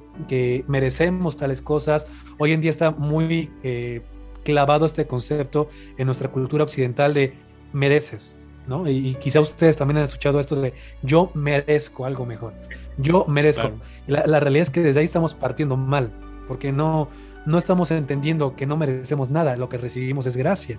merecemos 0.67 1.35
tales 1.35 1.63
cosas. 1.63 2.05
Hoy 2.37 2.51
en 2.51 2.61
día 2.61 2.69
está 2.69 2.91
muy 2.91 3.51
eh, 3.63 4.03
clavado 4.43 4.85
este 4.85 5.07
concepto 5.07 5.67
en 5.97 6.05
nuestra 6.05 6.31
cultura 6.31 6.63
occidental 6.63 7.15
de 7.15 7.33
mereces, 7.73 8.36
¿no? 8.67 8.87
Y, 8.89 9.15
quizá 9.15 9.39
ustedes 9.39 9.77
también 9.77 9.97
han 9.97 10.03
escuchado 10.03 10.39
esto 10.39 10.55
de 10.55 10.73
yo 11.01 11.31
merezco 11.33 12.05
algo 12.05 12.25
mejor, 12.25 12.53
yo 12.97 13.25
merezco. 13.27 13.71
La, 14.07 14.25
la, 14.27 14.39
realidad 14.39 14.63
es 14.63 14.69
que 14.69 14.81
desde 14.81 14.99
ahí 14.99 15.05
estamos 15.05 15.33
partiendo 15.33 15.77
mal, 15.77 16.11
porque 16.47 16.71
no, 16.71 17.07
no 17.45 17.57
estamos 17.57 17.91
entendiendo 17.91 18.55
que 18.55 18.65
no 18.65 18.77
merecemos 18.77 19.29
nada, 19.29 19.55
lo 19.55 19.69
que 19.69 19.77
recibimos 19.77 20.25
es 20.25 20.35
gracia 20.37 20.77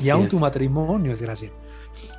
y 0.00 0.08
aún 0.10 0.28
tu 0.28 0.38
matrimonio 0.38 1.12
es 1.12 1.22
gracia. 1.22 1.50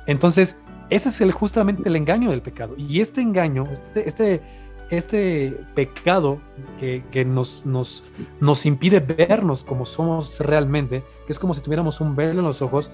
Entonces, 0.06 0.56
ese 0.88 1.08
es 1.10 1.20
el, 1.20 1.32
justamente 1.32 1.88
el 1.88 1.96
engaño 1.96 2.30
del 2.30 2.42
pecado. 2.42 2.74
Y 2.76 3.00
este 3.00 3.20
engaño, 3.20 3.64
este, 3.70 4.08
este, 4.08 4.42
este 4.90 5.52
pecado 5.74 6.40
que, 6.78 7.04
que 7.10 7.24
nos, 7.24 7.64
nos, 7.64 8.04
nos, 8.40 8.66
impide 8.66 9.00
vernos 9.00 9.64
como 9.64 9.84
somos 9.84 10.40
realmente, 10.40 11.04
que 11.26 11.32
es 11.32 11.38
como 11.38 11.54
si 11.54 11.60
tuviéramos 11.60 12.00
un 12.00 12.16
velo 12.16 12.40
en 12.40 12.46
los 12.46 12.62
ojos, 12.62 12.90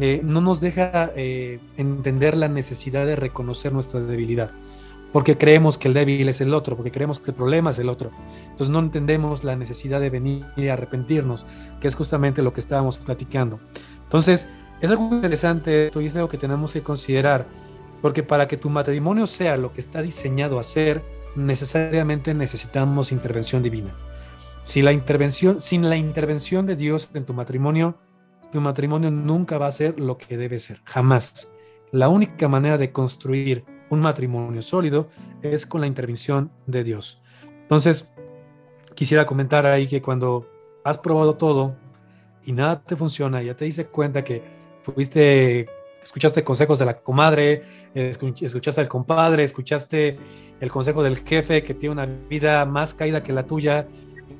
eh, 0.00 0.22
no 0.24 0.40
nos 0.40 0.60
deja 0.60 1.10
eh, 1.14 1.60
entender 1.76 2.36
la 2.36 2.48
necesidad 2.48 3.04
de 3.04 3.16
reconocer 3.16 3.72
nuestra 3.72 4.00
debilidad. 4.00 4.50
Porque 5.12 5.36
creemos 5.36 5.76
que 5.76 5.88
el 5.88 5.94
débil 5.94 6.28
es 6.28 6.40
el 6.40 6.54
otro, 6.54 6.76
porque 6.76 6.92
creemos 6.92 7.18
que 7.18 7.32
el 7.32 7.36
problema 7.36 7.70
es 7.70 7.78
el 7.78 7.88
otro. 7.88 8.10
Entonces 8.44 8.68
no 8.68 8.78
entendemos 8.78 9.44
la 9.44 9.56
necesidad 9.56 10.00
de 10.00 10.08
venir 10.08 10.44
y 10.56 10.68
arrepentirnos, 10.68 11.46
que 11.80 11.88
es 11.88 11.94
justamente 11.94 12.42
lo 12.42 12.54
que 12.54 12.60
estábamos 12.60 12.96
platicando. 12.96 13.58
Entonces, 14.04 14.48
es 14.80 14.90
algo 14.90 15.10
interesante 15.12 15.86
esto 15.86 16.00
y 16.00 16.06
es 16.06 16.16
algo 16.16 16.28
que 16.28 16.38
tenemos 16.38 16.72
que 16.72 16.80
considerar, 16.80 17.44
porque 18.00 18.22
para 18.22 18.48
que 18.48 18.56
tu 18.56 18.70
matrimonio 18.70 19.26
sea 19.26 19.56
lo 19.56 19.72
que 19.74 19.80
está 19.80 20.00
diseñado 20.00 20.58
a 20.58 20.62
ser, 20.62 21.02
necesariamente 21.36 22.32
necesitamos 22.32 23.12
intervención 23.12 23.62
divina. 23.62 23.94
Si 24.62 24.80
la 24.80 24.92
intervención, 24.92 25.60
sin 25.60 25.88
la 25.88 25.96
intervención 25.96 26.66
de 26.66 26.76
Dios 26.76 27.10
en 27.12 27.24
tu 27.24 27.34
matrimonio, 27.34 27.96
tu 28.50 28.60
matrimonio 28.60 29.10
nunca 29.10 29.58
va 29.58 29.66
a 29.66 29.72
ser 29.72 29.98
lo 29.98 30.16
que 30.18 30.36
debe 30.36 30.60
ser, 30.60 30.80
jamás. 30.84 31.52
La 31.92 32.08
única 32.08 32.48
manera 32.48 32.78
de 32.78 32.92
construir 32.92 33.64
un 33.88 34.00
matrimonio 34.00 34.62
sólido 34.62 35.08
es 35.42 35.66
con 35.66 35.80
la 35.80 35.86
intervención 35.86 36.50
de 36.66 36.84
Dios. 36.84 37.20
Entonces, 37.62 38.10
quisiera 38.94 39.26
comentar 39.26 39.66
ahí 39.66 39.86
que 39.86 40.02
cuando 40.02 40.48
has 40.84 40.98
probado 40.98 41.36
todo, 41.36 41.76
y 42.44 42.52
nada 42.52 42.82
te 42.82 42.96
funciona, 42.96 43.42
ya 43.42 43.54
te 43.54 43.64
diste 43.64 43.86
cuenta 43.86 44.24
que 44.24 44.42
fuiste 44.82 45.68
escuchaste 46.02 46.42
consejos 46.44 46.78
de 46.78 46.86
la 46.86 46.98
comadre, 46.98 47.62
escuchaste 47.94 48.80
al 48.80 48.88
compadre, 48.88 49.44
escuchaste 49.44 50.18
el 50.60 50.70
consejo 50.70 51.02
del 51.02 51.18
jefe 51.18 51.62
que 51.62 51.74
tiene 51.74 51.92
una 51.92 52.06
vida 52.06 52.64
más 52.64 52.94
caída 52.94 53.22
que 53.22 53.32
la 53.32 53.46
tuya 53.46 53.86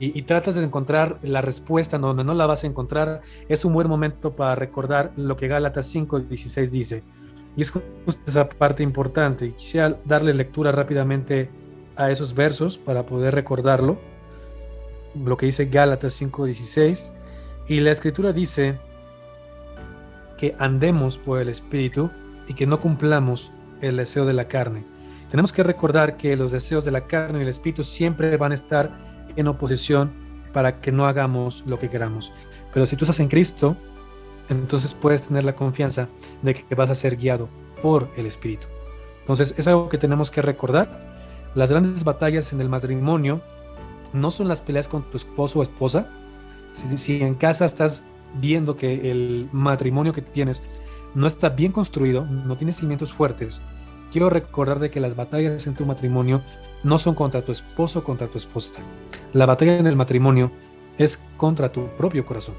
y, 0.00 0.22
tratas 0.22 0.54
de 0.54 0.64
encontrar 0.64 1.18
la 1.22 1.42
respuesta 1.42 1.98
donde 1.98 2.24
no 2.24 2.34
la 2.34 2.46
vas 2.46 2.64
a 2.64 2.66
encontrar, 2.66 3.20
es 3.48 3.64
un 3.66 3.74
buen 3.74 3.86
momento 3.86 4.32
para 4.32 4.54
recordar 4.54 5.12
lo 5.16 5.36
que 5.36 5.46
Gálatas 5.46 5.94
5.16 5.94 6.70
dice. 6.70 7.02
Y 7.54 7.62
es 7.62 7.70
justo 7.70 8.20
esa 8.26 8.48
parte 8.48 8.82
importante. 8.82 9.46
Y 9.46 9.52
quisiera 9.52 9.98
darle 10.06 10.32
lectura 10.32 10.72
rápidamente 10.72 11.50
a 11.96 12.10
esos 12.10 12.34
versos 12.34 12.78
para 12.78 13.04
poder 13.04 13.34
recordarlo. 13.34 13.98
Lo 15.22 15.36
que 15.36 15.46
dice 15.46 15.66
Gálatas 15.66 16.20
5.16. 16.20 17.10
Y 17.68 17.80
la 17.80 17.90
escritura 17.90 18.32
dice, 18.32 18.78
que 20.40 20.56
andemos 20.58 21.18
por 21.18 21.38
el 21.38 21.50
Espíritu 21.50 22.10
y 22.48 22.54
que 22.54 22.66
no 22.66 22.80
cumplamos 22.80 23.52
el 23.82 23.98
deseo 23.98 24.24
de 24.24 24.32
la 24.32 24.46
carne. 24.48 24.84
Tenemos 25.30 25.52
que 25.52 25.62
recordar 25.62 26.16
que 26.16 26.34
los 26.34 26.50
deseos 26.50 26.86
de 26.86 26.90
la 26.90 27.02
carne 27.02 27.40
y 27.40 27.42
el 27.42 27.48
Espíritu 27.48 27.84
siempre 27.84 28.38
van 28.38 28.52
a 28.52 28.54
estar 28.54 28.90
en 29.36 29.48
oposición 29.48 30.10
para 30.52 30.80
que 30.80 30.92
no 30.92 31.06
hagamos 31.06 31.64
lo 31.66 31.78
que 31.78 31.88
queramos. 31.88 32.32
Pero 32.72 32.86
si 32.86 32.96
tú 32.96 33.04
estás 33.04 33.20
en 33.20 33.28
Cristo, 33.28 33.76
entonces 34.48 34.94
puedes 34.94 35.22
tener 35.22 35.44
la 35.44 35.54
confianza 35.54 36.08
de 36.42 36.54
que 36.54 36.74
vas 36.74 36.90
a 36.90 36.94
ser 36.94 37.16
guiado 37.16 37.48
por 37.82 38.08
el 38.16 38.26
Espíritu. 38.26 38.66
Entonces 39.20 39.54
es 39.58 39.68
algo 39.68 39.88
que 39.88 39.98
tenemos 39.98 40.30
que 40.30 40.42
recordar. 40.42 40.88
Las 41.54 41.70
grandes 41.70 42.04
batallas 42.04 42.52
en 42.52 42.60
el 42.60 42.68
matrimonio 42.68 43.40
no 44.12 44.30
son 44.30 44.48
las 44.48 44.60
peleas 44.60 44.88
con 44.88 45.02
tu 45.02 45.16
esposo 45.16 45.60
o 45.60 45.62
esposa. 45.62 46.08
Si, 46.96 47.22
en 47.22 47.34
casa 47.34 47.64
estás 47.64 48.02
viendo 48.40 48.76
que 48.76 49.10
el 49.10 49.48
matrimonio 49.52 50.12
que 50.12 50.22
tienes 50.22 50.62
no 51.14 51.26
está 51.26 51.48
bien 51.48 51.72
construido, 51.72 52.24
no 52.24 52.56
tiene 52.56 52.72
cimientos 52.72 53.12
fuertes, 53.12 53.60
quiero 54.12 54.30
recordar 54.30 54.78
de 54.78 54.90
que 54.90 55.00
las 55.00 55.16
batallas 55.16 55.66
en 55.66 55.74
tu 55.74 55.84
matrimonio 55.84 56.42
no 56.82 56.98
son 56.98 57.14
contra 57.14 57.42
tu 57.42 57.52
esposo 57.52 58.00
o 58.00 58.04
contra 58.04 58.26
tu 58.26 58.38
esposa. 58.38 58.80
La 59.32 59.46
batalla 59.46 59.78
en 59.78 59.86
el 59.86 59.96
matrimonio 59.96 60.50
es 60.98 61.18
contra 61.36 61.70
tu 61.70 61.86
propio 61.96 62.24
corazón. 62.26 62.54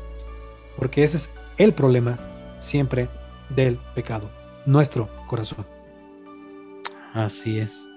Porque 0.78 1.03
ese 1.03 1.17
es 1.17 1.32
el 1.57 1.74
problema 1.74 2.17
siempre 2.59 3.09
del 3.49 3.78
pecado, 3.95 4.30
nuestro 4.65 5.09
corazón. 5.28 5.65
Así 7.13 7.59
es. 7.59 7.91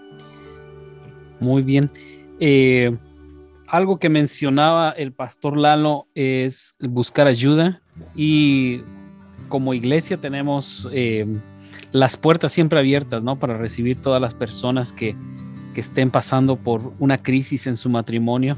Muy 1.41 1.63
bien. 1.63 1.91
Eh, 2.41 2.97
algo 3.69 3.99
que 3.99 4.09
mencionaba 4.09 4.91
el 4.91 5.13
pastor 5.13 5.57
Lalo 5.57 6.09
es 6.15 6.75
buscar 6.81 7.27
ayuda 7.27 7.81
y 8.15 8.83
como 9.49 9.73
iglesia 9.73 10.17
tenemos 10.17 10.89
eh, 10.93 11.27
las 11.93 12.17
puertas 12.17 12.53
siempre 12.53 12.79
abiertas, 12.79 13.23
¿no? 13.23 13.39
Para 13.39 13.57
recibir 13.57 14.01
todas 14.01 14.21
las 14.21 14.35
personas 14.35 14.93
que, 14.93 15.17
estén 15.81 16.11
pasando 16.11 16.57
por 16.57 16.93
una 16.99 17.23
crisis 17.23 17.67
en 17.67 17.77
su 17.77 17.89
matrimonio. 17.89 18.57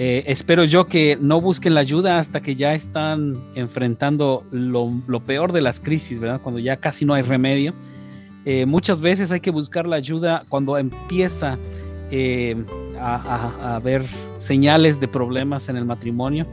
Eh, 0.00 0.22
espero 0.28 0.62
yo 0.62 0.86
que 0.86 1.18
no 1.20 1.40
busquen 1.40 1.74
la 1.74 1.80
ayuda 1.80 2.20
hasta 2.20 2.40
que 2.40 2.54
ya 2.54 2.72
están 2.72 3.36
enfrentando 3.56 4.44
lo, 4.52 5.20
peor 5.26 5.50
de 5.50 5.60
las 5.60 5.80
crisis, 5.80 6.20
¿verdad? 6.20 6.40
Cuando 6.40 6.60
ya 6.60 6.76
casi 6.76 7.04
no 7.04 7.14
hay 7.14 7.22
remedio. 7.22 7.74
Eh, 8.44 8.64
muchas 8.64 9.00
veces 9.00 9.32
hay 9.32 9.40
que 9.40 9.50
buscar 9.50 9.86
la 9.86 9.96
ayuda 9.96 10.44
cuando 10.48 10.78
empieza 10.78 11.58
eh, 12.10 12.56
a, 12.98 13.80
ver 13.82 14.06
señales 14.36 15.00
de 15.00 15.08
problemas 15.08 15.68
en 15.68 15.76
el 15.76 15.84
matrimonio. 15.84 16.46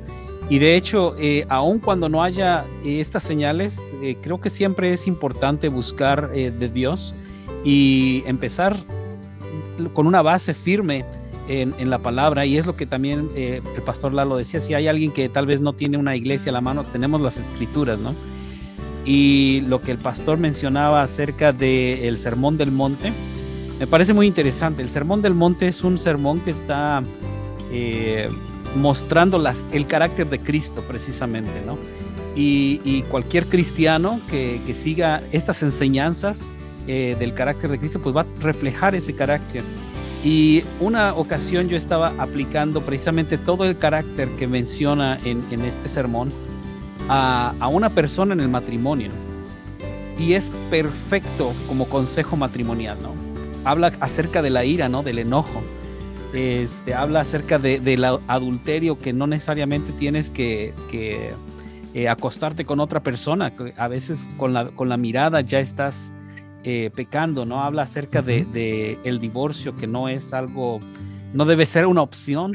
Y 0.50 0.60
de 0.60 0.76
hecho, 0.76 1.16
eh, 1.20 1.46
aun 1.48 1.80
cuando 1.80 2.10
no 2.10 2.22
haya 2.22 2.66
estas 2.84 3.24
señales, 3.24 3.80
creo 4.22 4.42
que 4.42 4.50
siempre 4.50 4.92
es 4.92 5.08
importante 5.08 5.70
buscar 5.70 6.32
de 6.32 6.70
Dios 6.70 7.16
y 7.64 8.24
empezar 8.28 8.76
con 9.94 10.08
una 10.08 10.22
base 10.22 10.54
firme 10.54 11.06
en, 11.48 11.90
la 11.90 12.00
palabra. 12.00 12.46
Y 12.46 12.58
es 12.58 12.66
lo 12.66 12.76
que 12.76 12.86
también 12.86 13.30
el 13.36 13.62
pastor 13.86 14.14
Lalo 14.14 14.38
decía, 14.38 14.60
si 14.60 14.74
hay 14.74 14.88
alguien 14.88 15.12
que 15.12 15.30
tal 15.30 15.46
vez 15.46 15.62
no 15.62 15.74
tiene 15.74 15.98
una 15.98 16.16
iglesia 16.16 16.50
a 16.52 16.54
la 16.54 16.62
mano, 16.62 16.84
tenemos 16.84 17.22
las 17.22 17.38
escrituras, 17.38 18.00
¿no? 18.00 18.14
Y 19.06 19.62
lo 19.68 19.82
que 19.82 19.92
el 19.92 20.00
pastor 20.00 20.40
mencionaba 20.40 21.04
acerca 21.04 21.54
del 21.54 22.18
sermón 22.18 22.58
del 22.58 22.72
monte, 22.72 23.14
me 23.80 23.88
parece 23.88 24.14
muy 24.14 24.28
interesante. 24.28 24.82
El 24.82 24.90
Sermón 24.90 25.22
del 25.22 25.34
Monte 25.34 25.68
es 25.68 25.84
un 25.84 25.98
sermón 25.98 26.40
que 26.40 26.52
está 26.52 27.04
eh, 27.72 28.30
mostrando 28.76 29.42
el 29.72 29.88
carácter 29.88 30.30
de 30.30 30.40
Cristo 30.40 30.82
precisamente, 30.88 31.62
¿no? 31.66 31.78
Y, 32.38 33.04
cualquier 33.10 33.46
cristiano 33.46 34.20
que, 34.30 34.60
siga 34.74 35.24
estas 35.32 35.64
enseñanzas 35.64 36.46
eh, 36.88 37.16
del 37.20 37.34
carácter 37.34 37.72
de 37.72 37.80
Cristo, 37.80 38.00
pues 38.00 38.16
va 38.16 38.22
a 38.22 38.26
reflejar 38.42 38.96
ese 38.96 39.16
carácter. 39.16 39.64
Y 40.24 40.64
una 40.80 41.14
ocasión 41.14 41.68
yo 41.68 41.78
estaba 41.78 42.14
aplicando 42.18 42.82
precisamente 42.82 43.38
todo 43.38 43.64
el 43.66 43.78
carácter 43.78 44.30
que 44.30 44.48
menciona 44.48 45.20
en, 45.24 45.44
este 45.62 45.88
sermón 45.88 46.30
a, 47.08 47.54
a 47.60 47.68
una 47.68 47.90
persona 47.90 48.34
en 48.34 48.40
el 48.40 48.50
matrimonio. 48.50 49.12
Y 50.18 50.34
es 50.34 50.52
perfecto 50.72 51.54
como 51.68 51.88
consejo 51.88 52.38
matrimonial, 52.38 52.98
¿no? 53.04 53.26
habla 53.66 53.92
acerca 54.00 54.42
de 54.42 54.52
la 54.52 54.64
ira, 54.64 54.88
¿no? 54.88 55.04
Del 55.04 55.20
enojo. 55.20 55.62
Este, 56.34 56.94
habla 56.94 57.22
acerca 57.22 57.60
del 57.60 58.04
adulterio 58.04 58.98
que 59.00 59.12
no 59.14 59.28
necesariamente 59.28 59.92
tienes 59.92 60.30
que, 60.30 60.74
eh, 61.94 62.08
acostarte 62.08 62.64
con 62.66 62.80
otra 62.80 63.02
persona. 63.02 63.52
A 63.76 63.88
veces 63.88 64.30
con 64.38 64.54
la, 64.54 64.70
con 64.70 64.88
la 64.88 64.98
mirada 64.98 65.42
ya 65.42 65.60
estás 65.60 66.14
eh, 66.68 66.90
pecando, 66.94 67.46
¿no? 67.46 67.62
Habla 67.62 67.84
acerca 67.84 68.24
de, 68.24 68.98
el 69.04 69.20
divorcio, 69.20 69.76
que 69.76 69.86
no 69.86 70.10
es 70.10 70.34
algo, 70.34 70.80
no 71.32 71.46
debe 71.46 71.66
ser 71.66 71.86
una 71.86 72.02
opción. 72.02 72.54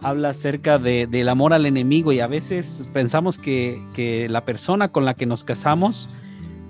Habla 0.00 0.28
acerca 0.28 0.78
del 0.78 1.28
amor 1.28 1.52
al 1.52 1.66
enemigo 1.66 2.12
y 2.12 2.20
a 2.20 2.28
veces 2.28 2.88
pensamos 2.92 3.36
que, 3.36 3.82
que 3.94 4.28
la 4.28 4.44
persona 4.44 4.92
con 4.92 5.04
la 5.04 5.14
que 5.14 5.26
nos 5.26 5.42
casamos 5.42 6.08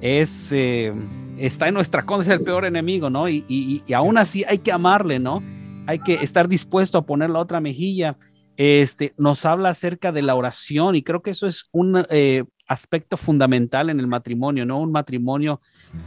es... 0.00 0.50
Eh, 0.52 0.94
está 1.38 1.68
en 1.68 1.74
nuestra 1.74 2.04
contra, 2.04 2.32
es 2.32 2.40
el 2.40 2.44
peor 2.44 2.64
enemigo, 2.64 3.10
¿no? 3.10 3.28
Y, 3.28 3.44
y, 3.48 3.92
aún 3.92 4.18
así 4.18 4.44
hay 4.44 4.58
que 4.58 4.72
amarle, 4.72 5.18
¿no? 5.18 5.42
Hay 5.86 5.98
que 6.00 6.14
estar 6.14 6.48
dispuesto 6.48 6.98
a 6.98 7.06
poner 7.06 7.30
la 7.30 7.38
otra 7.38 7.60
mejilla. 7.60 8.16
Este, 8.56 9.14
nos 9.16 9.44
habla 9.44 9.68
acerca 9.68 10.10
de 10.10 10.22
la 10.22 10.34
oración 10.34 10.96
y 10.96 11.02
creo 11.02 11.22
que 11.22 11.30
eso 11.30 11.46
es 11.46 11.68
un 11.70 12.04
eh, 12.10 12.44
aspecto 12.68 13.16
fundamental 13.16 13.90
en 13.90 13.98
el 13.98 14.06
matrimonio, 14.06 14.64
¿no? 14.64 14.80
Un 14.80 14.92
matrimonio 14.92 15.60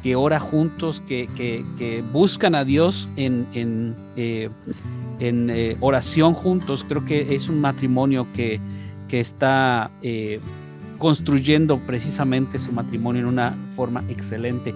que 0.03 0.15
ora 0.15 0.39
juntos, 0.39 1.01
que, 1.01 1.27
que, 1.35 2.03
buscan 2.13 2.55
a 2.55 2.63
Dios 2.63 3.09
en, 3.15 3.47
en, 3.53 3.95
eh, 4.15 4.49
en 5.19 5.49
eh, 5.49 5.75
oración 5.81 6.33
juntos. 6.33 6.85
Creo 6.87 7.03
que 7.05 7.35
es 7.35 7.49
un 7.49 7.59
matrimonio 7.59 8.27
que, 8.33 8.59
que 9.07 9.19
está 9.19 9.91
construyendo 10.97 11.79
precisamente 11.79 12.59
su 12.59 12.71
matrimonio 12.71 13.21
en 13.21 13.27
una 13.27 13.57
forma 13.75 14.03
excelente 14.07 14.73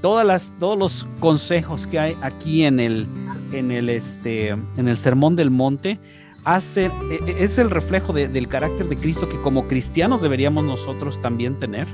todas 0.00 0.26
las, 0.26 0.52
todos 0.58 0.78
los 0.78 1.08
consejos 1.20 1.86
que 1.86 1.98
hay 1.98 2.16
aquí 2.22 2.64
en 2.64 2.80
el, 2.80 3.06
en 3.52 3.70
el, 3.70 3.88
este, 3.88 4.48
en 4.50 4.88
el 4.88 4.96
Sermón 4.96 5.36
del 5.36 5.50
Monte 5.50 5.98
hace, 6.46 6.86
e, 6.86 6.90
e, 7.26 7.44
es 7.44 7.58
el 7.58 7.68
reflejo 7.68 8.14
del 8.14 8.48
carácter 8.48 8.88
de 8.88 8.96
Cristo 8.96 9.28
que 9.28 9.38
como 9.42 9.66
cristianos 9.66 10.22
deberíamos 10.22 10.64
nosotros 10.64 11.20
también 11.20 11.58
tener. 11.58 11.86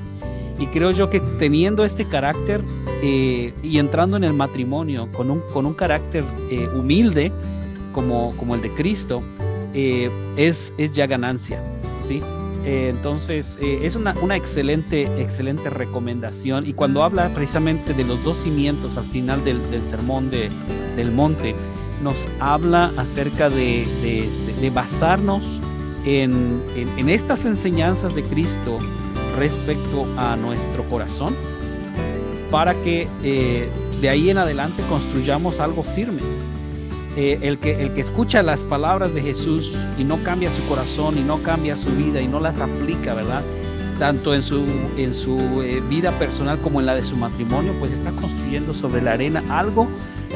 Y 0.58 0.66
creo 0.66 0.92
yo 0.92 1.10
que 1.10 1.18
teniendo 1.38 1.84
este 1.84 2.06
carácter 2.06 2.60
eh, 3.02 3.52
y 3.62 3.78
entrando 3.78 4.16
en 4.16 4.24
el 4.24 4.34
matrimonio 4.34 5.08
con 5.12 5.30
un, 5.30 5.40
con 5.52 5.66
un 5.66 5.74
carácter 5.74 6.22
eh, 6.50 6.68
humilde 6.76 7.32
como, 7.92 8.36
como 8.36 8.54
el 8.54 8.60
de 8.60 8.72
Cristo, 8.74 9.22
eh, 9.74 10.10
es, 10.36 10.72
es 10.76 10.92
ya 10.92 11.06
ganancia. 11.06 11.60
¿sí? 12.06 12.22
Entonces, 12.64 13.58
es 13.60 13.96
una, 13.96 14.14
excelente, 14.36 15.02
excelente 15.20 15.68
recomendación. 15.68 16.64
Y 16.64 16.74
cuando 16.74 17.02
habla 17.02 17.28
precisamente 17.34 17.92
de 17.92 18.04
los 18.04 18.22
dos 18.22 18.36
cimientos 18.36 18.96
al 18.96 19.06
final 19.06 19.44
del, 19.44 19.84
sermón 19.84 20.30
de, 20.30 20.48
del 20.94 21.10
monte, 21.10 21.56
nos 22.02 22.28
habla 22.40 22.90
acerca 22.96 23.48
de, 23.48 23.82
este, 24.26 24.70
basarnos 24.70 25.60
en, 26.04 26.62
estas 27.08 27.44
enseñanzas 27.44 28.14
de 28.14 28.22
Cristo 28.24 28.78
respecto 29.38 30.06
a 30.16 30.36
nuestro 30.36 30.84
corazón 30.88 31.34
para 32.50 32.74
que 32.74 33.08
eh, 33.22 33.70
de 34.00 34.08
ahí 34.08 34.30
en 34.30 34.38
adelante 34.38 34.82
construyamos 34.88 35.60
algo 35.60 35.82
firme. 35.82 36.22
Eh, 37.16 37.38
el, 37.42 37.58
que, 37.58 37.82
el 37.82 37.92
que 37.92 38.00
escucha 38.00 38.42
las 38.42 38.64
palabras 38.64 39.12
de 39.12 39.20
Jesús 39.20 39.76
y 39.98 40.04
no 40.04 40.16
cambia 40.22 40.50
su 40.50 40.62
corazón 40.64 41.18
y 41.18 41.20
no 41.20 41.42
cambia 41.42 41.76
su 41.76 41.90
vida 41.90 42.22
y 42.22 42.26
no 42.26 42.40
las 42.40 42.58
aplica, 42.58 43.12
¿verdad? 43.12 43.42
Tanto 43.98 44.32
en 44.32 44.40
su, 44.42 44.64
en 44.96 45.14
su 45.14 45.38
eh, 45.62 45.82
vida 45.90 46.10
personal 46.12 46.58
como 46.58 46.80
en 46.80 46.86
la 46.86 46.94
de 46.94 47.04
su 47.04 47.16
matrimonio, 47.16 47.74
pues 47.78 47.92
está 47.92 48.12
construyendo 48.12 48.72
sobre 48.72 49.02
la 49.02 49.12
arena 49.12 49.42
algo 49.50 49.88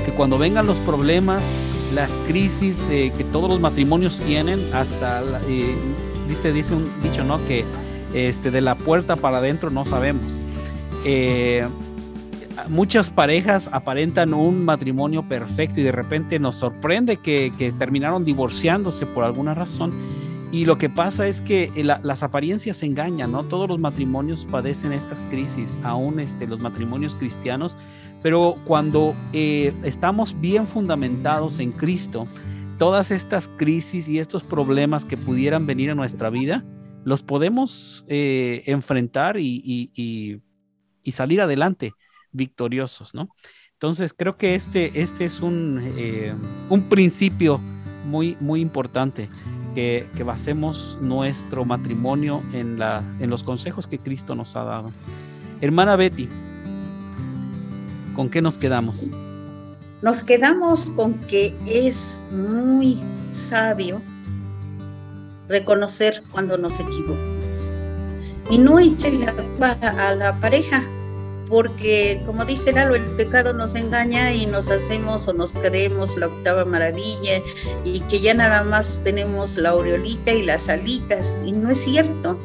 que 0.05 0.13
cuando 0.13 0.39
vengan 0.39 0.67
los 0.67 0.79
problemas, 0.79 1.43
las 1.95 2.19
crisis 2.27 2.89
eh, 2.91 3.13
que 3.17 3.25
todos 3.25 3.49
los 3.49 3.61
matrimonios 3.61 4.19
tienen, 4.21 4.73
hasta, 4.75 5.23
dice, 6.29 6.53
dice 6.53 6.75
un 6.75 6.89
dicho, 7.03 7.25
¿no? 7.25 7.45
Que 7.47 7.65
este, 8.15 8.51
de 8.51 8.61
la 8.61 8.75
puerta 8.75 9.17
para 9.17 9.39
adentro 9.39 9.71
no 9.71 9.85
sabemos. 9.85 10.41
eh, 11.05 11.67
muchas 12.69 13.11
parejas 13.11 13.69
aparentan 13.73 14.35
un 14.35 14.65
matrimonio 14.65 15.23
perfecto 15.23 15.81
y 15.81 15.83
de 15.83 15.93
repente 15.93 16.39
nos 16.39 16.57
sorprende 16.57 17.19
que, 17.19 17.53
terminaron 17.79 18.25
divorciándose 18.25 19.07
por 19.07 19.25
alguna 19.25 19.55
razón. 19.55 19.93
Y 20.53 20.65
lo 20.65 20.79
que 20.79 20.89
pasa 20.89 21.27
es 21.27 21.41
que 21.41 21.71
las 21.85 22.23
apariencias 22.23 22.83
engañan, 22.83 23.33
¿no? 23.33 23.43
Todos 23.45 23.69
los 23.69 23.79
matrimonios 23.79 24.47
padecen 24.47 24.93
estas 24.93 25.23
crisis, 25.25 25.81
aún 25.83 26.21
este, 26.21 26.47
los 26.47 26.61
matrimonios 26.61 27.17
cristianos, 27.17 27.77
pero 28.27 28.57
cuando 28.65 29.15
eh, 29.33 29.73
estamos 29.85 30.41
bien 30.41 30.67
fundamentados 30.67 31.61
en 31.61 31.71
Cristo, 31.71 32.27
todas 32.77 33.13
estas 33.13 33.47
crisis 33.47 34.09
y 34.09 34.19
estos 34.19 34.43
problemas 34.43 35.05
que 35.05 35.17
pudieran 35.17 35.65
venir 35.65 35.93
a 35.93 35.95
nuestra 35.95 36.29
vida, 36.29 36.65
los 37.05 37.23
podemos 37.23 38.05
eh, 38.09 38.65
enfrentar 38.67 39.37
y, 39.39 40.43
salir 41.13 41.41
adelante 41.41 41.93
victoriosos, 42.33 43.15
¿no? 43.15 43.29
Entonces 43.75 44.13
creo 44.13 44.37
que 44.37 44.57
este, 44.57 45.01
este 45.01 45.25
es 45.25 45.41
un, 45.41 45.79
eh, 45.97 46.35
un 46.69 46.89
principio 46.89 47.59
muy, 48.07 48.37
muy 48.41 48.61
importante, 48.61 49.29
que, 49.73 50.09
que, 50.17 50.25
basemos 50.25 50.99
nuestro 51.01 51.65
matrimonio 51.65 52.43
en, 52.53 52.77
la, 52.77 53.05
en 53.21 53.31
los 53.31 53.45
consejos 53.45 53.87
que 53.87 54.01
Cristo 54.01 54.35
nos 54.35 54.57
ha 54.57 54.65
dado. 54.65 54.91
Hermana 55.61 55.95
Betty, 55.95 56.29
¿con 58.17 58.31
qué 58.31 58.41
nos 58.41 58.57
quedamos? 58.57 59.09
Nos 60.03 60.23
quedamos 60.23 60.87
con 60.87 61.15
que 61.27 61.55
es 61.67 62.27
muy 62.33 62.99
sabio 63.29 64.01
reconocer 65.49 66.23
cuando 66.33 66.57
nos 66.57 66.81
equivocamos 66.81 67.73
y 68.51 68.59
no 68.59 68.79
echarle 68.79 69.27
la 69.27 69.35
culpa 69.35 69.73
a 69.83 70.15
la 70.15 70.39
pareja, 70.41 70.83
porque 71.49 72.23
como 72.25 72.45
dice 72.45 72.73
Lalo, 72.73 72.95
el 72.95 73.05
pecado 73.17 73.53
nos 73.53 73.75
engaña 73.75 74.33
y 74.33 74.47
nos 74.47 74.71
hacemos 74.71 75.29
o 75.29 75.33
nos 75.33 75.53
creemos 75.53 76.17
la 76.17 76.29
octava 76.29 76.65
maravilla 76.65 77.43
y 77.85 78.01
que 78.09 78.21
ya 78.21 78.35
nada 78.35 78.65
más 78.65 79.01
tenemos 79.05 79.57
la 79.59 79.71
aureolita 79.71 80.33
y 80.33 80.43
las 80.43 80.69
alitas, 80.69 81.41
y 81.45 81.53
no 81.53 81.71
es 81.71 81.83
cierto. 81.83 82.39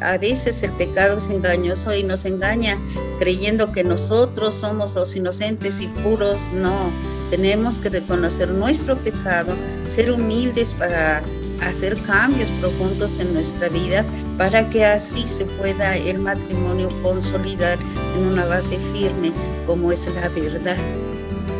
A 0.00 0.18
veces 0.18 0.62
el 0.62 0.72
pecado 0.72 1.16
es 1.16 1.30
engañoso 1.30 1.94
y 1.94 2.02
nos 2.02 2.24
engaña 2.24 2.78
creyendo 3.18 3.72
que 3.72 3.82
nosotros 3.82 4.54
somos 4.54 4.94
los 4.94 5.16
inocentes 5.16 5.80
y 5.80 5.88
puros. 5.88 6.50
No, 6.52 6.90
tenemos 7.30 7.78
que 7.78 7.88
reconocer 7.88 8.50
nuestro 8.50 8.96
pecado, 8.98 9.54
ser 9.86 10.12
humildes 10.12 10.74
para 10.74 11.22
hacer 11.62 11.98
cambios 12.02 12.50
profundos 12.60 13.18
en 13.18 13.32
nuestra 13.32 13.68
vida 13.68 14.04
para 14.36 14.68
que 14.70 14.84
así 14.84 15.26
se 15.26 15.44
pueda 15.44 15.96
el 15.96 16.18
matrimonio 16.18 16.88
consolidar 17.02 17.78
en 18.16 18.26
una 18.26 18.44
base 18.44 18.78
firme 18.92 19.32
como 19.66 19.90
es 19.90 20.06
la 20.14 20.28
verdad, 20.28 20.76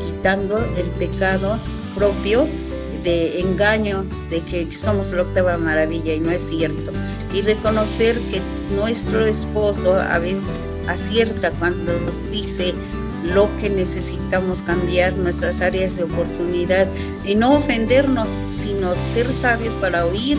quitando 0.05 0.59
el 0.77 0.87
pecado 0.99 1.59
propio 1.95 2.47
de 3.03 3.41
engaño 3.41 4.05
de 4.31 4.41
que 4.43 4.71
somos 4.75 5.13
la 5.13 5.23
octava 5.23 5.57
maravilla 5.57 6.15
y 6.15 6.21
no 6.21 6.31
es 6.31 6.43
cierto. 6.43 6.93
Y 7.37 7.43
reconocer 7.43 8.19
que 8.31 8.41
nuestro 8.75 9.27
esposo 9.27 9.95
a 9.95 10.19
veces 10.19 10.57
acierta 10.89 11.51
cuando 11.59 11.93
nos 12.01 12.31
dice 12.31 12.73
lo 13.25 13.55
que 13.59 13.69
necesitamos 13.69 14.63
cambiar, 14.63 15.13
nuestras 15.19 15.61
áreas 15.61 15.99
de 15.99 16.05
oportunidad 16.05 16.89
y 17.27 17.35
no 17.35 17.53
ofendernos, 17.53 18.39
sino 18.47 18.95
ser 18.95 19.31
sabios 19.35 19.75
para 19.83 20.07
oír 20.07 20.39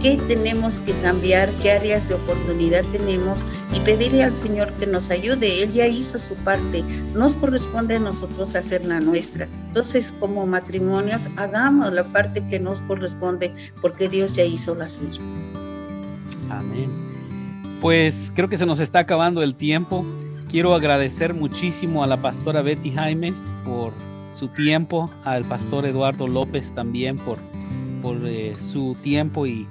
qué 0.00 0.16
tenemos 0.26 0.80
que 0.80 0.94
cambiar, 1.02 1.52
qué 1.60 1.72
áreas 1.72 2.08
de 2.08 2.14
oportunidad 2.14 2.82
tenemos 2.92 3.44
y 3.74 3.80
pedirle 3.80 4.24
al 4.24 4.34
Señor 4.34 4.72
que 4.74 4.86
nos 4.86 5.10
ayude. 5.10 5.62
Él 5.62 5.74
ya 5.74 5.86
hizo 5.86 6.18
su 6.18 6.34
parte, 6.36 6.82
nos 7.12 7.36
corresponde 7.36 7.96
a 7.96 7.98
nosotros 8.00 8.54
hacer 8.54 8.86
la 8.86 9.00
nuestra. 9.00 9.46
Entonces, 9.66 10.14
como 10.18 10.46
matrimonios, 10.46 11.28
hagamos 11.36 11.92
la 11.92 12.04
parte 12.04 12.42
que 12.46 12.58
nos 12.58 12.80
corresponde 12.82 13.52
porque 13.82 14.08
Dios 14.08 14.34
ya 14.34 14.44
hizo 14.44 14.74
la 14.74 14.88
suya. 14.88 15.20
Amén. 16.50 16.90
Pues 17.80 18.32
creo 18.34 18.48
que 18.48 18.58
se 18.58 18.66
nos 18.66 18.80
está 18.80 19.00
acabando 19.00 19.42
el 19.42 19.54
tiempo. 19.54 20.04
Quiero 20.48 20.74
agradecer 20.74 21.34
muchísimo 21.34 22.02
a 22.02 22.06
la 22.06 22.20
pastora 22.20 22.62
Betty 22.62 22.90
Jaimes 22.90 23.56
por 23.64 23.92
su 24.32 24.48
tiempo, 24.48 25.10
al 25.24 25.44
pastor 25.44 25.84
Eduardo 25.86 26.26
López 26.26 26.72
también 26.74 27.16
por, 27.18 27.38
por 28.02 28.16
eh, 28.26 28.54
su 28.58 28.96
tiempo 29.02 29.46
y, 29.46 29.68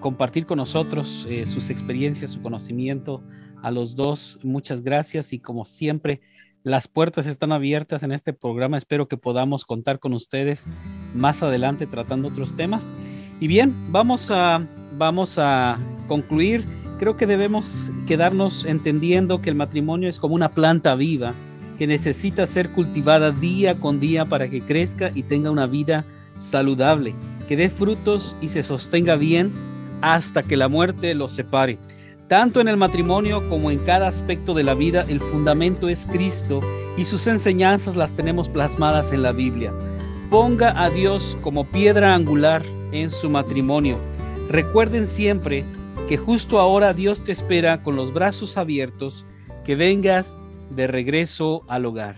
compartir 0.00 0.46
con 0.46 0.58
nosotros 0.58 1.26
eh, 1.28 1.44
sus 1.44 1.68
experiencias, 1.70 2.30
su 2.30 2.40
conocimiento. 2.40 3.22
A 3.62 3.70
los 3.70 3.96
dos, 3.96 4.38
muchas 4.42 4.82
gracias 4.82 5.32
y 5.32 5.40
como 5.40 5.64
siempre, 5.64 6.20
las 6.62 6.88
puertas 6.88 7.26
están 7.26 7.52
abiertas 7.52 8.02
en 8.02 8.12
este 8.12 8.32
programa. 8.32 8.78
Espero 8.78 9.08
que 9.08 9.16
podamos 9.16 9.64
contar 9.64 9.98
con 9.98 10.14
ustedes 10.14 10.68
más 11.14 11.42
adelante 11.42 11.86
tratando 11.86 12.28
otros 12.28 12.54
temas. 12.54 12.92
Y 13.40 13.48
bien, 13.48 13.74
vamos 13.90 14.30
a, 14.30 14.66
vamos 14.98 15.38
a 15.38 15.78
concluir 16.08 16.64
creo 16.98 17.16
que 17.16 17.26
debemos 17.26 17.90
quedarnos 18.06 18.64
entendiendo 18.64 19.40
que 19.40 19.50
el 19.50 19.56
matrimonio 19.56 20.08
es 20.08 20.18
como 20.18 20.34
una 20.34 20.50
planta 20.50 20.94
viva 20.96 21.32
que 21.78 21.86
necesita 21.86 22.44
ser 22.44 22.70
cultivada 22.70 23.30
día 23.30 23.78
con 23.78 24.00
día 24.00 24.24
para 24.24 24.50
que 24.50 24.60
crezca 24.60 25.12
y 25.14 25.22
tenga 25.22 25.52
una 25.52 25.66
vida 25.66 26.04
saludable, 26.34 27.14
que 27.46 27.56
dé 27.56 27.70
frutos 27.70 28.34
y 28.40 28.48
se 28.48 28.64
sostenga 28.64 29.14
bien 29.14 29.52
hasta 30.00 30.42
que 30.42 30.56
la 30.56 30.68
muerte 30.68 31.14
los 31.14 31.30
separe. 31.30 31.78
Tanto 32.26 32.60
en 32.60 32.66
el 32.66 32.76
matrimonio 32.76 33.48
como 33.48 33.70
en 33.70 33.78
cada 33.78 34.08
aspecto 34.08 34.54
de 34.54 34.64
la 34.64 34.74
vida, 34.74 35.04
el 35.08 35.20
fundamento 35.20 35.88
es 35.88 36.06
Cristo 36.10 36.60
y 36.96 37.04
sus 37.04 37.28
enseñanzas 37.28 37.94
las 37.94 38.12
tenemos 38.12 38.48
plasmadas 38.48 39.12
en 39.12 39.22
la 39.22 39.30
Biblia. 39.30 39.72
Ponga 40.30 40.82
a 40.82 40.90
Dios 40.90 41.38
como 41.42 41.64
piedra 41.64 42.12
angular 42.12 42.62
en 42.90 43.10
su 43.10 43.30
matrimonio. 43.30 43.98
Recuerden 44.48 45.06
siempre 45.06 45.64
que 46.08 46.16
justo 46.16 46.58
ahora 46.58 46.94
Dios 46.94 47.22
te 47.22 47.32
espera 47.32 47.82
con 47.82 47.96
los 47.96 48.14
brazos 48.14 48.56
abiertos, 48.56 49.26
que 49.64 49.74
vengas 49.74 50.38
de 50.70 50.86
regreso 50.86 51.64
al 51.68 51.84
hogar. 51.84 52.16